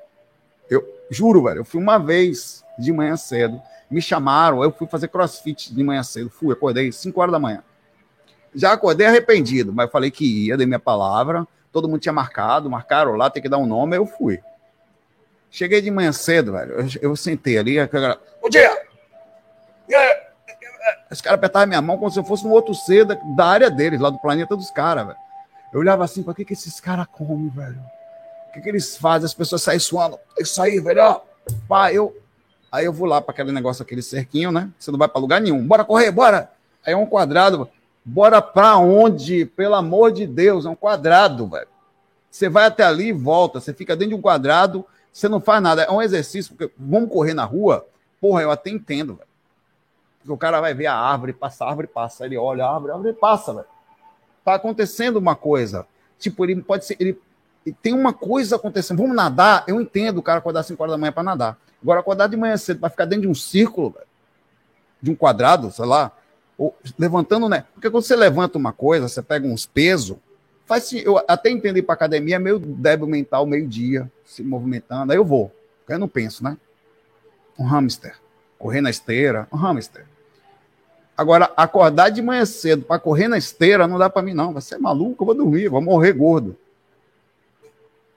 Eu 0.69 0.87
juro, 1.09 1.43
velho, 1.43 1.59
eu 1.59 1.65
fui 1.65 1.81
uma 1.81 1.97
vez 1.97 2.63
de 2.77 2.91
manhã 2.91 3.15
cedo. 3.15 3.61
Me 3.89 4.01
chamaram, 4.01 4.63
eu 4.63 4.71
fui 4.71 4.87
fazer 4.87 5.07
crossfit 5.07 5.73
de 5.73 5.83
manhã 5.83 6.03
cedo. 6.03 6.29
Fui, 6.29 6.53
acordei 6.53 6.91
5 6.91 7.19
horas 7.19 7.31
da 7.31 7.39
manhã. 7.39 7.63
Já 8.53 8.73
acordei 8.73 9.07
arrependido, 9.07 9.73
mas 9.73 9.91
falei 9.91 10.11
que 10.11 10.47
ia, 10.47 10.57
dei 10.57 10.65
minha 10.65 10.79
palavra. 10.79 11.47
Todo 11.71 11.87
mundo 11.87 11.99
tinha 11.99 12.13
marcado, 12.13 12.69
marcaram 12.69 13.13
lá, 13.13 13.29
tem 13.29 13.41
que 13.41 13.49
dar 13.49 13.57
um 13.57 13.65
nome, 13.65 13.95
eu 13.95 14.05
fui. 14.05 14.39
Cheguei 15.49 15.81
de 15.81 15.91
manhã 15.91 16.11
cedo, 16.11 16.51
velho. 16.53 16.73
Eu, 16.73 16.87
eu 17.01 17.15
sentei 17.15 17.57
ali, 17.57 17.79
aquela. 17.79 18.19
Bom 18.41 18.49
dia! 18.49 18.87
Os 21.09 21.21
caras 21.21 21.37
apertavam 21.37 21.67
minha 21.67 21.81
mão 21.81 21.97
como 21.97 22.11
se 22.11 22.19
eu 22.19 22.23
fosse 22.23 22.45
um 22.45 22.51
outro 22.51 22.73
ser 22.73 23.05
da, 23.05 23.45
área 23.45 23.69
deles, 23.69 23.99
lá 23.99 24.09
do 24.09 24.19
planeta 24.19 24.55
dos 24.55 24.71
caras, 24.71 25.07
velho. 25.07 25.19
Eu 25.73 25.79
olhava 25.79 26.03
assim, 26.03 26.23
para 26.23 26.33
que, 26.33 26.45
que 26.45 26.53
esses 26.53 26.79
caras 26.79 27.07
comem, 27.07 27.49
velho? 27.49 27.79
O 28.49 28.53
que, 28.53 28.61
que 28.61 28.69
eles 28.69 28.97
fazem? 28.97 29.25
As 29.25 29.33
pessoas 29.33 29.61
saem 29.61 29.79
suando. 29.79 30.19
Isso 30.39 30.61
aí, 30.61 30.79
velho. 30.79 31.21
Pá, 31.67 31.93
eu, 31.93 32.15
Aí 32.77 32.85
eu 32.85 32.93
vou 32.93 33.07
lá 33.07 33.19
para 33.19 33.31
aquele 33.31 33.51
negócio, 33.51 33.81
aquele 33.81 34.03
cerquinho, 34.03 34.51
né? 34.51 34.69
Você 34.77 34.91
não 34.91 34.99
vai 34.99 35.07
para 35.07 35.19
lugar 35.19 35.41
nenhum. 35.41 35.65
Bora 35.65 35.83
correr, 35.83 36.11
bora! 36.11 36.51
Aí 36.85 36.93
é 36.93 36.95
um 36.95 37.07
quadrado. 37.07 37.67
Bora 38.05 38.39
para 38.39 38.77
onde? 38.77 39.47
Pelo 39.47 39.73
amor 39.73 40.11
de 40.11 40.27
Deus, 40.27 40.63
é 40.63 40.69
um 40.69 40.75
quadrado, 40.75 41.47
velho. 41.47 41.67
Você 42.29 42.47
vai 42.47 42.67
até 42.67 42.83
ali 42.83 43.07
e 43.07 43.11
volta. 43.11 43.59
Você 43.59 43.73
fica 43.73 43.95
dentro 43.95 44.09
de 44.09 44.19
um 44.19 44.21
quadrado, 44.21 44.85
você 45.11 45.27
não 45.27 45.41
faz 45.41 45.59
nada. 45.59 45.81
É 45.81 45.91
um 45.91 46.03
exercício, 46.03 46.53
porque 46.55 46.71
vamos 46.77 47.11
correr 47.11 47.33
na 47.33 47.45
rua? 47.45 47.83
Porra, 48.21 48.43
eu 48.43 48.51
até 48.51 48.69
entendo, 48.69 49.15
velho. 49.15 49.27
Porque 50.19 50.31
o 50.31 50.37
cara 50.37 50.61
vai 50.61 50.75
ver 50.75 50.85
a 50.85 50.95
árvore, 50.95 51.33
passa 51.33 51.65
a 51.65 51.69
árvore, 51.69 51.87
passa. 51.87 52.27
Ele 52.27 52.37
olha 52.37 52.63
a 52.63 52.71
árvore, 52.71 52.91
a 52.91 52.95
árvore 52.95 53.13
passa, 53.13 53.55
velho. 53.55 53.65
Tá 54.45 54.53
acontecendo 54.53 55.17
uma 55.17 55.35
coisa. 55.35 55.87
Tipo, 56.19 56.45
ele 56.45 56.61
pode 56.61 56.85
ser. 56.85 56.95
Ele, 56.99 57.19
tem 57.81 57.95
uma 57.95 58.13
coisa 58.13 58.55
acontecendo. 58.55 58.99
Vamos 58.99 59.15
nadar? 59.15 59.63
Eu 59.67 59.81
entendo 59.81 60.19
o 60.19 60.23
cara 60.23 60.37
acordar 60.37 60.59
às 60.59 60.67
5 60.67 60.83
horas 60.83 60.93
da 60.93 60.97
manhã 60.99 61.11
para 61.11 61.23
nadar. 61.23 61.57
Agora, 61.81 61.99
acordar 61.99 62.27
de 62.27 62.35
manhã 62.35 62.57
cedo 62.57 62.79
para 62.79 62.89
ficar 62.89 63.05
dentro 63.05 63.23
de 63.23 63.27
um 63.27 63.35
círculo, 63.35 63.91
velho. 63.91 64.07
de 65.01 65.11
um 65.11 65.15
quadrado, 65.15 65.71
sei 65.71 65.85
lá, 65.85 66.11
ou 66.57 66.75
levantando, 66.97 67.47
né? 67.47 67.65
Porque 67.73 67.89
quando 67.89 68.03
você 68.03 68.15
levanta 68.15 68.57
uma 68.57 68.73
coisa, 68.73 69.07
você 69.07 69.21
pega 69.21 69.47
uns 69.47 69.65
pesos, 69.65 70.17
faz 70.65 70.91
eu 70.91 71.17
até 71.27 71.49
entender 71.49 71.83
para 71.83 71.93
academia 71.93 72.37
é 72.37 72.39
meio 72.39 72.59
débil 72.59 73.07
mental, 73.07 73.45
meio 73.45 73.67
dia, 73.67 74.11
se 74.25 74.43
movimentando, 74.43 75.11
aí 75.11 75.17
eu 75.17 75.25
vou. 75.25 75.51
Eu 75.87 75.99
não 75.99 76.07
penso, 76.07 76.43
né? 76.43 76.57
Um 77.57 77.63
hamster, 77.63 78.17
correr 78.57 78.81
na 78.81 78.89
esteira, 78.89 79.47
um 79.53 79.55
hamster. 79.55 80.05
Agora, 81.15 81.51
acordar 81.55 82.09
de 82.09 82.21
manhã 82.21 82.45
cedo 82.45 82.83
para 82.83 82.99
correr 82.99 83.27
na 83.27 83.37
esteira 83.37 83.87
não 83.87 83.97
dá 83.97 84.09
para 84.09 84.21
mim, 84.21 84.33
não. 84.33 84.53
Vai 84.53 84.61
ser 84.61 84.77
maluco, 84.77 85.23
eu 85.23 85.25
vou 85.25 85.35
dormir, 85.35 85.67
vou 85.67 85.81
morrer 85.81 86.13
gordo. 86.13 86.55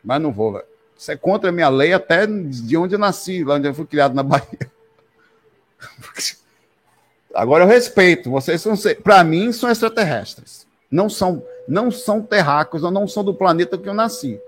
Mas 0.04 0.20
não 0.20 0.32
vou, 0.32 0.52
velho. 0.52 0.69
Isso 1.01 1.11
é 1.11 1.16
contra 1.16 1.48
a 1.48 1.53
minha 1.53 1.70
lei 1.70 1.94
até 1.94 2.26
de 2.26 2.76
onde 2.76 2.94
eu 2.94 2.98
nasci, 2.98 3.42
lá 3.42 3.55
onde 3.55 3.66
eu 3.66 3.74
fui 3.74 3.86
criado 3.86 4.14
na 4.14 4.22
Bahia. 4.22 4.70
Agora 7.34 7.64
eu 7.64 7.68
respeito, 7.68 8.30
vocês 8.30 8.61
são, 8.61 8.74
para 9.03 9.24
mim, 9.24 9.51
são 9.51 9.70
extraterrestres. 9.70 10.66
Não 10.90 11.09
são, 11.09 11.42
não 11.66 11.90
são 11.90 12.20
terráqueos 12.20 12.82
não 12.82 13.07
são 13.09 13.24
do 13.24 13.32
planeta 13.32 13.78
que 13.78 13.88
eu 13.88 13.94
nasci. 13.94 14.38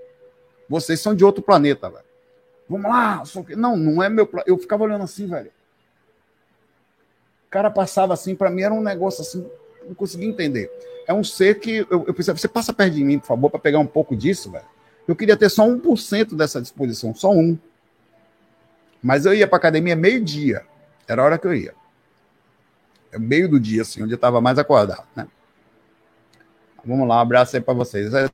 Vocês 0.68 1.00
são 1.00 1.14
de 1.14 1.24
outro 1.24 1.42
planeta, 1.42 1.88
velho. 1.88 2.04
Vamos 2.68 2.90
lá, 2.90 3.22
não, 3.56 3.76
não 3.76 4.02
é 4.02 4.08
meu, 4.08 4.28
eu 4.44 4.58
ficava 4.58 4.84
olhando 4.84 5.04
assim, 5.04 5.26
velho 5.26 5.50
cara 7.52 7.70
passava 7.70 8.14
assim, 8.14 8.34
para 8.34 8.50
mim 8.50 8.62
era 8.62 8.72
um 8.72 8.80
negócio 8.80 9.20
assim, 9.20 9.46
não 9.86 9.94
conseguia 9.94 10.26
entender. 10.26 10.72
É 11.06 11.12
um 11.12 11.22
ser 11.22 11.60
que 11.60 11.86
eu, 11.90 12.04
eu 12.06 12.14
pensei, 12.14 12.32
você 12.32 12.48
passa 12.48 12.72
perto 12.72 12.94
de 12.94 13.04
mim, 13.04 13.18
por 13.18 13.26
favor, 13.26 13.50
para 13.50 13.60
pegar 13.60 13.78
um 13.78 13.86
pouco 13.86 14.16
disso, 14.16 14.50
velho. 14.50 14.64
Eu 15.06 15.16
queria 15.16 15.36
ter 15.36 15.48
só 15.48 15.66
1% 15.66 16.36
dessa 16.36 16.60
disposição, 16.60 17.14
só 17.14 17.30
um. 17.30 17.58
Mas 19.02 19.26
eu 19.26 19.34
ia 19.34 19.48
para 19.48 19.56
academia 19.56 19.96
meio-dia, 19.96 20.64
era 21.08 21.22
a 21.22 21.24
hora 21.24 21.38
que 21.38 21.46
eu 21.46 21.54
ia. 21.54 21.74
É 23.10 23.18
meio 23.18 23.48
do 23.48 23.58
dia, 23.58 23.82
assim, 23.82 24.02
onde 24.02 24.12
eu 24.12 24.16
estava 24.16 24.40
mais 24.40 24.58
acordado, 24.58 25.06
né? 25.14 25.26
Vamos 26.84 27.06
lá, 27.06 27.16
um 27.16 27.20
abraço 27.20 27.56
aí 27.56 27.62
para 27.62 27.74
vocês. 27.74 28.12
É, 28.14 28.28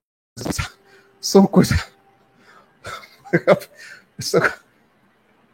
são 1.20 1.46
coisas. 1.46 1.78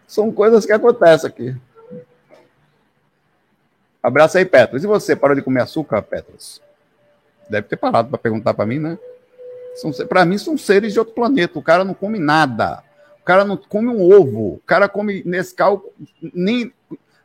são 0.06 0.32
coisas 0.32 0.66
que 0.66 0.72
acontecem 0.72 1.28
aqui. 1.28 1.56
Abraço 4.02 4.36
aí, 4.36 4.44
Petros. 4.44 4.84
E 4.84 4.86
você, 4.86 5.16
parou 5.16 5.34
de 5.34 5.42
comer 5.42 5.62
açúcar, 5.62 6.02
Petros? 6.02 6.60
Deve 7.48 7.66
ter 7.68 7.76
parado 7.76 8.10
para 8.10 8.18
perguntar 8.18 8.52
para 8.52 8.66
mim, 8.66 8.78
né? 8.78 8.98
Para 10.08 10.24
mim, 10.24 10.38
são 10.38 10.56
seres 10.56 10.92
de 10.92 10.98
outro 10.98 11.14
planeta. 11.14 11.58
O 11.58 11.62
cara 11.62 11.84
não 11.84 11.94
come 11.94 12.18
nada. 12.18 12.82
O 13.20 13.24
cara 13.24 13.44
não 13.44 13.56
come 13.56 13.88
um 13.88 14.02
ovo. 14.02 14.54
O 14.54 14.62
cara 14.66 14.88
come 14.88 15.22
Nescau, 15.24 15.92
nem 16.20 16.72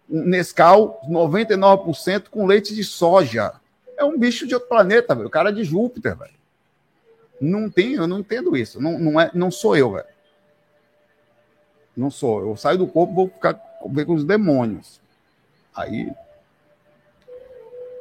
Nescau 0.07 1.01
99% 1.09 2.29
com 2.29 2.45
leite 2.45 2.73
de 2.73 2.83
soja. 2.83 3.53
É 3.97 4.03
um 4.03 4.17
bicho 4.17 4.47
de 4.47 4.53
outro 4.53 4.69
planeta, 4.69 5.13
velho. 5.13 5.27
O 5.27 5.31
cara 5.31 5.49
é 5.49 5.53
de 5.53 5.63
Júpiter, 5.63 6.15
velho. 6.15 6.33
Não 7.39 7.69
tem, 7.69 7.93
eu 7.93 8.07
não 8.07 8.19
entendo 8.19 8.55
isso. 8.55 8.81
Não, 8.81 8.97
não, 8.97 9.19
é, 9.19 9.29
não 9.33 9.51
sou 9.51 9.75
eu, 9.77 9.91
velho. 9.91 10.07
Não 11.95 12.09
sou. 12.09 12.41
Eu 12.41 12.55
saio 12.55 12.77
do 12.77 12.87
corpo, 12.87 13.13
vou 13.13 13.27
ficar 13.27 13.59
ver 13.87 14.05
com 14.05 14.13
os 14.13 14.23
demônios. 14.23 14.99
Aí 15.75 16.11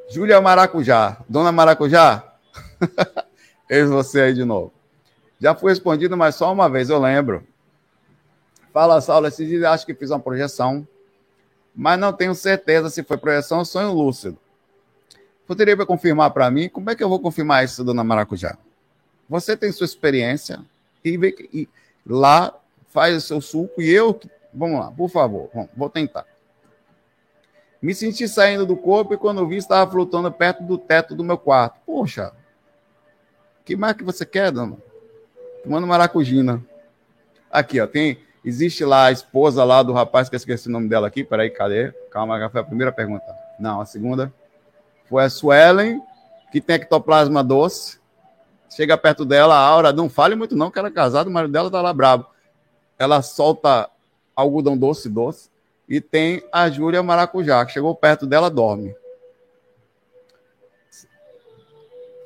Júlia 0.08 0.40
Maracujá. 0.40 1.18
Dona 1.28 1.52
Maracujá? 1.52 2.24
Eis 3.68 3.88
você 3.88 4.22
aí 4.22 4.34
de 4.34 4.44
novo. 4.44 4.72
Já 5.40 5.54
fui 5.54 5.70
respondido, 5.70 6.16
mas 6.16 6.34
só 6.34 6.52
uma 6.52 6.68
vez, 6.68 6.90
eu 6.90 6.98
lembro. 6.98 7.46
Fala, 8.72 9.00
Saulo, 9.00 9.26
esse 9.26 9.46
dia 9.46 9.70
acho 9.70 9.84
que 9.84 9.94
fiz 9.94 10.10
uma 10.10 10.20
projeção, 10.20 10.86
mas 11.74 11.98
não 11.98 12.12
tenho 12.12 12.34
certeza 12.34 12.90
se 12.90 13.02
foi 13.02 13.16
projeção 13.16 13.58
ou 13.58 13.64
sonho 13.64 13.92
lúcido. 13.92 14.38
Poderia 15.46 15.76
confirmar 15.86 16.30
para 16.30 16.50
mim? 16.50 16.68
Como 16.68 16.90
é 16.90 16.94
que 16.94 17.02
eu 17.02 17.08
vou 17.08 17.20
confirmar 17.20 17.64
isso, 17.64 17.82
dona 17.82 18.04
Maracujá? 18.04 18.58
Você 19.28 19.56
tem 19.56 19.72
sua 19.72 19.84
experiência 19.84 20.60
e, 21.04 21.16
vê 21.16 21.34
e 21.52 21.68
lá 22.06 22.54
faz 22.88 23.16
o 23.16 23.20
seu 23.20 23.40
suco 23.40 23.80
e 23.80 23.90
eu. 23.90 24.18
Vamos 24.52 24.80
lá, 24.80 24.90
por 24.90 25.08
favor, 25.08 25.50
vamos, 25.54 25.70
vou 25.76 25.88
tentar. 25.88 26.26
Me 27.80 27.94
senti 27.94 28.28
saindo 28.28 28.66
do 28.66 28.76
corpo 28.76 29.14
e 29.14 29.16
quando 29.16 29.46
vi 29.46 29.56
estava 29.56 29.90
flutuando 29.90 30.32
perto 30.32 30.62
do 30.64 30.76
teto 30.76 31.14
do 31.14 31.22
meu 31.22 31.38
quarto. 31.38 31.78
Poxa, 31.86 32.32
que 33.76 33.94
que 33.94 34.04
você 34.04 34.24
quer, 34.24 34.50
dona? 34.50 34.76
Tomando 35.62 35.86
maracujina. 35.86 36.64
Aqui, 37.50 37.80
ó, 37.80 37.86
tem, 37.86 38.18
existe 38.42 38.84
lá 38.84 39.06
a 39.06 39.12
esposa 39.12 39.62
lá 39.64 39.82
do 39.82 39.92
rapaz 39.92 40.28
que 40.28 40.34
eu 40.34 40.38
esqueci 40.38 40.68
o 40.68 40.72
nome 40.72 40.88
dela 40.88 41.06
aqui. 41.06 41.22
Peraí, 41.22 41.50
cadê? 41.50 41.92
Calma, 42.10 42.48
foi 42.48 42.60
a 42.60 42.64
primeira 42.64 42.92
pergunta. 42.92 43.26
Não, 43.58 43.80
a 43.80 43.84
segunda 43.84 44.32
foi 45.08 45.24
a 45.24 45.30
Suelen, 45.30 46.00
que 46.50 46.60
tem 46.60 46.76
ectoplasma 46.76 47.44
doce. 47.44 47.98
Chega 48.70 48.96
perto 48.96 49.24
dela, 49.24 49.54
a 49.54 49.60
Aura, 49.60 49.92
não 49.92 50.08
fale 50.08 50.34
muito 50.34 50.54
não, 50.54 50.70
que 50.70 50.78
ela 50.78 50.88
é 50.88 50.92
casada, 50.92 51.28
o 51.28 51.32
marido 51.32 51.52
dela 51.52 51.70
tá 51.70 51.82
lá 51.82 51.92
brabo. 51.92 52.26
Ela 52.98 53.22
solta 53.22 53.88
algodão 54.36 54.76
doce, 54.76 55.08
doce. 55.08 55.50
E 55.88 56.00
tem 56.00 56.42
a 56.52 56.70
Júlia 56.70 57.02
Maracujá, 57.02 57.64
que 57.64 57.72
chegou 57.72 57.94
perto 57.94 58.26
dela, 58.26 58.50
dorme. 58.50 58.94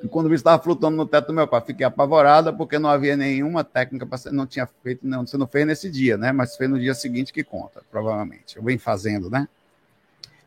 E 0.03 0.09
quando 0.09 0.29
vi 0.29 0.35
estava 0.35 0.63
flutuando 0.63 0.97
no 0.97 1.07
teto 1.07 1.29
do 1.29 1.33
meu 1.33 1.47
pai, 1.47 1.63
fiquei 1.65 1.87
apavorada 1.87 2.53
porque 2.53 2.79
não 2.79 2.91
havia 2.91 3.17
nenhuma 3.17 3.63
técnica 3.63 4.05
para 4.05 4.19
não 4.33 4.47
tinha 4.47 4.69
feito, 4.83 5.07
não, 5.07 5.27
você 5.27 5.37
não 5.37 5.47
fez 5.47 5.67
nesse 5.67 5.89
dia, 5.89 6.17
né? 6.17 6.33
Mas 6.33 6.57
fez 6.57 6.69
no 6.69 6.79
dia 6.79 6.95
seguinte 6.95 7.33
que 7.33 7.45
conta, 7.45 7.83
provavelmente. 7.91 8.57
Eu 8.57 8.63
venho 8.63 8.81
fazendo, 8.81 9.31
né? 9.31 9.49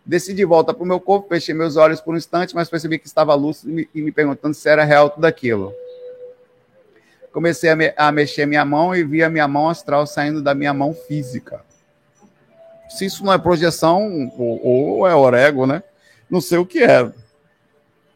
Desci 0.05 0.33
de 0.33 0.45
volta 0.45 0.73
para 0.73 0.83
o 0.83 0.85
meu 0.85 0.99
corpo, 0.99 1.29
fechei 1.29 1.55
meus 1.55 1.77
olhos 1.77 2.01
por 2.01 2.13
um 2.13 2.17
instante, 2.17 2.53
mas 2.53 2.69
percebi 2.69 2.99
que 2.99 3.07
estava 3.07 3.33
lúcido 3.33 3.79
e 3.93 4.01
me, 4.01 4.11
perguntando 4.11 4.53
se 4.53 4.69
era 4.69 4.83
real 4.83 5.09
tudo 5.09 5.25
aquilo. 5.25 5.73
Comecei 7.31 7.69
a, 7.69 7.75
me, 7.75 7.93
a 7.97 8.11
mexer 8.11 8.45
minha 8.45 8.63
mão 8.63 8.95
e 8.95 9.03
vi 9.03 9.23
a 9.23 9.29
minha 9.29 9.47
mão 9.47 9.69
astral 9.69 10.05
saindo 10.05 10.41
da 10.41 10.53
minha 10.53 10.73
mão 10.73 10.93
física 10.93 11.63
se 12.89 13.05
isso 13.05 13.23
não 13.23 13.33
é 13.33 13.37
projeção 13.37 14.31
ou, 14.37 14.65
ou 14.65 15.07
é 15.07 15.15
orego, 15.15 15.65
né? 15.65 15.83
Não 16.29 16.41
sei 16.41 16.57
o 16.57 16.65
que 16.65 16.79
é. 16.79 17.11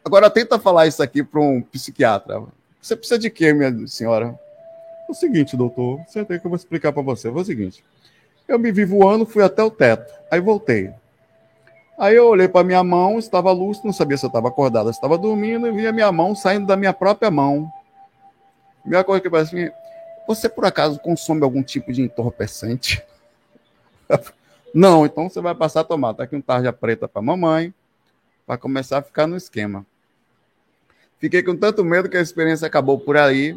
Agora 0.04 0.30
tenta 0.30 0.58
falar 0.58 0.86
isso 0.86 1.02
aqui 1.02 1.22
para 1.22 1.40
um 1.40 1.60
psiquiatra. 1.60 2.42
Você 2.80 2.96
precisa 2.96 3.18
de 3.18 3.30
quê, 3.30 3.52
minha 3.52 3.86
senhora? 3.86 4.38
O 5.08 5.14
seguinte, 5.14 5.56
doutor, 5.56 6.00
senta 6.08 6.38
que 6.38 6.46
eu 6.46 6.50
vou 6.50 6.56
explicar 6.56 6.92
para 6.92 7.02
você. 7.02 7.28
É 7.28 7.30
o 7.30 7.44
seguinte, 7.44 7.84
eu 8.48 8.58
me 8.58 8.72
vi 8.72 8.84
voando, 8.84 9.26
fui 9.26 9.42
até 9.42 9.62
o 9.62 9.70
teto, 9.70 10.12
aí 10.30 10.40
voltei. 10.40 10.92
Aí 11.98 12.16
eu 12.16 12.26
olhei 12.28 12.48
para 12.48 12.64
minha 12.64 12.82
mão, 12.82 13.18
estava 13.18 13.52
luz, 13.52 13.82
não 13.84 13.92
sabia 13.92 14.16
se 14.16 14.24
eu 14.24 14.28
estava 14.28 14.48
acordado, 14.48 14.86
se 14.86 14.98
estava 14.98 15.18
dormindo, 15.18 15.66
e 15.66 15.72
vi 15.72 15.86
a 15.86 15.92
minha 15.92 16.10
mão 16.10 16.34
saindo 16.34 16.66
da 16.66 16.76
minha 16.76 16.94
própria 16.94 17.30
mão. 17.30 17.70
Minha 18.84 19.04
coisa 19.04 19.20
que 19.20 19.36
assim, 19.36 19.70
você 20.26 20.48
por 20.48 20.64
acaso 20.64 20.98
consome 20.98 21.42
algum 21.42 21.62
tipo 21.62 21.92
de 21.92 22.02
entorpecente? 22.02 23.04
Não, 24.72 25.04
então 25.04 25.28
você 25.28 25.40
vai 25.40 25.54
passar 25.54 25.80
a 25.80 25.84
tomar. 25.84 26.14
Tá 26.14 26.22
aqui 26.22 26.34
um 26.34 26.40
tarja 26.40 26.72
preta 26.72 27.06
para 27.06 27.20
mamãe, 27.20 27.74
para 28.50 28.58
começar 28.58 28.98
a 28.98 29.02
ficar 29.02 29.28
no 29.28 29.36
esquema. 29.36 29.86
Fiquei 31.20 31.40
com 31.40 31.56
tanto 31.56 31.84
medo 31.84 32.08
que 32.08 32.16
a 32.16 32.20
experiência 32.20 32.66
acabou 32.66 32.98
por 32.98 33.16
aí. 33.16 33.56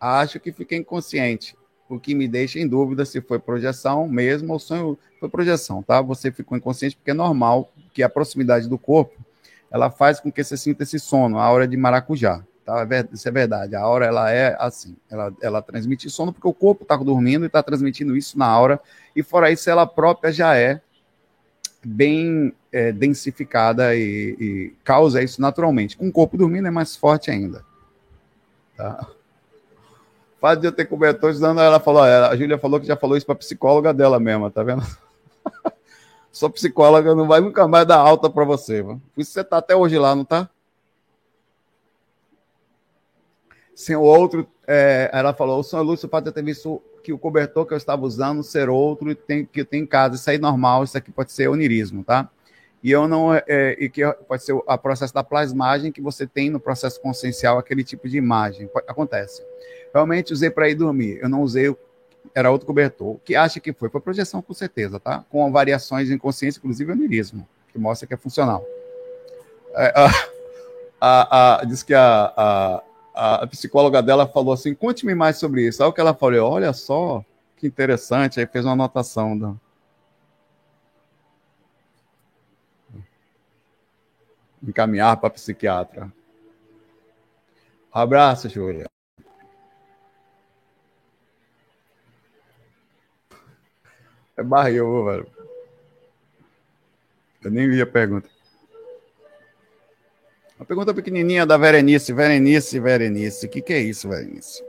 Acho 0.00 0.40
que 0.40 0.50
fiquei 0.50 0.78
inconsciente, 0.78 1.56
o 1.88 2.00
que 2.00 2.12
me 2.12 2.26
deixa 2.26 2.58
em 2.58 2.66
dúvida 2.66 3.04
se 3.04 3.20
foi 3.20 3.38
projeção 3.38 4.08
mesmo 4.08 4.54
ou 4.54 4.58
sonho. 4.58 4.98
Foi 5.20 5.28
projeção, 5.28 5.84
tá? 5.84 6.02
Você 6.02 6.32
ficou 6.32 6.58
inconsciente 6.58 6.96
porque 6.96 7.12
é 7.12 7.14
normal 7.14 7.72
que 7.92 8.02
a 8.02 8.08
proximidade 8.08 8.68
do 8.68 8.76
corpo 8.76 9.24
ela 9.70 9.88
faz 9.88 10.18
com 10.18 10.32
que 10.32 10.42
você 10.42 10.56
sinta 10.56 10.82
esse 10.82 10.98
sono, 10.98 11.38
a 11.38 11.48
hora 11.48 11.68
de 11.68 11.76
maracujá. 11.76 12.42
Tá? 12.64 12.84
É 12.90 13.08
isso 13.12 13.28
é 13.28 13.30
verdade. 13.30 13.76
A 13.76 13.82
aura 13.82 14.06
ela 14.06 14.32
é 14.32 14.56
assim, 14.58 14.96
ela, 15.08 15.32
ela 15.40 15.62
transmite 15.62 16.10
sono 16.10 16.32
porque 16.32 16.48
o 16.48 16.52
corpo 16.52 16.82
está 16.82 16.96
dormindo 16.96 17.44
e 17.44 17.46
está 17.46 17.62
transmitindo 17.62 18.16
isso 18.16 18.36
na 18.36 18.46
aura. 18.46 18.80
E 19.14 19.22
fora 19.22 19.52
isso, 19.52 19.70
ela 19.70 19.86
própria 19.86 20.32
já 20.32 20.56
é 20.56 20.80
bem 21.84 22.52
é, 22.70 22.92
densificada 22.92 23.94
e, 23.94 24.36
e, 24.38 24.74
causa 24.84 25.22
isso 25.22 25.40
naturalmente. 25.40 25.96
Com 25.96 26.08
o 26.08 26.12
corpo 26.12 26.36
dormindo 26.36 26.68
é 26.68 26.70
mais 26.70 26.96
forte 26.96 27.30
ainda. 27.30 27.64
Tá? 28.76 29.06
O 30.36 30.40
fato 30.40 30.60
de 30.60 30.66
eu 30.66 30.72
ter 30.72 30.86
cobertores 30.86 31.38
dando, 31.38 31.60
ela 31.60 31.78
falou, 31.78 32.02
a 32.02 32.34
Júlia 32.36 32.58
falou 32.58 32.80
que 32.80 32.86
já 32.86 32.96
falou 32.96 33.16
isso 33.16 33.26
para 33.26 33.34
psicóloga 33.34 33.94
dela 33.94 34.18
mesma, 34.18 34.50
tá 34.50 34.62
vendo? 34.62 34.82
Sua 36.32 36.50
psicóloga 36.50 37.14
não 37.14 37.28
vai 37.28 37.40
nunca 37.40 37.68
mais 37.68 37.86
dar 37.86 37.98
alta 37.98 38.28
para 38.28 38.44
você. 38.44 38.82
Por 38.82 39.00
isso 39.18 39.32
você 39.32 39.44
tá 39.44 39.58
até 39.58 39.76
hoje 39.76 39.98
lá, 39.98 40.14
não 40.14 40.24
tá? 40.24 40.48
sem 43.82 43.96
o 43.96 44.02
outro, 44.02 44.46
é, 44.66 45.10
ela 45.12 45.32
falou, 45.32 45.60
o 45.60 45.62
senhor 45.62 45.82
Lúcio 45.82 46.08
pode 46.08 46.30
ter 46.30 46.42
visto 46.42 46.82
que 47.02 47.12
o 47.12 47.18
cobertor 47.18 47.66
que 47.66 47.72
eu 47.72 47.78
estava 47.78 48.04
usando 48.04 48.42
ser 48.42 48.68
outro 48.68 49.14
tem, 49.14 49.44
que 49.44 49.64
tem 49.64 49.82
em 49.82 49.86
casa. 49.86 50.16
Isso 50.16 50.28
aí 50.30 50.36
é 50.36 50.38
normal, 50.38 50.84
isso 50.84 50.96
aqui 50.96 51.10
pode 51.10 51.32
ser 51.32 51.48
onirismo, 51.48 52.04
tá? 52.04 52.30
E 52.82 52.90
eu 52.90 53.06
não, 53.06 53.32
é, 53.32 53.76
e 53.78 53.88
que 53.88 54.02
pode 54.26 54.42
ser 54.42 54.52
o 54.52 54.78
processo 54.78 55.14
da 55.14 55.22
plasmagem 55.22 55.92
que 55.92 56.00
você 56.00 56.26
tem 56.26 56.50
no 56.50 56.58
processo 56.58 57.00
consciencial, 57.00 57.56
aquele 57.56 57.84
tipo 57.84 58.08
de 58.08 58.18
imagem. 58.18 58.68
Acontece. 58.88 59.42
Realmente 59.94 60.32
usei 60.32 60.50
para 60.50 60.68
ir 60.68 60.74
dormir. 60.74 61.18
Eu 61.22 61.28
não 61.28 61.42
usei, 61.42 61.74
era 62.34 62.50
outro 62.50 62.66
cobertor. 62.66 63.10
O 63.10 63.20
que 63.24 63.36
acha 63.36 63.60
que 63.60 63.72
foi? 63.72 63.88
Foi 63.88 64.00
projeção, 64.00 64.42
com 64.42 64.52
certeza, 64.52 64.98
tá? 64.98 65.24
Com 65.30 65.50
variações 65.52 66.10
em 66.10 66.18
consciência, 66.18 66.58
inclusive 66.58 66.90
onirismo. 66.90 67.46
que 67.70 67.78
mostra 67.78 68.06
que 68.06 68.14
é 68.14 68.16
funcional. 68.16 68.64
É, 69.74 69.92
a, 69.94 70.10
a, 71.00 71.60
a, 71.60 71.64
diz 71.64 71.84
que 71.84 71.94
a, 71.94 72.32
a, 72.36 72.82
a 73.14 73.46
psicóloga 73.46 74.02
dela 74.02 74.26
falou 74.26 74.54
assim: 74.54 74.74
conte-me 74.74 75.14
mais 75.14 75.36
sobre 75.36 75.66
isso. 75.66 75.82
Aí 75.82 75.88
o 75.88 75.92
que 75.92 76.00
ela 76.00 76.14
falou: 76.14 76.50
olha 76.50 76.72
só, 76.72 77.24
que 77.56 77.66
interessante. 77.66 78.40
Aí 78.40 78.46
fez 78.46 78.64
uma 78.64 78.72
anotação. 78.72 79.36
Do... 79.38 79.60
Encaminhar 84.62 85.16
para 85.16 85.30
psiquiatra. 85.30 86.12
Abraço, 87.92 88.48
Júlia. 88.48 88.86
É 94.36 94.42
barril, 94.42 95.04
velho. 95.04 95.26
Eu 97.44 97.50
nem 97.50 97.68
vi 97.68 97.82
a 97.82 97.86
pergunta. 97.86 98.30
Uma 100.62 100.66
pergunta 100.66 100.94
pequenininha 100.94 101.44
da 101.44 101.56
Verenice. 101.56 102.12
Verenice, 102.12 102.78
Verenice. 102.78 103.46
O 103.46 103.48
que, 103.48 103.60
que 103.60 103.72
é 103.72 103.80
isso, 103.80 104.08
Verenice? 104.08 104.62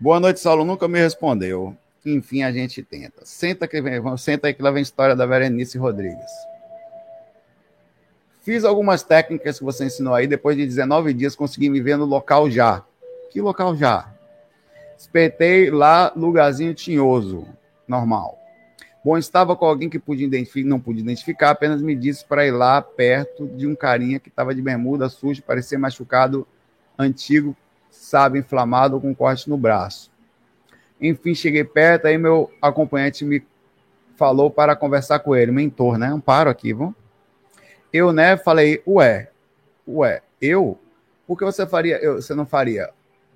Boa 0.00 0.18
noite, 0.18 0.40
Saulo. 0.40 0.64
Nunca 0.64 0.88
me 0.88 0.98
respondeu. 0.98 1.76
Enfim, 2.04 2.42
a 2.42 2.50
gente 2.50 2.82
tenta. 2.82 3.24
Senta, 3.24 3.68
que 3.68 3.80
vem, 3.80 4.02
senta 4.16 4.48
aí 4.48 4.52
que 4.52 4.60
lá 4.60 4.72
vem 4.72 4.80
a 4.80 4.82
história 4.82 5.14
da 5.14 5.24
Verenice 5.26 5.78
Rodrigues. 5.78 6.32
Fiz 8.42 8.64
algumas 8.64 9.04
técnicas 9.04 9.60
que 9.60 9.64
você 9.64 9.84
ensinou 9.84 10.12
aí. 10.12 10.26
Depois 10.26 10.56
de 10.56 10.66
19 10.66 11.14
dias, 11.14 11.36
consegui 11.36 11.70
me 11.70 11.80
ver 11.80 11.96
no 11.96 12.04
local 12.04 12.50
já. 12.50 12.84
Que 13.30 13.40
local 13.40 13.76
já? 13.76 14.12
Espetei 14.98 15.70
lá, 15.70 16.12
lugarzinho 16.16 16.74
tinhoso. 16.74 17.46
Normal. 17.86 18.39
Bom, 19.02 19.16
estava 19.16 19.56
com 19.56 19.64
alguém 19.64 19.88
que 19.88 19.98
pude 19.98 20.28
não 20.62 20.78
pude 20.78 21.00
identificar, 21.00 21.50
apenas 21.50 21.80
me 21.80 21.96
disse 21.96 22.24
para 22.24 22.46
ir 22.46 22.50
lá 22.50 22.82
perto 22.82 23.46
de 23.46 23.66
um 23.66 23.74
carinha 23.74 24.20
que 24.20 24.28
estava 24.28 24.54
de 24.54 24.60
bermuda 24.60 25.08
sujo, 25.08 25.42
parecia 25.42 25.78
machucado, 25.78 26.46
antigo, 26.98 27.56
sabe, 27.90 28.38
inflamado, 28.38 29.00
com 29.00 29.14
corte 29.14 29.48
no 29.48 29.56
braço. 29.56 30.10
Enfim, 31.00 31.34
cheguei 31.34 31.64
perto, 31.64 32.06
aí 32.06 32.18
meu 32.18 32.50
acompanhante 32.60 33.24
me 33.24 33.42
falou 34.16 34.50
para 34.50 34.76
conversar 34.76 35.20
com 35.20 35.34
ele, 35.34 35.50
mentor, 35.50 35.96
né? 35.96 36.08
Amparo 36.08 36.50
aqui, 36.50 36.74
vamos? 36.74 36.94
Eu, 37.90 38.12
né, 38.12 38.36
falei, 38.36 38.82
ué, 38.86 39.30
ué, 39.88 40.20
eu? 40.42 40.78
Por 41.26 41.38
que 41.38 41.44
você 41.44 41.66
faria, 41.66 41.96
eu, 41.96 42.20
você 42.20 42.34
não 42.34 42.44
faria? 42.44 42.90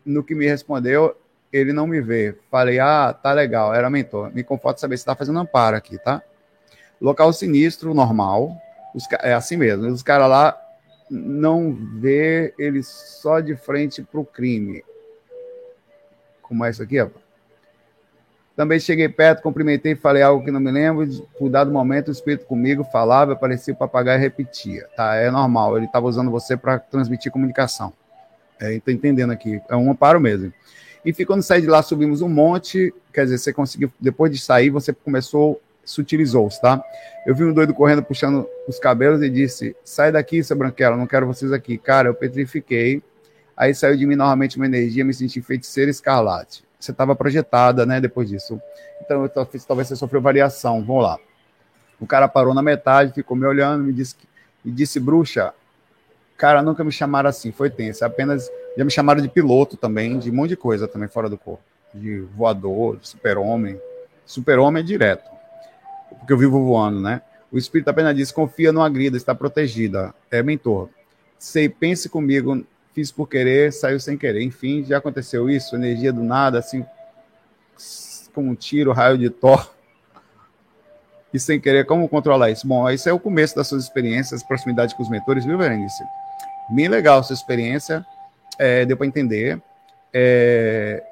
No 0.05 0.23
que 0.23 0.35
me 0.35 0.47
respondeu, 0.47 1.17
ele 1.55 1.73
não 1.73 1.87
me 1.87 2.01
vê. 2.01 2.35
Falei, 2.51 2.81
ah, 2.81 3.13
tá 3.13 3.33
legal, 3.33 3.73
era 3.73 3.89
mentor. 3.89 4.35
Me 4.35 4.43
conforta 4.43 4.81
saber 4.81 4.99
se 4.99 5.05
tá 5.05 5.15
fazendo 5.15 5.39
amparo 5.39 5.77
aqui, 5.77 5.97
tá? 5.99 6.21
Local 7.01 7.33
sinistro, 7.33 7.95
normal. 7.95 8.57
Os, 8.93 9.07
é 9.23 9.33
assim 9.33 9.57
mesmo. 9.57 9.87
Os 9.87 10.03
caras 10.03 10.29
lá 10.29 10.61
não 11.09 11.73
vê 11.73 12.53
ele 12.59 12.83
só 12.83 13.39
de 13.39 13.55
frente 13.55 14.03
pro 14.03 14.25
crime. 14.25 14.83
Como 16.43 16.65
é 16.65 16.71
isso 16.71 16.83
aqui, 16.83 17.01
ó? 17.01 17.09
Também 18.57 18.81
cheguei 18.81 19.09
perto, 19.09 19.43
cumprimentei 19.43 19.93
e 19.93 19.97
falei 19.97 20.23
algo 20.23 20.45
que 20.45 20.51
não 20.51 20.61
me 20.61 20.73
lembro. 20.73 21.07
Por 21.39 21.49
dado 21.49 21.71
momento, 21.71 22.09
o 22.09 22.13
espírito 22.13 22.47
comigo 22.47 22.83
falava, 22.83 23.37
parecia 23.37 23.75
o 23.75 23.77
papagaio 23.77 24.19
e 24.19 24.21
repetia. 24.21 24.89
Tá, 24.97 25.15
é 25.15 25.31
normal. 25.31 25.77
Ele 25.77 25.87
estava 25.87 26.07
usando 26.07 26.33
você 26.33 26.57
para 26.57 26.81
transmitir 26.81 27.31
comunicação. 27.31 27.93
É, 28.61 28.75
Estou 28.75 28.93
entendendo 28.93 29.33
aqui. 29.33 29.61
É 29.69 29.77
um 29.77 29.91
amparo 29.91 30.21
mesmo. 30.21 30.53
E 31.05 31.25
quando 31.25 31.43
saí 31.43 31.61
de 31.61 31.67
lá, 31.67 31.83
subimos 31.83 32.23
um 32.23 32.29
monte. 32.29 32.95
Quer 33.13 33.25
dizer, 33.25 33.39
você 33.39 33.53
conseguiu, 33.53 33.93
depois 34.01 34.33
de 34.33 34.39
sair, 34.39 34.71
você 34.71 34.93
começou, 34.93 35.61
sutilizou-se, 35.85 36.61
tá? 36.61 36.83
Eu 37.27 37.35
vi 37.35 37.45
um 37.45 37.53
doido 37.53 37.75
correndo, 37.75 38.03
puxando 38.03 38.47
os 38.67 38.79
cabelos 38.79 39.23
e 39.23 39.29
disse: 39.29 39.77
Sai 39.85 40.11
daqui, 40.11 40.43
seu 40.43 40.57
branquelo, 40.57 40.97
não 40.97 41.07
quero 41.07 41.27
vocês 41.27 41.53
aqui. 41.53 41.77
Cara, 41.77 42.09
eu 42.09 42.15
petrifiquei. 42.15 43.03
Aí 43.57 43.75
saiu 43.75 43.97
de 43.97 44.07
mim 44.07 44.17
novamente 44.17 44.57
uma 44.57 44.67
energia, 44.67 45.05
me 45.05 45.15
senti 45.15 45.41
feiticeira 45.41 45.91
escarlate. 45.91 46.65
Você 46.81 46.91
estava 46.91 47.15
projetada, 47.15 47.87
né, 47.87 48.01
depois 48.01 48.29
disso. 48.29 48.61
Então, 49.01 49.23
eu, 49.23 49.29
talvez 49.29 49.89
você 49.89 49.97
sofreu 49.97 50.21
variação. 50.21 50.83
Vamos 50.85 51.03
lá. 51.03 51.19
O 52.01 52.07
cara 52.07 52.29
parou 52.29 52.53
na 52.53 52.63
metade, 52.63 53.13
ficou 53.13 53.37
me 53.37 53.47
olhando, 53.47 53.85
me 53.85 53.93
disse, 53.93 54.17
me 54.65 54.73
disse 54.73 54.99
bruxa, 54.99 55.55
cara, 56.37 56.63
nunca 56.63 56.85
me 56.85 56.93
chamaram 56.93 57.29
assim, 57.29 57.53
foi 57.53 57.71
tenso. 57.71 58.05
Apenas 58.05 58.51
já 58.77 58.85
me 58.85 58.91
chamaram 58.91 59.21
de 59.21 59.29
piloto 59.29 59.77
também, 59.77 60.19
de 60.19 60.31
um 60.31 60.35
monte 60.35 60.51
de 60.51 60.57
coisa 60.57 60.89
também 60.89 61.09
fora 61.09 61.29
do 61.29 61.39
corpo. 61.39 61.63
De 61.93 62.21
voador, 62.37 62.97
de 62.97 63.09
super-homem. 63.09 63.81
Super-homem 64.27 64.83
é 64.83 64.85
direto. 64.85 65.31
Porque 66.19 66.33
eu 66.33 66.39
vivo 66.39 66.65
voando, 66.65 67.01
né? 67.01 67.23
O 67.53 67.59
espírito 67.59 67.89
apenas 67.89 68.17
diz: 68.17 68.33
confia, 68.33 68.73
não 68.73 68.83
agrida, 68.83 69.17
está 69.17 69.35
protegida. 69.35 70.13
É 70.31 70.43
mentor. 70.43 70.89
Sei, 71.39 71.69
pense 71.69 72.09
comigo, 72.09 72.65
fiz 72.93 73.13
por 73.13 73.29
querer, 73.29 73.73
saiu 73.73 74.01
sem 74.01 74.17
querer. 74.17 74.43
Enfim, 74.43 74.85
já 74.85 74.99
aconteceu 74.99 75.49
isso, 75.49 75.77
energia 75.77 76.13
do 76.13 76.23
nada, 76.23 76.59
assim, 76.59 76.85
como 78.35 78.51
um 78.51 78.55
tiro, 78.55 78.93
raio 78.93 79.19
de 79.19 79.31
Thor. 79.31 79.71
E 81.33 81.39
sem 81.39 81.61
querer, 81.61 81.85
como 81.85 82.09
controlar 82.09 82.51
isso? 82.51 82.67
Bom, 82.67 82.89
esse 82.89 83.09
é 83.09 83.13
o 83.13 83.19
começo 83.19 83.57
das 83.57 83.67
suas 83.67 83.83
experiências, 83.83 84.43
proximidade 84.43 84.95
com 84.95 85.03
os 85.03 85.11
mentores, 85.11 85.45
viu, 85.45 85.59
Verenice? 85.59 86.03
Bem 86.71 86.89
legal 86.89 87.23
sua 87.23 87.35
experiência 87.35 88.05
é, 88.59 88.85
deu 88.85 88.97
para 88.97 89.07
entender. 89.07 89.61
É, 90.13 91.03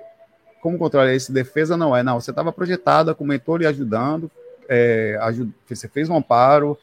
como 0.60 0.78
controlar 0.78 1.12
esse 1.12 1.32
defesa 1.32 1.76
não 1.76 1.94
é, 1.94 2.02
não. 2.02 2.20
Você 2.20 2.30
estava 2.30 2.52
projetada 2.52 3.14
com 3.14 3.24
o 3.24 3.26
mentor 3.26 3.62
e 3.62 3.66
ajudando, 3.66 4.30
é, 4.68 5.18
ajud, 5.22 5.52
você 5.68 5.88
fez 5.88 6.08
um 6.08 6.16
amparo, 6.16 6.78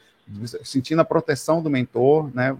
sentindo 0.62 1.00
a 1.00 1.04
proteção 1.04 1.62
do 1.62 1.70
mentor, 1.70 2.30
né? 2.34 2.56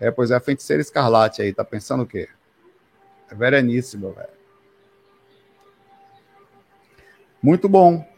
É, 0.00 0.10
pois 0.10 0.30
é, 0.30 0.36
a 0.36 0.40
feiticeira 0.40 0.80
escarlate 0.80 1.42
aí, 1.42 1.52
tá 1.52 1.64
pensando 1.64 2.04
o 2.04 2.06
quê? 2.06 2.28
É 3.30 3.34
vereníssimo, 3.34 4.12
velho. 4.12 4.28
Muito 7.42 7.68
bom 7.68 8.13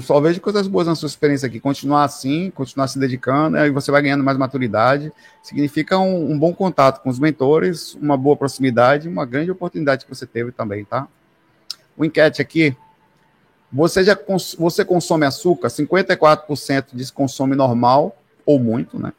só 0.00 0.20
vejo 0.20 0.40
coisas 0.40 0.66
boas 0.66 0.86
na 0.88 0.94
sua 0.94 1.06
experiência 1.06 1.46
aqui. 1.46 1.60
Continuar 1.60 2.04
assim, 2.04 2.50
continuar 2.50 2.88
se 2.88 2.98
dedicando, 2.98 3.56
aí 3.56 3.70
você 3.70 3.90
vai 3.90 4.02
ganhando 4.02 4.24
mais 4.24 4.36
maturidade. 4.36 5.12
Significa 5.42 5.98
um, 5.98 6.32
um, 6.32 6.38
bom 6.38 6.52
contato 6.52 7.00
com 7.00 7.08
os 7.08 7.18
mentores, 7.18 7.94
uma 7.94 8.16
boa 8.16 8.36
proximidade, 8.36 9.08
uma 9.08 9.24
grande 9.24 9.50
oportunidade 9.50 10.04
que 10.04 10.14
você 10.14 10.26
teve 10.26 10.50
também, 10.50 10.84
tá? 10.84 11.06
O 11.96 12.04
enquete 12.04 12.42
aqui. 12.42 12.76
Você 13.72 14.02
já 14.02 14.16
cons 14.16 14.56
você 14.58 14.84
consome 14.84 15.26
açúcar? 15.26 15.68
54% 15.68 16.86
diz 16.92 17.10
consome 17.10 17.54
normal 17.54 18.16
ou 18.44 18.58
muito, 18.58 18.98
né? 18.98 19.12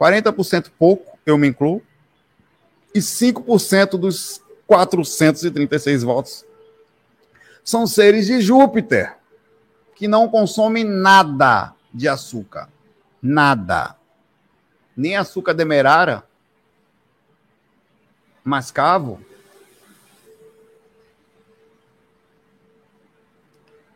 40% 0.00 0.70
pouco, 0.76 1.18
eu 1.24 1.38
me 1.38 1.48
incluo. 1.48 1.82
E 2.94 2.98
5% 2.98 3.90
dos 3.98 4.40
436 4.66 6.02
votos 6.02 6.44
são 7.62 7.86
seres 7.86 8.26
de 8.26 8.40
Júpiter 8.40 9.17
que 9.98 10.06
não 10.06 10.28
consome 10.28 10.84
nada 10.84 11.74
de 11.92 12.08
açúcar. 12.08 12.70
Nada. 13.20 13.96
Nem 14.96 15.16
açúcar 15.16 15.52
demerara, 15.52 16.22
mascavo. 18.44 19.20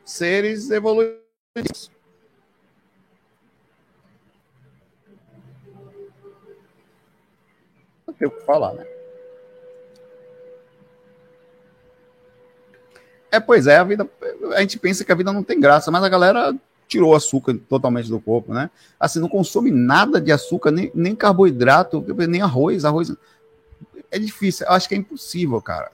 Seres 0.05 0.71
evoluídos. 0.73 1.89
Não 8.05 8.13
tem 8.15 8.27
o 8.27 8.31
que 8.33 8.41
falar, 8.41 8.75
né? 8.75 8.92
É, 13.33 13.41
pois 13.41 13.67
é, 13.67 13.79
a 13.79 13.85
vida. 13.85 14.07
A 14.55 14.61
gente 14.61 14.79
pensa 14.79 15.03
que 15.03 15.11
a 15.11 15.15
vida 15.15 15.33
não 15.33 15.43
tem 15.43 15.59
graça, 15.59 15.91
mas 15.91 16.05
a 16.05 16.09
galera 16.09 16.55
tirou 16.87 17.15
açúcar 17.15 17.55
totalmente 17.67 18.11
do 18.11 18.21
corpo, 18.21 18.53
né? 18.53 18.71
Assim, 19.01 19.19
não 19.19 19.29
consome 19.29 19.71
nada 19.71 20.21
de 20.21 20.31
açúcar, 20.31 20.71
nem, 20.71 20.93
nem 20.95 21.17
carboidrato, 21.17 22.05
nem 22.29 22.43
arroz. 22.43 22.85
Arroz. 22.85 23.11
É 24.11 24.19
difícil, 24.19 24.67
eu 24.67 24.73
acho 24.75 24.87
que 24.87 24.95
é 24.95 24.99
impossível, 24.99 25.63
cara. 25.63 25.91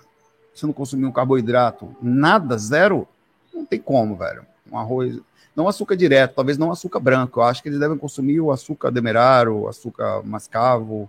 Se 0.53 0.66
não 0.66 0.72
consumir 0.72 1.07
um 1.07 1.12
carboidrato, 1.12 1.97
nada, 2.03 2.59
zero, 2.59 3.07
não 3.55 3.64
tem 3.64 3.78
como, 3.78 4.16
velho. 4.16 4.45
Um 4.70 4.76
arroz. 4.76 5.20
Não 5.55 5.68
açúcar 5.68 5.95
direto, 5.95 6.34
talvez 6.34 6.59
não 6.59 6.72
açúcar 6.72 6.99
branco. 6.99 7.39
Eu 7.39 7.45
acho 7.45 7.62
que 7.62 7.68
eles 7.68 7.78
devem 7.78 7.97
consumir 7.97 8.41
o 8.41 8.51
açúcar 8.51 8.91
demeraro, 8.91 9.61
o 9.61 9.68
açúcar 9.68 10.22
mascavo, 10.24 11.09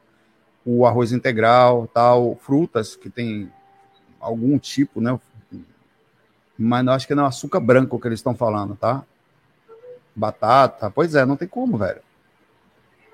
o 0.63 0.85
arroz 0.85 1.11
integral, 1.11 1.89
tal, 1.91 2.35
frutas 2.35 2.95
que 2.95 3.09
tem 3.09 3.51
algum 4.19 4.59
tipo, 4.59 5.01
né? 5.01 5.19
Mas 6.61 6.85
eu 6.85 6.91
acho 6.91 7.07
que 7.07 7.15
não 7.15 7.23
é 7.23 7.27
açúcar 7.27 7.61
branco 7.61 7.97
que 7.97 8.05
eles 8.05 8.19
estão 8.19 8.35
falando, 8.35 8.75
tá? 8.75 9.05
Batata. 10.13 10.91
Pois 10.91 11.15
é, 11.15 11.25
não 11.25 11.37
tem 11.37 11.47
como, 11.47 11.77
velho. 11.77 12.01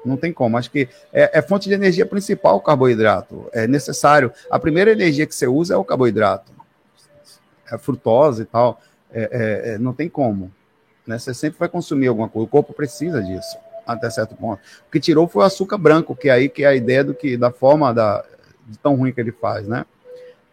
Não 0.04 0.18
tem 0.18 0.34
como. 0.34 0.58
Acho 0.58 0.72
que 0.72 0.90
é, 1.14 1.38
é, 1.38 1.42
fonte 1.44 1.70
de 1.70 1.76
energia 1.76 2.08
principal 2.08 2.58
o 2.58 2.62
carboidrato. 2.62 3.48
É 3.54 3.68
necessário. 3.68 4.34
A 4.50 4.58
primeira 4.58 4.92
energia 4.92 5.28
que 5.28 5.36
você 5.36 5.46
usa 5.46 5.76
é 5.76 5.78
o 5.78 5.86
carboidrato. 5.86 6.52
É 7.72 7.78
frutose 7.78 8.42
e 8.42 8.46
tal. 8.46 8.82
É, 9.12 9.22
é, 9.22 9.74
é, 9.74 9.78
não 9.78 9.94
tem 9.94 10.10
como. 10.10 10.52
Né? 11.06 11.20
Você 11.20 11.32
sempre 11.32 11.60
vai 11.60 11.70
consumir 11.70 12.08
alguma 12.08 12.28
coisa. 12.28 12.46
O 12.46 12.50
corpo 12.50 12.74
precisa 12.74 13.22
disso. 13.22 13.58
até 13.86 14.10
certo 14.10 14.36
ponto. 14.36 14.60
O 14.88 14.92
que 14.92 15.00
tirou 15.00 15.28
foi 15.28 15.44
o 15.44 15.46
açúcar 15.46 15.78
branco, 15.78 16.16
que 16.16 16.30
é 16.30 16.32
aí 16.32 16.50
que 16.50 16.64
é 16.64 16.68
a 16.68 16.76
ideia 16.76 17.04
do 17.04 17.14
que 17.14 17.38
da 17.38 17.52
forma 17.52 17.94
da 17.94 18.26
de 18.66 18.80
tão 18.80 18.96
ruim 18.96 19.12
que 19.12 19.22
ele 19.22 19.32
faz, 19.32 19.68
né? 19.68 19.86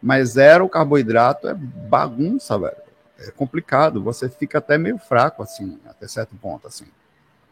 Mas 0.02 0.30
zero 0.30 0.68
carboidrato 0.68 1.48
é 1.48 1.54
bagunça, 1.54 2.58
velho. 2.58 2.81
É 3.28 3.30
complicado. 3.30 4.02
Você 4.02 4.28
fica 4.28 4.58
até 4.58 4.76
meio 4.76 4.98
fraco, 4.98 5.42
assim, 5.42 5.78
até 5.86 6.06
certo 6.08 6.34
ponto, 6.36 6.66
assim. 6.66 6.86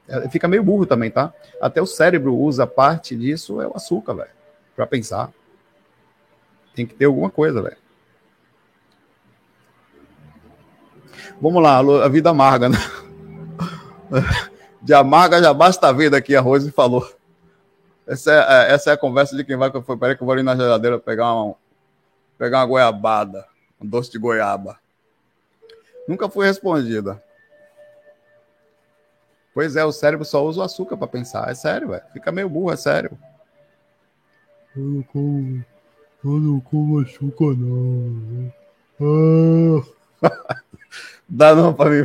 É, 0.09 0.29
fica 0.29 0.49
meio 0.49 0.63
burro 0.63 0.87
também, 0.87 1.11
tá? 1.11 1.33
Até 1.61 1.81
o 1.81 1.87
cérebro 1.87 2.37
usa 2.37 2.67
parte 2.67 3.17
disso, 3.17 3.61
é 3.61 3.67
o 3.67 3.77
açúcar, 3.77 4.15
velho. 4.15 4.31
Pra 4.75 4.87
pensar. 4.87 5.33
Tem 6.75 6.87
que 6.87 6.95
ter 6.95 7.05
alguma 7.05 7.31
coisa, 7.31 7.63
velho. 7.63 7.77
Vamos 11.41 11.63
lá, 11.63 11.79
a 11.79 12.09
vida 12.09 12.31
amarga, 12.31 12.69
né? 12.69 12.79
De 14.83 14.95
amarga 14.95 15.43
já 15.43 15.53
basta 15.53 15.89
a 15.89 15.93
vida 15.93 16.17
aqui, 16.17 16.35
a 16.35 16.41
Rose 16.41 16.71
falou. 16.73 17.07
Essa 18.07 18.33
é, 18.33 18.37
é, 18.37 18.73
essa 18.73 18.91
é 18.91 18.95
a 18.95 18.97
conversa 18.97 19.37
de 19.37 19.45
quem 19.45 19.57
vai. 19.57 19.71
Peraí 19.71 20.17
que 20.17 20.23
eu 20.23 20.27
vou 20.27 20.33
ali 20.33 20.43
na 20.43 20.57
geladeira 20.57 20.99
pegar 20.99 21.33
uma, 21.33 21.55
pegar 22.37 22.59
uma 22.59 22.67
goiabada, 22.67 23.47
um 23.81 23.87
doce 23.87 24.11
de 24.11 24.19
goiaba. 24.19 24.80
Nunca 26.11 26.29
foi 26.29 26.45
respondida. 26.45 27.23
Pois 29.55 29.77
é, 29.77 29.85
o 29.85 29.93
cérebro 29.93 30.25
só 30.25 30.45
usa 30.45 30.61
o 30.61 30.65
açúcar 30.65 30.97
para 30.97 31.07
pensar. 31.07 31.49
É 31.49 31.55
sério, 31.55 31.91
velho. 31.91 32.03
Fica 32.13 32.33
meio 32.33 32.49
burro, 32.49 32.73
é 32.73 32.77
sério. 32.77 33.17
Eu 34.77 34.83
não 34.83 35.03
como, 35.05 35.65
eu 36.25 36.31
não 36.41 36.59
como 36.59 36.99
açúcar, 36.99 37.55
não. 37.57 38.53
Ah. 40.21 40.61
Dá 41.29 41.55
não 41.55 41.73
pra 41.73 41.91
mim. 41.91 42.05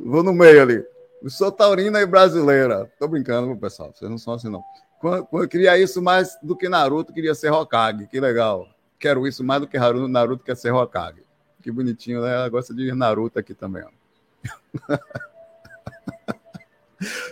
Vou 0.00 0.22
no 0.22 0.32
meio 0.32 0.62
ali. 0.62 0.82
Eu 1.22 1.28
sou 1.28 1.52
taurina 1.52 2.00
e 2.00 2.06
brasileira. 2.06 2.90
Tô 2.98 3.06
brincando, 3.06 3.54
pessoal. 3.58 3.92
Vocês 3.94 4.10
não 4.10 4.16
são 4.16 4.32
assim, 4.32 4.48
não. 4.48 4.64
Quando, 4.98 5.26
quando 5.26 5.42
eu 5.42 5.48
queria 5.50 5.76
isso 5.76 6.00
mais 6.00 6.38
do 6.42 6.56
que 6.56 6.70
Naruto, 6.70 7.12
queria 7.12 7.34
ser 7.34 7.52
Hokage. 7.52 8.06
Que 8.06 8.18
legal. 8.18 8.66
Quero 8.98 9.26
isso 9.26 9.44
mais 9.44 9.60
do 9.60 9.68
que 9.68 9.78
Naruto, 9.78 10.08
Naruto 10.08 10.42
quer 10.42 10.56
ser 10.56 10.72
Hokage. 10.72 11.25
Que 11.66 11.72
bonitinho, 11.72 12.22
né? 12.22 12.32
Ela 12.32 12.48
gosta 12.48 12.72
de 12.72 12.92
Naruto 12.92 13.40
aqui 13.40 13.52
também, 13.52 13.82
ó. 13.82 14.98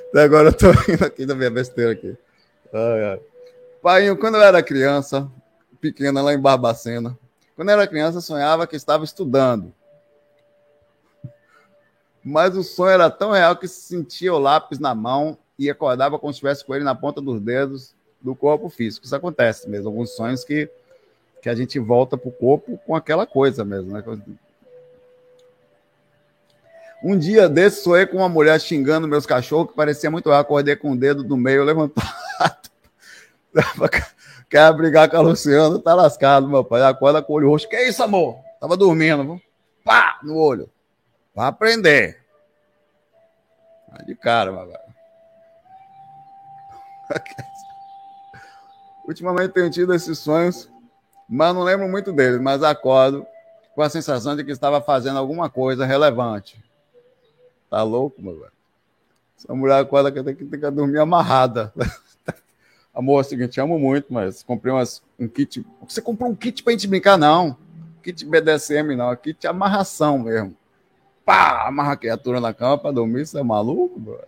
Até 0.09 0.22
agora 0.26 0.49
eu 0.49 0.53
tô 0.53 0.70
indo 0.93 1.05
aqui 1.05 1.24
da 1.24 1.37
minha 1.37 1.53
besteira 1.53 1.93
aqui. 1.93 2.18
Ai, 2.72 3.05
ai. 3.05 3.20
Pai, 3.80 4.16
quando 4.16 4.35
eu 4.35 4.43
era 4.43 4.61
criança, 4.61 5.30
pequena 5.80 6.20
lá 6.20 6.35
em 6.35 6.41
Barbacena, 6.41 7.16
quando 7.55 7.68
eu 7.68 7.74
era 7.74 7.87
criança, 7.87 8.20
sonhava 8.20 8.66
que 8.66 8.74
estava 8.74 9.05
estudando. 9.05 9.72
Mas 12.20 12.57
o 12.57 12.64
sonho 12.64 12.91
era 12.91 13.09
tão 13.09 13.30
real 13.30 13.57
que 13.57 13.68
sentia 13.68 14.35
o 14.35 14.39
lápis 14.41 14.80
na 14.80 14.97
mão 14.97 15.39
e 15.57 15.70
acordava 15.70 16.18
como 16.18 16.32
se 16.32 16.39
estivesse 16.39 16.64
com 16.64 16.74
ele 16.74 16.82
na 16.82 16.97
ponta 16.97 17.20
dos 17.20 17.41
dedos 17.41 17.95
do 18.20 18.35
corpo 18.35 18.68
físico. 18.68 19.07
Isso 19.07 19.14
acontece 19.14 19.70
mesmo. 19.70 19.91
Alguns 19.91 20.16
sonhos 20.16 20.43
que, 20.43 20.68
que 21.45 21.49
a 21.51 21.55
gente 21.55 21.78
volta 21.78 22.16
para 22.16 22.30
o 22.30 22.32
corpo 22.32 22.80
com 22.86 22.97
aquela 22.97 23.26
coisa 23.26 23.66
mesmo. 23.66 23.92
Né? 23.92 24.03
Um 27.03 27.18
dia 27.18 27.51
desse, 27.51 27.82
sonhei 27.82 28.07
com 28.07 28.16
uma 28.16 28.30
mulher 28.30 28.59
xingando 28.59 29.07
meus 29.07 29.26
cachorros, 29.26 29.68
que 29.68 29.76
parecia 29.76 30.11
muito 30.11 30.30
real. 30.30 30.40
Acordei 30.40 30.74
com 30.74 30.92
o 30.92 30.97
dedo 30.97 31.22
do 31.22 31.36
meio 31.36 31.62
levantado. 31.62 32.70
Quer 34.49 34.72
brigar 34.72 35.11
com 35.11 35.18
a 35.18 35.20
Luciana, 35.20 35.78
tá 35.78 35.95
lascado, 35.95 36.49
meu 36.49 36.64
pai. 36.64 36.80
Acorda 36.80 37.22
com 37.22 37.34
o 37.34 37.36
olho 37.36 37.51
roxo. 37.51 37.68
Que 37.68 37.88
isso, 37.88 38.03
amor? 38.03 38.38
Tava 38.59 38.74
dormindo. 38.74 39.38
Pá, 39.84 40.18
no 40.22 40.38
olho. 40.38 40.70
Vai 41.34 41.49
aprender. 41.49 42.24
Vai 43.92 44.03
de 44.07 44.14
cara, 44.14 44.51
meu. 44.51 44.66
Ultimamente 49.07 49.53
tenho 49.53 49.70
tido 49.70 49.92
esses 49.92 50.18
sonhos, 50.18 50.70
mas 51.28 51.54
não 51.54 51.62
lembro 51.62 51.88
muito 51.88 52.12
deles, 52.12 52.40
mas 52.40 52.62
acordo 52.62 53.26
com 53.74 53.82
a 53.82 53.90
sensação 53.90 54.36
de 54.36 54.44
que 54.44 54.52
estava 54.52 54.80
fazendo 54.80 55.18
alguma 55.18 55.50
coisa 55.50 55.84
relevante. 55.84 56.62
Tá 57.70 57.82
louco, 57.82 58.22
meu 58.22 58.34
velho? 58.34 58.52
Essa 59.38 59.54
mulher 59.54 59.80
acorda 59.80 60.12
que 60.12 60.22
tem 60.22 60.34
que, 60.34 60.44
que 60.44 60.70
dormir 60.70 60.98
amarrada. 60.98 61.72
Amor, 62.94 63.18
é 63.18 63.20
o 63.22 63.24
seguinte, 63.24 63.60
amo 63.60 63.78
muito, 63.78 64.12
mas 64.12 64.42
comprei 64.42 64.72
umas, 64.72 65.02
um 65.18 65.26
kit. 65.26 65.66
Você 65.88 66.00
comprou 66.00 66.30
um 66.30 66.34
kit 66.34 66.62
pra 66.62 66.72
gente 66.72 66.86
brincar, 66.86 67.18
não. 67.18 67.56
Kit 68.02 68.24
BDSM, 68.24 68.94
não. 68.94 69.10
É 69.10 69.16
kit 69.16 69.46
amarração 69.46 70.18
mesmo 70.18 70.56
pá, 71.24 71.66
amarra 71.66 71.92
a 71.92 71.96
criatura 71.96 72.40
na 72.40 72.52
cama 72.52 72.78
para 72.78 72.92
dormir, 72.92 73.26
você 73.26 73.38
é 73.38 73.42
maluco, 73.42 73.98
bro? 73.98 74.20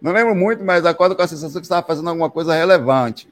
Não 0.00 0.12
lembro 0.12 0.34
muito, 0.34 0.64
mas 0.64 0.86
acordo 0.86 1.14
com 1.14 1.22
a 1.22 1.28
sensação 1.28 1.60
que 1.60 1.66
estava 1.66 1.86
fazendo 1.86 2.08
alguma 2.08 2.30
coisa 2.30 2.54
relevante. 2.54 3.28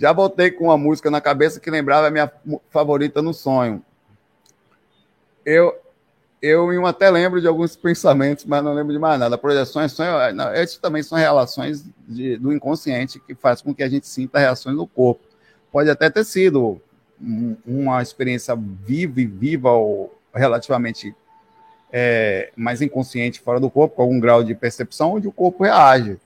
Já 0.00 0.14
voltei 0.14 0.50
com 0.50 0.64
uma 0.64 0.78
música 0.78 1.10
na 1.10 1.20
cabeça 1.20 1.60
que 1.60 1.70
lembrava 1.70 2.06
a 2.06 2.10
minha 2.10 2.32
favorita 2.70 3.20
no 3.20 3.34
sonho. 3.34 3.84
Eu, 5.44 5.78
eu 6.40 6.86
até 6.86 7.10
lembro 7.10 7.38
de 7.38 7.46
alguns 7.46 7.76
pensamentos, 7.76 8.46
mas 8.46 8.64
não 8.64 8.72
lembro 8.72 8.94
de 8.94 8.98
mais 8.98 9.20
nada. 9.20 9.36
Projeções, 9.36 9.92
sonho, 9.92 10.10
esses 10.54 10.78
também 10.78 11.02
são 11.02 11.18
relações 11.18 11.84
de, 12.08 12.38
do 12.38 12.50
inconsciente 12.50 13.20
que 13.20 13.34
faz 13.34 13.60
com 13.60 13.74
que 13.74 13.82
a 13.82 13.90
gente 13.90 14.06
sinta 14.06 14.38
reações 14.38 14.74
no 14.74 14.86
corpo. 14.86 15.20
Pode 15.70 15.90
até 15.90 16.08
ter 16.08 16.24
sido 16.24 16.80
uma 17.66 18.00
experiência 18.00 18.56
viva 18.56 19.20
e 19.20 19.26
viva 19.26 19.70
ou 19.70 20.18
relativamente 20.34 21.14
é, 21.92 22.50
mais 22.56 22.80
inconsciente 22.80 23.38
fora 23.38 23.60
do 23.60 23.68
corpo, 23.68 23.96
com 23.96 24.02
algum 24.02 24.18
grau 24.18 24.42
de 24.42 24.54
percepção, 24.54 25.12
onde 25.12 25.28
o 25.28 25.32
corpo 25.32 25.62
reage. 25.62 26.18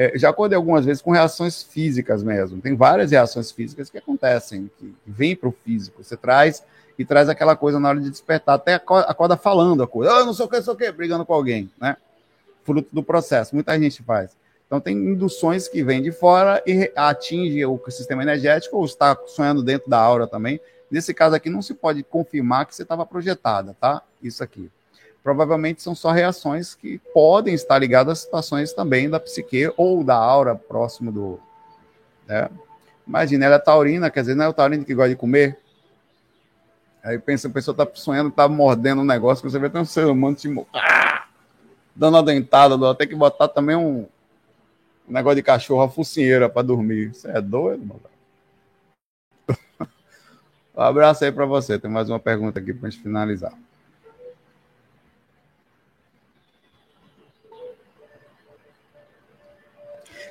É, 0.00 0.16
já 0.16 0.30
acordei 0.30 0.54
algumas 0.54 0.84
vezes 0.84 1.02
com 1.02 1.10
reações 1.10 1.60
físicas 1.60 2.22
mesmo. 2.22 2.60
Tem 2.60 2.76
várias 2.76 3.10
reações 3.10 3.50
físicas 3.50 3.90
que 3.90 3.98
acontecem, 3.98 4.70
que 4.78 4.94
vêm 5.04 5.34
para 5.34 5.48
o 5.48 5.52
físico. 5.64 6.04
Você 6.04 6.16
traz 6.16 6.62
e 6.96 7.04
traz 7.04 7.28
aquela 7.28 7.56
coisa 7.56 7.80
na 7.80 7.88
hora 7.88 8.00
de 8.00 8.08
despertar, 8.08 8.54
até 8.54 8.74
acorda 8.74 9.36
falando 9.36 9.82
a 9.82 9.88
coisa. 9.88 10.12
Ah, 10.12 10.24
não 10.24 10.32
sei 10.32 10.46
o 10.46 10.48
que, 10.48 10.56
não 10.56 10.62
sei 10.62 10.72
o 10.72 10.76
que, 10.76 10.92
brigando 10.92 11.26
com 11.26 11.34
alguém, 11.34 11.68
né? 11.80 11.96
Fruto 12.62 12.88
do 12.92 13.02
processo. 13.02 13.56
Muita 13.56 13.76
gente 13.76 14.00
faz. 14.04 14.36
Então, 14.68 14.80
tem 14.80 14.96
induções 14.96 15.66
que 15.66 15.82
vêm 15.82 16.00
de 16.00 16.12
fora 16.12 16.62
e 16.64 16.92
atinge 16.94 17.66
o 17.66 17.80
sistema 17.88 18.22
energético 18.22 18.76
ou 18.76 18.84
está 18.84 19.18
sonhando 19.26 19.64
dentro 19.64 19.90
da 19.90 19.98
aura 19.98 20.28
também. 20.28 20.60
Nesse 20.88 21.12
caso 21.12 21.34
aqui, 21.34 21.50
não 21.50 21.60
se 21.60 21.74
pode 21.74 22.04
confirmar 22.04 22.66
que 22.66 22.74
você 22.74 22.82
estava 22.82 23.04
projetada, 23.04 23.76
tá? 23.80 24.02
Isso 24.22 24.44
aqui. 24.44 24.70
Provavelmente 25.28 25.82
são 25.82 25.94
só 25.94 26.10
reações 26.10 26.74
que 26.74 26.98
podem 27.12 27.52
estar 27.52 27.78
ligadas 27.78 28.12
a 28.12 28.22
situações 28.22 28.72
também 28.72 29.10
da 29.10 29.20
psique 29.20 29.70
ou 29.76 30.02
da 30.02 30.16
aura 30.16 30.54
próximo 30.54 31.12
do. 31.12 31.38
Né? 32.26 32.48
Imagina, 33.06 33.44
ela 33.44 33.56
é 33.56 33.58
taurina, 33.58 34.10
quer 34.10 34.20
dizer, 34.20 34.34
não 34.34 34.46
é 34.46 34.48
o 34.48 34.54
taurino 34.54 34.86
que 34.86 34.94
gosta 34.94 35.10
de 35.10 35.16
comer? 35.16 35.58
Aí 37.04 37.18
pensa, 37.18 37.46
a 37.46 37.50
pessoa 37.50 37.74
está 37.74 37.86
sonhando, 37.92 38.30
está 38.30 38.48
mordendo 38.48 39.02
um 39.02 39.04
negócio, 39.04 39.44
que 39.44 39.50
você 39.50 39.58
vê 39.58 39.68
tem 39.68 39.82
um 39.82 39.84
ser 39.84 40.06
humano 40.06 40.34
te 40.34 40.48
ah! 40.72 41.26
dando 41.94 42.16
a 42.16 42.22
dentada, 42.22 42.90
até 42.90 43.06
que 43.06 43.14
botar 43.14 43.48
também 43.48 43.76
um, 43.76 44.06
um 45.06 45.12
negócio 45.12 45.36
de 45.36 45.42
cachorro, 45.42 45.82
a 45.82 45.90
focinheira 45.90 46.48
para 46.48 46.62
dormir. 46.62 47.14
Você 47.14 47.28
é 47.28 47.42
doido, 47.42 47.84
mano? 47.84 48.00
um 50.74 50.80
abraço 50.80 51.22
aí 51.22 51.30
para 51.30 51.44
você. 51.44 51.78
Tem 51.78 51.90
mais 51.90 52.08
uma 52.08 52.18
pergunta 52.18 52.58
aqui 52.58 52.72
para 52.72 52.88
gente 52.88 53.02
finalizar. 53.02 53.52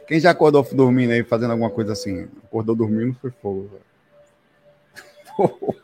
Quem 0.08 0.22
já 0.22 0.32
acordou 0.32 0.66
dormindo 0.72 1.12
aí, 1.12 1.24
fazendo 1.24 1.52
alguma 1.52 1.70
coisa 1.70 1.92
assim? 1.92 2.30
Acordou 2.46 2.76
dormindo, 2.76 3.16
foi 3.22 3.30
fogo. 3.30 3.70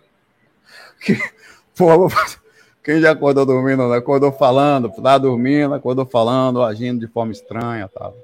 Quem 2.82 3.02
já 3.02 3.12
acordou 3.12 3.46
dormindo, 3.46 3.90
né? 3.90 3.98
acordou 3.98 4.32
falando, 4.32 4.90
tá 4.90 5.18
dormindo, 5.18 5.74
acordou 5.74 6.06
falando, 6.06 6.64
agindo 6.64 7.06
de 7.06 7.12
forma 7.12 7.32
estranha, 7.32 7.88
tal. 7.88 8.12
Tá? 8.12 8.18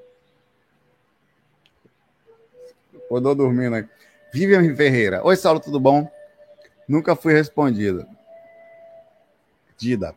Acordou 2.98 3.36
dormindo 3.36 3.76
aí. 3.76 3.86
Vivian 4.34 4.76
Ferreira. 4.76 5.26
Oi, 5.26 5.36
Saulo, 5.36 5.60
tudo 5.60 5.80
bom? 5.80 6.10
Nunca 6.88 7.16
fui 7.16 7.34
respondida. 7.34 8.08
Dida. 9.78 10.16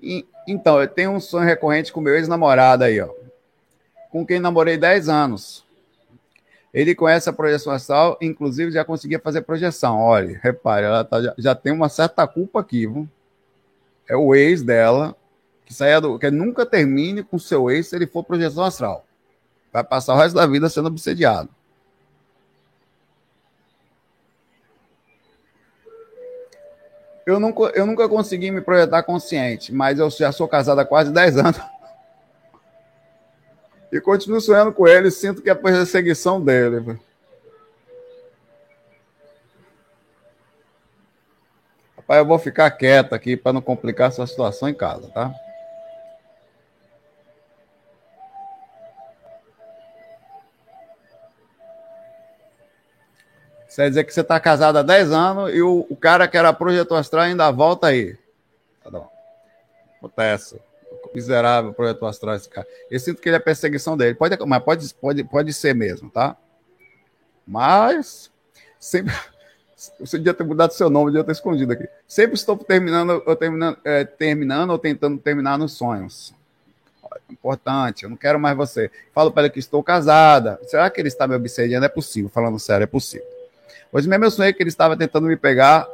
E, 0.00 0.26
então, 0.46 0.80
eu 0.80 0.88
tenho 0.88 1.10
um 1.10 1.20
sonho 1.20 1.46
recorrente 1.46 1.92
com 1.92 2.00
meu 2.00 2.14
ex-namorado 2.14 2.84
aí, 2.84 3.00
ó. 3.00 3.12
Com 4.10 4.26
quem 4.26 4.40
namorei 4.40 4.76
10 4.76 5.08
anos. 5.08 5.66
Ele 6.72 6.94
conhece 6.94 7.28
a 7.28 7.32
projeção 7.32 7.72
astral, 7.72 8.18
inclusive 8.20 8.70
já 8.70 8.84
conseguia 8.84 9.18
fazer 9.18 9.42
projeção. 9.42 9.98
Olha, 9.98 10.38
repare, 10.42 10.84
ela 10.86 11.04
tá, 11.04 11.22
já, 11.22 11.34
já, 11.38 11.54
tem 11.54 11.72
uma 11.72 11.88
certa 11.88 12.26
culpa 12.26 12.60
aqui, 12.60 12.86
viu? 12.86 13.08
É 14.08 14.16
o 14.16 14.34
ex 14.34 14.62
dela, 14.62 15.16
que 15.64 15.72
saia 15.72 16.00
do. 16.00 16.18
que 16.18 16.30
nunca 16.30 16.64
termine 16.66 17.22
com 17.22 17.38
seu 17.38 17.70
ex 17.70 17.88
se 17.88 17.96
ele 17.96 18.06
for 18.06 18.22
projeção 18.22 18.64
astral. 18.64 19.04
Vai 19.72 19.84
passar 19.84 20.14
o 20.14 20.18
resto 20.18 20.34
da 20.34 20.46
vida 20.46 20.68
sendo 20.68 20.88
obsediado. 20.88 21.48
Eu 27.26 27.38
nunca, 27.38 27.62
eu 27.74 27.84
nunca 27.84 28.08
consegui 28.08 28.50
me 28.50 28.62
projetar 28.62 29.02
consciente, 29.02 29.70
mas 29.70 29.98
eu 29.98 30.08
já 30.08 30.32
sou 30.32 30.48
casado 30.48 30.78
há 30.80 30.84
quase 30.84 31.12
10 31.12 31.36
anos. 31.36 31.60
E 33.90 34.00
continuo 34.00 34.40
sonhando 34.40 34.72
com 34.72 34.86
ele, 34.86 35.10
sinto 35.10 35.40
que 35.40 35.48
é 35.48 35.52
a 35.52 35.56
perseguição 35.56 36.42
dele. 36.42 36.98
Rapaz, 41.96 42.18
eu 42.20 42.26
vou 42.26 42.38
ficar 42.38 42.70
quieto 42.70 43.14
aqui 43.14 43.36
para 43.36 43.52
não 43.52 43.60
complicar 43.60 44.12
sua 44.12 44.26
situação 44.26 44.68
em 44.68 44.74
casa, 44.74 45.08
tá? 45.08 45.34
Você 53.68 53.82
quer 53.82 53.88
dizer 53.90 54.04
que 54.04 54.12
você 54.12 54.20
está 54.22 54.40
casado 54.40 54.78
há 54.78 54.82
10 54.82 55.12
anos 55.12 55.54
e 55.54 55.62
o, 55.62 55.86
o, 55.88 55.94
cara 55.94 56.26
que 56.26 56.36
era 56.36 56.52
projetor 56.52 56.98
astral 56.98 57.22
ainda 57.22 57.50
volta 57.50 57.86
aí. 57.86 58.18
Tá 58.82 58.90
bom. 58.90 59.08
Acontece. 59.98 60.60
Miserável 61.18 61.72
projetor 61.72 62.08
astral 62.08 62.36
esse 62.36 62.48
cara. 62.48 62.66
Eu 62.88 63.00
sinto 63.00 63.20
que 63.20 63.28
ele 63.28 63.34
é 63.34 63.40
perseguição 63.40 63.96
dele. 63.96 64.14
Pode, 64.14 64.36
mas 64.46 64.62
pode, 64.62 64.94
pode, 64.94 65.24
pode 65.24 65.52
ser 65.52 65.74
mesmo, 65.74 66.08
tá? 66.08 66.36
Mas 67.44 68.30
sempre. 68.78 69.12
Você 70.00 70.18
devia 70.18 70.34
ter 70.34 70.44
mudado 70.44 70.72
seu 70.72 70.90
nome, 70.90 71.10
devia 71.10 71.24
ter 71.24 71.32
escondido 71.32 71.72
aqui. 71.72 71.88
Sempre 72.06 72.34
estou 72.34 72.56
terminando, 72.56 73.22
ou 73.24 73.36
terminando, 73.36 73.78
é, 73.84 74.04
terminando 74.04 74.70
ou 74.70 74.78
tentando 74.78 75.18
terminar 75.18 75.56
nos 75.56 75.72
sonhos. 75.72 76.34
Importante, 77.30 78.04
eu 78.04 78.10
não 78.10 78.16
quero 78.16 78.38
mais 78.38 78.56
você. 78.56 78.90
Falo 79.12 79.30
para 79.30 79.44
ele 79.44 79.50
que 79.50 79.58
estou 79.58 79.82
casada. 79.82 80.58
Será 80.64 80.88
que 80.90 81.00
ele 81.00 81.08
está 81.08 81.26
me 81.26 81.34
obsediando? 81.34 81.84
É 81.84 81.88
possível, 81.88 82.28
falando 82.28 82.58
sério, 82.58 82.84
é 82.84 82.86
possível. 82.86 83.26
Hoje 83.92 84.08
mesmo 84.08 84.24
eu 84.24 84.30
sonhei 84.30 84.52
que 84.52 84.62
ele 84.62 84.70
estava 84.70 84.96
tentando 84.96 85.26
me 85.26 85.36
pegar. 85.36 85.86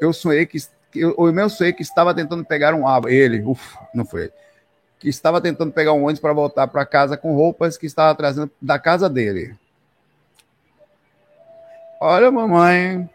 Eu 0.00 0.12
sonhei 0.12 0.46
que. 0.46 0.58
Eu, 0.94 1.14
o 1.16 1.30
meu 1.32 1.48
sonhei 1.48 1.72
que 1.72 1.82
estava 1.82 2.14
tentando 2.14 2.44
pegar 2.44 2.74
um 2.74 2.86
abo. 2.86 3.08
Ele, 3.08 3.42
ufa, 3.42 3.78
não 3.94 4.04
foi 4.04 4.24
ele. 4.24 4.32
Que 5.02 5.08
estava 5.08 5.40
tentando 5.40 5.72
pegar 5.72 5.94
um 5.94 6.04
ônibus 6.04 6.20
para 6.20 6.32
voltar 6.32 6.68
para 6.68 6.86
casa 6.86 7.16
com 7.16 7.34
roupas 7.34 7.76
que 7.76 7.86
estava 7.86 8.14
trazendo 8.14 8.48
da 8.60 8.78
casa 8.78 9.10
dele. 9.10 9.56
Olha, 12.00 12.30
mamãe, 12.30 13.10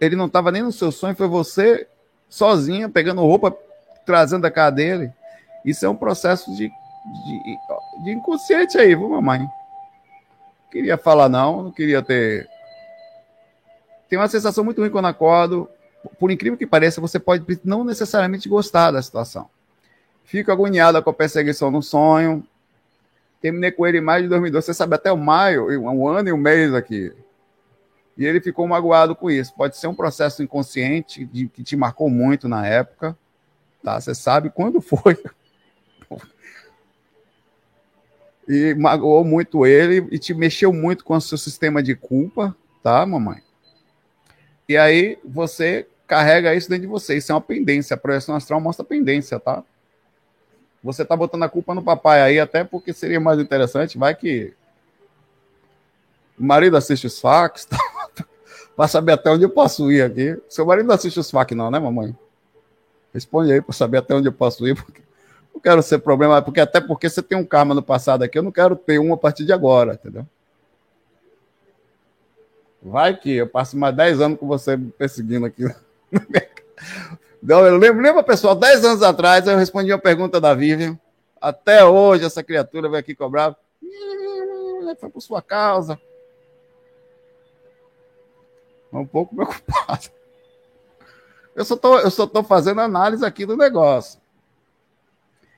ele 0.00 0.14
não 0.14 0.26
estava 0.26 0.52
nem 0.52 0.62
no 0.62 0.70
seu 0.70 0.92
sonho, 0.92 1.16
foi 1.16 1.26
você 1.26 1.88
sozinha 2.30 2.88
pegando 2.88 3.22
roupa, 3.22 3.52
trazendo 4.06 4.42
da 4.42 4.52
casa 4.52 4.76
dele. 4.76 5.12
Isso 5.64 5.84
é 5.84 5.88
um 5.88 5.96
processo 5.96 6.48
de, 6.54 6.68
de, 6.68 8.04
de 8.04 8.10
inconsciente 8.12 8.78
aí, 8.78 8.94
viu, 8.94 9.08
mamãe? 9.08 9.44
Queria 10.70 10.96
falar 10.96 11.28
não, 11.28 11.64
não 11.64 11.70
queria 11.72 12.00
ter. 12.02 12.48
Tem 14.08 14.16
uma 14.16 14.28
sensação 14.28 14.62
muito 14.62 14.80
ruim 14.80 14.90
quando 14.90 15.06
acordo. 15.06 15.68
Por 16.20 16.30
incrível 16.30 16.56
que 16.56 16.68
pareça, 16.68 17.00
você 17.00 17.18
pode 17.18 17.44
não 17.64 17.82
necessariamente 17.82 18.48
gostar 18.48 18.92
da 18.92 19.02
situação. 19.02 19.50
Fico 20.26 20.50
agoniada 20.50 21.00
com 21.00 21.08
a 21.08 21.14
perseguição 21.14 21.70
no 21.70 21.80
sonho. 21.80 22.44
Terminei 23.40 23.70
com 23.70 23.86
ele 23.86 23.98
em 23.98 24.00
maio 24.00 24.24
de 24.24 24.28
2012. 24.28 24.66
Você 24.66 24.74
sabe, 24.74 24.96
até 24.96 25.12
o 25.12 25.16
maio, 25.16 25.68
um 25.80 26.08
ano 26.08 26.28
e 26.28 26.32
um 26.32 26.36
mês 26.36 26.74
aqui. 26.74 27.12
E 28.18 28.26
ele 28.26 28.40
ficou 28.40 28.66
magoado 28.66 29.14
com 29.14 29.30
isso. 29.30 29.54
Pode 29.54 29.76
ser 29.76 29.86
um 29.86 29.94
processo 29.94 30.42
inconsciente 30.42 31.24
de, 31.24 31.46
que 31.46 31.62
te 31.62 31.76
marcou 31.76 32.10
muito 32.10 32.48
na 32.48 32.66
época. 32.66 33.16
Tá? 33.84 34.00
Você 34.00 34.16
sabe 34.16 34.50
quando 34.50 34.80
foi. 34.80 35.16
e 38.48 38.74
magoou 38.74 39.24
muito 39.24 39.64
ele 39.64 40.08
e 40.10 40.18
te 40.18 40.34
mexeu 40.34 40.72
muito 40.72 41.04
com 41.04 41.14
o 41.14 41.20
seu 41.20 41.38
sistema 41.38 41.80
de 41.80 41.94
culpa, 41.94 42.56
tá, 42.82 43.06
mamãe? 43.06 43.42
E 44.68 44.76
aí 44.76 45.20
você 45.24 45.86
carrega 46.04 46.52
isso 46.52 46.68
dentro 46.68 46.82
de 46.82 46.88
você. 46.88 47.16
Isso 47.16 47.30
é 47.30 47.34
uma 47.34 47.40
pendência. 47.40 47.94
A 47.94 47.96
projeção 47.96 48.34
astral 48.34 48.60
mostra 48.60 48.84
pendência, 48.84 49.38
tá? 49.38 49.62
Você 50.86 51.04
tá 51.04 51.16
botando 51.16 51.42
a 51.42 51.48
culpa 51.48 51.74
no 51.74 51.82
papai 51.82 52.22
aí, 52.22 52.38
até 52.38 52.62
porque 52.62 52.92
seria 52.92 53.18
mais 53.18 53.40
interessante. 53.40 53.98
Vai 53.98 54.14
que 54.14 54.54
o 56.38 56.44
marido 56.44 56.76
assiste 56.76 57.08
os 57.08 57.18
fax, 57.18 57.64
tá? 57.66 57.76
para 58.76 58.86
saber 58.86 59.12
até 59.12 59.30
onde 59.30 59.44
eu 59.44 59.50
posso 59.50 59.90
ir 59.90 60.02
aqui. 60.02 60.40
Seu 60.48 60.64
marido 60.64 60.86
não 60.86 60.94
assiste 60.94 61.18
os 61.18 61.28
fax, 61.28 61.56
não, 61.56 61.72
né, 61.72 61.80
mamãe? 61.80 62.16
Responde 63.12 63.52
aí 63.52 63.60
para 63.60 63.72
saber 63.72 63.98
até 63.98 64.14
onde 64.14 64.28
eu 64.28 64.32
posso 64.32 64.64
ir, 64.68 64.76
porque 64.76 65.02
não 65.52 65.60
quero 65.60 65.82
ser 65.82 65.98
problema, 65.98 66.40
porque 66.40 66.60
até 66.60 66.80
porque 66.80 67.10
você 67.10 67.20
tem 67.20 67.36
um 67.36 67.44
karma 67.44 67.74
no 67.74 67.82
passado 67.82 68.22
aqui, 68.22 68.38
eu 68.38 68.42
não 68.42 68.52
quero 68.52 68.76
ter 68.76 69.00
um 69.00 69.12
a 69.12 69.16
partir 69.16 69.44
de 69.44 69.52
agora, 69.52 69.94
entendeu? 69.94 70.24
Vai 72.80 73.16
que 73.16 73.32
eu 73.32 73.48
passo 73.48 73.76
mais 73.76 73.96
10 73.96 74.20
anos 74.20 74.38
com 74.38 74.46
você 74.46 74.76
me 74.76 74.92
perseguindo 74.92 75.46
aqui. 75.46 75.64
Eu 77.48 77.76
lembro, 77.76 78.02
lembra, 78.02 78.22
pessoal, 78.22 78.54
10 78.54 78.84
anos 78.84 79.02
atrás 79.02 79.46
eu 79.46 79.56
respondi 79.56 79.92
uma 79.92 79.98
pergunta 79.98 80.40
da 80.40 80.54
Vivian. 80.54 80.98
Até 81.40 81.84
hoje 81.84 82.24
essa 82.24 82.42
criatura 82.42 82.88
veio 82.88 83.00
aqui 83.00 83.14
cobrar. 83.14 83.56
Foi 84.98 85.10
por 85.10 85.20
sua 85.20 85.42
causa 85.42 85.98
um 89.00 89.06
pouco 89.06 89.34
preocupado. 89.36 90.10
Eu 91.54 91.64
só 91.64 91.76
tô, 91.76 91.98
eu 91.98 92.10
só 92.10 92.28
fazendo 92.44 92.80
análise 92.80 93.24
aqui 93.24 93.46
do 93.46 93.56
negócio. 93.56 94.20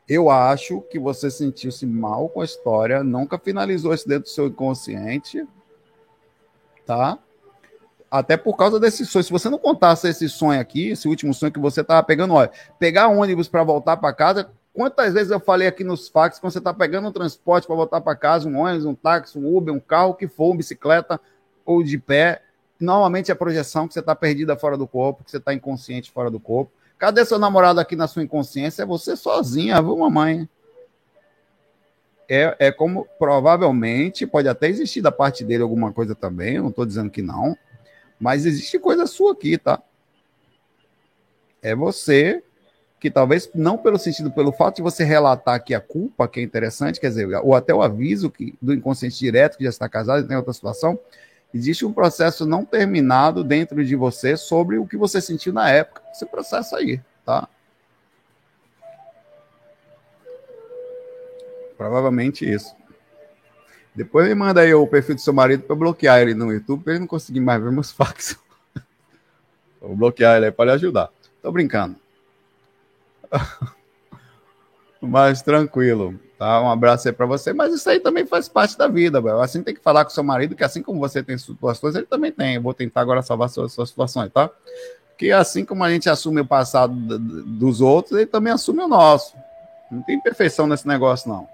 Eu 0.08 0.30
acho 0.30 0.80
que 0.82 0.98
você 0.98 1.30
sentiu-se 1.30 1.84
mal 1.84 2.28
com 2.28 2.40
a 2.40 2.44
história, 2.44 3.02
nunca 3.04 3.38
finalizou 3.38 3.92
isso 3.92 4.08
dentro 4.08 4.24
do 4.24 4.30
seu 4.30 4.46
inconsciente, 4.46 5.46
tá? 6.86 7.18
Até 8.10 8.36
por 8.36 8.56
causa 8.56 8.80
desse 8.80 9.04
sonho. 9.04 9.24
Se 9.24 9.30
você 9.30 9.50
não 9.50 9.58
contasse 9.58 10.08
esse 10.08 10.28
sonho 10.28 10.60
aqui, 10.60 10.90
esse 10.90 11.06
último 11.08 11.34
sonho 11.34 11.52
que 11.52 11.58
você 11.58 11.84
tava 11.84 12.02
pegando, 12.02 12.34
olha, 12.34 12.50
pegar 12.78 13.08
ônibus 13.08 13.48
para 13.48 13.62
voltar 13.62 13.96
para 13.98 14.12
casa, 14.14 14.50
quantas 14.72 15.12
vezes 15.12 15.30
eu 15.30 15.40
falei 15.40 15.68
aqui 15.68 15.84
nos 15.84 16.08
fax, 16.08 16.38
quando 16.38 16.52
você 16.52 16.60
tá 16.60 16.72
pegando 16.72 17.08
um 17.08 17.12
transporte 17.12 17.66
para 17.66 17.76
voltar 17.76 18.00
para 18.00 18.16
casa, 18.16 18.48
um 18.48 18.58
ônibus, 18.58 18.86
um 18.86 18.94
táxi, 18.94 19.38
um 19.38 19.56
Uber, 19.56 19.74
um 19.74 19.80
carro, 19.80 20.14
que 20.14 20.26
for, 20.26 20.46
uma 20.46 20.56
bicicleta 20.56 21.20
ou 21.66 21.82
de 21.82 21.98
pé, 21.98 22.42
Normalmente 22.80 23.30
é 23.30 23.34
a 23.34 23.36
projeção 23.36 23.88
que 23.88 23.94
você 23.94 24.00
está 24.00 24.14
perdida 24.14 24.56
fora 24.56 24.76
do 24.76 24.86
corpo, 24.86 25.24
que 25.24 25.30
você 25.30 25.38
está 25.38 25.52
inconsciente 25.52 26.12
fora 26.12 26.30
do 26.30 26.38
corpo. 26.38 26.70
Cadê 26.96 27.24
seu 27.24 27.38
namorado 27.38 27.80
aqui 27.80 27.96
na 27.96 28.06
sua 28.06 28.22
inconsciência? 28.22 28.82
É 28.82 28.86
você 28.86 29.16
sozinha, 29.16 29.80
viu, 29.82 29.96
mamãe? 29.96 30.48
É, 32.28 32.56
é 32.58 32.72
como 32.72 33.06
provavelmente 33.18 34.26
pode 34.26 34.48
até 34.48 34.68
existir 34.68 35.00
da 35.00 35.10
parte 35.10 35.42
dele 35.42 35.62
alguma 35.62 35.92
coisa 35.92 36.14
também, 36.14 36.58
não 36.58 36.68
estou 36.68 36.84
dizendo 36.84 37.10
que 37.10 37.22
não, 37.22 37.56
mas 38.18 38.46
existe 38.46 38.78
coisa 38.78 39.06
sua 39.06 39.32
aqui, 39.32 39.56
tá? 39.58 39.82
É 41.62 41.74
você 41.74 42.42
que 43.00 43.10
talvez 43.10 43.48
não 43.54 43.78
pelo 43.78 43.98
sentido, 43.98 44.30
pelo 44.30 44.50
fato 44.50 44.76
de 44.76 44.82
você 44.82 45.04
relatar 45.04 45.54
aqui 45.54 45.74
a 45.74 45.80
culpa, 45.80 46.26
que 46.26 46.40
é 46.40 46.42
interessante, 46.42 46.98
quer 46.98 47.08
dizer, 47.08 47.28
ou 47.44 47.54
até 47.54 47.72
o 47.72 47.80
aviso 47.80 48.28
que, 48.28 48.54
do 48.60 48.74
inconsciente 48.74 49.18
direto, 49.18 49.56
que 49.56 49.64
já 49.64 49.70
está 49.70 49.88
casado 49.88 50.26
tem 50.26 50.36
outra 50.36 50.52
situação, 50.52 50.98
Existe 51.52 51.86
um 51.86 51.92
processo 51.92 52.44
não 52.44 52.64
terminado 52.64 53.42
dentro 53.42 53.82
de 53.82 53.96
você 53.96 54.36
sobre 54.36 54.76
o 54.76 54.86
que 54.86 54.96
você 54.96 55.20
sentiu 55.20 55.52
na 55.52 55.70
época. 55.70 56.02
Esse 56.12 56.26
processo 56.26 56.76
aí, 56.76 57.00
tá? 57.24 57.48
Provavelmente 61.76 62.48
isso. 62.48 62.76
Depois 63.98 64.28
me 64.28 64.34
manda 64.36 64.60
aí 64.60 64.72
o 64.72 64.86
perfil 64.86 65.16
do 65.16 65.20
seu 65.20 65.32
marido 65.32 65.64
para 65.64 65.74
bloquear 65.74 66.20
ele 66.20 66.32
no 66.32 66.52
YouTube 66.52 66.84
para 66.84 66.92
ele 66.92 67.00
não 67.00 67.06
conseguir 67.08 67.40
mais 67.40 67.60
ver 67.60 67.72
meus 67.72 67.90
fax. 67.90 68.38
Vou 69.82 69.96
bloquear 69.96 70.36
ele 70.36 70.46
aí 70.46 70.52
para 70.52 70.66
lhe 70.66 70.70
ajudar. 70.70 71.10
Tô 71.42 71.50
brincando. 71.50 71.96
Mas 75.02 75.42
tranquilo. 75.42 76.14
Tá? 76.38 76.62
Um 76.62 76.70
abraço 76.70 77.08
aí 77.08 77.12
para 77.12 77.26
você, 77.26 77.52
mas 77.52 77.74
isso 77.74 77.90
aí 77.90 77.98
também 77.98 78.24
faz 78.24 78.48
parte 78.48 78.78
da 78.78 78.86
vida, 78.86 79.20
velho. 79.20 79.40
Assim 79.40 79.60
tem 79.60 79.74
que 79.74 79.80
falar 79.80 80.04
com 80.04 80.10
seu 80.10 80.22
marido, 80.22 80.54
que 80.54 80.62
assim 80.62 80.80
como 80.80 81.00
você 81.00 81.20
tem 81.20 81.36
situações, 81.36 81.96
ele 81.96 82.06
também 82.06 82.30
tem. 82.30 82.54
Eu 82.54 82.62
vou 82.62 82.72
tentar 82.72 83.00
agora 83.00 83.22
salvar 83.22 83.48
suas, 83.48 83.72
suas 83.72 83.88
situações, 83.88 84.30
tá? 84.32 84.48
Que 85.16 85.32
assim 85.32 85.64
como 85.64 85.82
a 85.82 85.90
gente 85.90 86.08
assume 86.08 86.40
o 86.40 86.46
passado 86.46 86.94
dos 87.18 87.80
outros, 87.80 88.16
ele 88.16 88.26
também 88.26 88.52
assume 88.52 88.82
o 88.82 88.86
nosso. 88.88 89.34
Não 89.90 90.00
tem 90.02 90.20
perfeição 90.20 90.68
nesse 90.68 90.86
negócio, 90.86 91.28
não. 91.28 91.48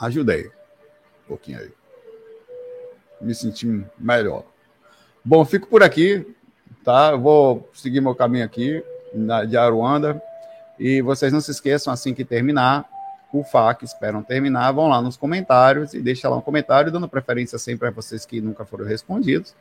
Ajudei 0.00 0.46
um 0.46 1.28
pouquinho 1.28 1.58
aí. 1.58 1.70
Me 3.20 3.34
senti 3.34 3.84
melhor. 3.98 4.44
Bom, 5.22 5.44
fico 5.44 5.68
por 5.68 5.82
aqui, 5.82 6.26
tá? 6.82 7.10
Eu 7.10 7.20
vou 7.20 7.68
seguir 7.74 8.00
meu 8.00 8.14
caminho 8.14 8.44
aqui 8.44 8.82
na, 9.14 9.44
de 9.44 9.56
Aruanda 9.56 10.20
e 10.78 11.02
vocês 11.02 11.30
não 11.30 11.40
se 11.42 11.50
esqueçam, 11.50 11.92
assim 11.92 12.14
que 12.14 12.24
terminar, 12.24 12.88
o 13.30 13.44
FAQ, 13.44 13.84
esperam 13.84 14.22
terminar, 14.22 14.72
vão 14.72 14.88
lá 14.88 15.02
nos 15.02 15.16
comentários 15.16 15.92
e 15.92 16.00
deixa 16.00 16.28
lá 16.28 16.36
um 16.36 16.40
comentário, 16.40 16.90
dando 16.90 17.08
preferência 17.08 17.58
sempre 17.58 17.88
a 17.88 17.90
vocês 17.90 18.24
que 18.24 18.40
nunca 18.40 18.64
foram 18.64 18.86
respondidos, 18.86 19.54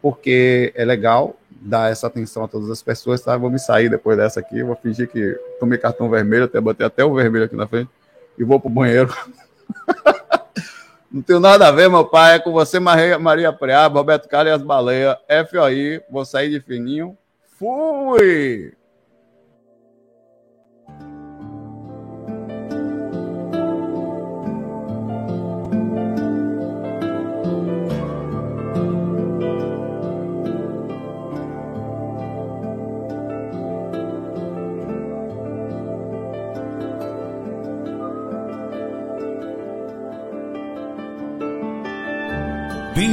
porque 0.00 0.72
é 0.74 0.84
legal 0.84 1.36
dar 1.50 1.92
essa 1.92 2.06
atenção 2.06 2.44
a 2.44 2.48
todas 2.48 2.70
as 2.70 2.82
pessoas, 2.82 3.20
tá? 3.20 3.36
Vou 3.36 3.50
me 3.50 3.58
sair 3.58 3.90
depois 3.90 4.16
dessa 4.16 4.40
aqui, 4.40 4.62
vou 4.62 4.74
fingir 4.74 5.08
que 5.08 5.38
tomei 5.60 5.78
cartão 5.78 6.08
vermelho, 6.08 6.44
até 6.44 6.60
botei 6.60 6.86
até 6.86 7.04
o 7.04 7.14
vermelho 7.14 7.44
aqui 7.44 7.54
na 7.54 7.66
frente, 7.66 7.90
e 8.38 8.42
vou 8.42 8.58
pro 8.58 8.70
banheiro. 8.70 9.14
Não 11.10 11.22
tenho 11.22 11.40
nada 11.40 11.68
a 11.68 11.72
ver, 11.72 11.88
meu 11.88 12.04
pai, 12.04 12.34
é 12.34 12.38
com 12.38 12.52
você, 12.52 12.78
Maria, 12.78 13.18
Maria 13.18 13.52
Preaba, 13.52 14.00
Roberto 14.00 14.28
Carlos 14.28 14.52
e 14.52 14.54
as 14.54 14.62
Baleias, 14.62 15.16
FOI, 15.50 16.02
vou 16.10 16.24
sair 16.24 16.50
de 16.50 16.60
fininho, 16.60 17.16
Fui! 17.58 18.74